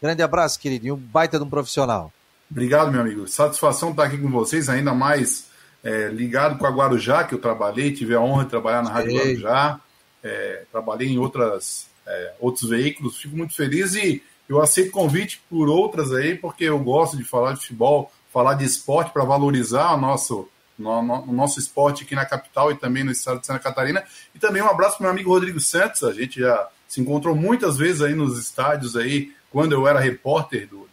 Grande 0.00 0.22
abraço, 0.22 0.58
querido, 0.58 0.86
e 0.86 0.92
um 0.92 0.96
baita 0.96 1.38
de 1.38 1.44
um 1.44 1.50
profissional. 1.50 2.12
Obrigado, 2.50 2.90
meu 2.90 3.00
amigo. 3.00 3.28
Satisfação 3.28 3.90
estar 3.90 4.04
aqui 4.04 4.18
com 4.18 4.28
vocês, 4.28 4.68
ainda 4.68 4.92
mais 4.92 5.48
é, 5.84 6.08
ligado 6.08 6.58
com 6.58 6.66
a 6.66 6.70
Guarujá, 6.70 7.24
que 7.24 7.34
eu 7.34 7.38
trabalhei, 7.38 7.92
tive 7.92 8.14
a 8.14 8.20
honra 8.20 8.44
de 8.44 8.50
trabalhar 8.50 8.82
na 8.82 8.90
Rádio 8.90 9.16
Guarujá, 9.16 9.80
é, 10.22 10.64
trabalhei 10.70 11.08
em 11.08 11.18
outras, 11.18 11.88
é, 12.06 12.34
outros 12.40 12.68
veículos, 12.68 13.18
fico 13.18 13.36
muito 13.36 13.54
feliz 13.54 13.94
e 13.94 14.22
eu 14.48 14.60
aceito 14.60 14.90
convite 14.90 15.40
por 15.48 15.68
outras 15.68 16.12
aí, 16.12 16.34
porque 16.34 16.64
eu 16.64 16.78
gosto 16.80 17.16
de 17.16 17.22
falar 17.22 17.52
de 17.52 17.60
futebol, 17.60 18.10
falar 18.32 18.54
de 18.54 18.64
esporte 18.64 19.12
para 19.12 19.24
valorizar 19.24 19.94
o 19.94 19.96
nosso, 19.96 20.48
no, 20.76 21.02
no, 21.02 21.22
o 21.22 21.32
nosso 21.32 21.60
esporte 21.60 22.02
aqui 22.02 22.16
na 22.16 22.26
capital 22.26 22.72
e 22.72 22.74
também 22.74 23.04
no 23.04 23.12
estado 23.12 23.40
de 23.40 23.46
Santa 23.46 23.60
Catarina. 23.60 24.02
E 24.34 24.40
também 24.40 24.60
um 24.60 24.68
abraço 24.68 24.98
para 24.98 25.04
meu 25.04 25.12
amigo 25.12 25.30
Rodrigo 25.30 25.60
Santos, 25.60 26.02
a 26.02 26.12
gente 26.12 26.40
já 26.40 26.68
se 26.88 27.00
encontrou 27.00 27.36
muitas 27.36 27.78
vezes 27.78 28.02
aí 28.02 28.12
nos 28.12 28.36
estádios 28.36 28.96
aí, 28.96 29.32
quando 29.52 29.72
eu 29.72 29.86
era 29.86 30.00
repórter 30.00 30.66
do, 30.66 30.88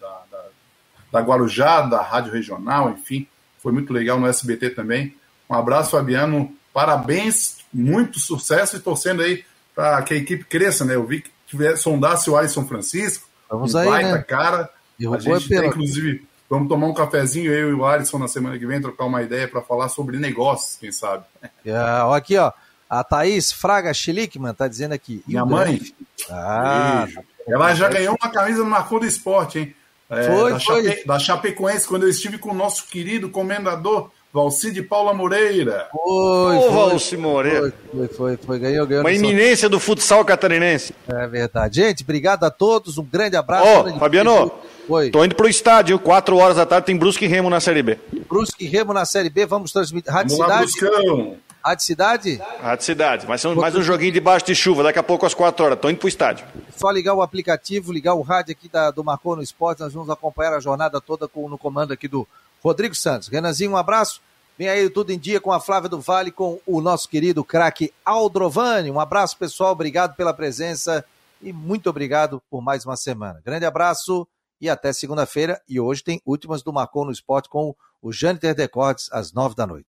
da, 1.11 1.19
Guarujá, 1.21 1.81
da 1.81 2.01
Rádio 2.01 2.33
Regional, 2.33 2.89
enfim, 2.91 3.27
foi 3.61 3.71
muito 3.71 3.93
legal 3.93 4.19
no 4.19 4.27
SBT 4.27 4.71
também. 4.71 5.15
Um 5.49 5.55
abraço, 5.55 5.91
Fabiano, 5.91 6.53
parabéns, 6.73 7.57
muito 7.73 8.19
sucesso 8.19 8.77
e 8.77 8.79
torcendo 8.79 9.21
aí 9.21 9.43
para 9.73 10.01
que 10.01 10.13
a 10.13 10.17
equipe 10.17 10.43
cresça, 10.43 10.83
né? 10.83 10.95
Eu 10.95 11.05
vi 11.05 11.21
que 11.21 11.31
tiver, 11.45 11.75
sondasse 11.77 12.29
o 12.29 12.35
Alisson 12.35 12.65
Francisco, 12.65 13.27
Vamos 13.49 13.73
um 13.73 13.77
aí, 13.77 13.87
baita 13.87 14.11
né? 14.13 14.23
cara. 14.23 14.69
a 15.13 15.19
gente 15.19 15.47
tem, 15.49 15.67
inclusive, 15.67 16.27
vamos 16.49 16.67
tomar 16.67 16.87
um 16.87 16.93
cafezinho, 16.93 17.51
eu 17.51 17.69
e 17.69 17.73
o 17.73 17.85
Alisson, 17.85 18.17
na 18.17 18.27
semana 18.27 18.57
que 18.57 18.65
vem, 18.65 18.81
trocar 18.81 19.05
uma 19.05 19.21
ideia 19.21 19.47
para 19.47 19.61
falar 19.61 19.89
sobre 19.89 20.17
negócios, 20.17 20.77
quem 20.77 20.91
sabe. 20.91 21.23
É, 21.65 21.75
aqui, 22.13 22.37
ó, 22.37 22.51
a 22.89 23.03
Thaís 23.03 23.51
Fraga 23.51 23.93
Schlickman 23.93 24.53
tá 24.53 24.67
dizendo 24.67 24.93
aqui. 24.93 25.23
Minha 25.27 25.45
mãe? 25.45 25.81
Ah, 26.29 27.03
Beijo. 27.05 27.21
Ela 27.47 27.73
já 27.73 27.87
ganhou 27.87 28.17
uma 28.21 28.31
camisa 28.31 28.63
no 28.63 28.69
Marcou 28.69 28.99
do 28.99 29.05
Esporte, 29.05 29.59
hein? 29.59 29.75
É, 30.09 30.23
foi, 30.23 30.51
da, 30.51 30.59
foi. 30.59 30.83
Chape, 30.83 31.07
da 31.07 31.19
Chapecoense, 31.19 31.87
quando 31.87 32.03
eu 32.03 32.09
estive 32.09 32.37
com 32.37 32.51
o 32.51 32.53
nosso 32.53 32.87
querido 32.87 33.29
comendador 33.29 34.09
Valcide 34.33 34.83
Paula 34.83 35.13
Moreira. 35.13 35.87
Foi, 35.91 36.57
Ô, 36.57 36.71
Valci 36.71 37.17
Moreira. 37.17 37.73
Foi, 37.91 38.07
foi, 38.07 38.37
foi, 38.37 38.59
ganhou, 38.59 38.85
ganhou. 38.85 39.03
Uma 39.03 39.11
iminência 39.11 39.67
do 39.67 39.79
futsal 39.79 40.23
catarinense. 40.23 40.93
É 41.07 41.27
verdade. 41.27 41.81
Gente, 41.81 42.03
obrigado 42.03 42.43
a 42.43 42.51
todos, 42.51 42.97
um 42.97 43.03
grande 43.03 43.35
abraço. 43.35 43.67
Ô, 43.67 43.95
oh, 43.95 43.99
Fabiano, 43.99 44.51
Oi. 44.87 45.09
tô 45.09 45.25
indo 45.25 45.35
pro 45.35 45.49
estádio, 45.49 45.97
4 45.97 46.37
horas 46.37 46.57
da 46.57 46.65
tarde 46.65 46.85
tem 46.85 46.95
Brusque 46.97 47.25
e 47.25 47.27
Remo 47.27 47.49
na 47.49 47.59
Série 47.59 47.81
B. 47.81 47.97
Brusque 48.29 48.65
e 48.65 48.67
Remo 48.67 48.93
na 48.93 49.05
Série 49.05 49.29
B, 49.29 49.45
vamos 49.45 49.71
transmitir. 49.71 50.11
Rádio 50.11 50.37
vamos 50.37 50.71
Cidade. 50.71 50.99
Lá, 50.99 51.35
Rádio 51.67 51.83
Cidade? 51.83 52.41
Rádio 52.61 52.85
Cidade. 52.85 53.25
Vai 53.25 53.37
ser 53.37 53.53
mais 53.53 53.75
um 53.75 53.81
joguinho 53.81 54.13
debaixo 54.13 54.45
de 54.45 54.55
chuva, 54.55 54.83
daqui 54.83 54.99
a 54.99 55.03
pouco 55.03 55.25
às 55.25 55.33
4 55.33 55.65
horas. 55.65 55.77
Tô 55.77 55.89
indo 55.89 55.99
pro 55.99 56.07
estádio. 56.07 56.47
Só 56.73 56.89
ligar 56.89 57.13
o 57.13 57.21
aplicativo, 57.21 57.91
ligar 57.91 58.13
o 58.13 58.21
rádio 58.21 58.53
aqui 58.53 58.69
da, 58.69 58.89
do 58.89 59.03
Marcou 59.03 59.35
no 59.35 59.43
Esporte. 59.43 59.81
Nós 59.81 59.93
vamos 59.93 60.09
acompanhar 60.09 60.53
a 60.53 60.61
jornada 60.61 61.01
toda 61.01 61.27
com, 61.27 61.49
no 61.49 61.57
comando 61.57 61.91
aqui 61.91 62.07
do 62.07 62.25
Rodrigo 62.63 62.95
Santos. 62.95 63.27
Renanzinho, 63.27 63.71
um 63.71 63.75
abraço. 63.75 64.21
Vem 64.57 64.69
aí 64.69 64.89
tudo 64.89 65.11
em 65.11 65.19
dia 65.19 65.41
com 65.41 65.51
a 65.51 65.59
Flávia 65.59 65.89
do 65.89 65.99
Vale, 65.99 66.31
com 66.31 66.57
o 66.65 66.79
nosso 66.79 67.09
querido 67.09 67.43
craque 67.43 67.93
Aldrovani. 68.05 68.89
Um 68.89 69.01
abraço, 69.01 69.37
pessoal. 69.37 69.73
Obrigado 69.73 70.15
pela 70.15 70.33
presença 70.33 71.03
e 71.41 71.51
muito 71.51 71.89
obrigado 71.89 72.41
por 72.49 72.61
mais 72.61 72.85
uma 72.85 72.95
semana. 72.95 73.41
Grande 73.43 73.65
abraço 73.65 74.25
e 74.61 74.69
até 74.69 74.93
segunda-feira. 74.93 75.61
E 75.67 75.81
hoje 75.81 76.01
tem 76.01 76.21
últimas 76.25 76.63
do 76.63 76.71
Marcou 76.71 77.03
no 77.03 77.11
Esporte 77.11 77.49
com 77.49 77.75
o 78.01 78.13
Jâniter 78.13 78.55
Decortes 78.55 79.11
às 79.11 79.33
nove 79.33 79.53
da 79.53 79.67
noite. 79.67 79.85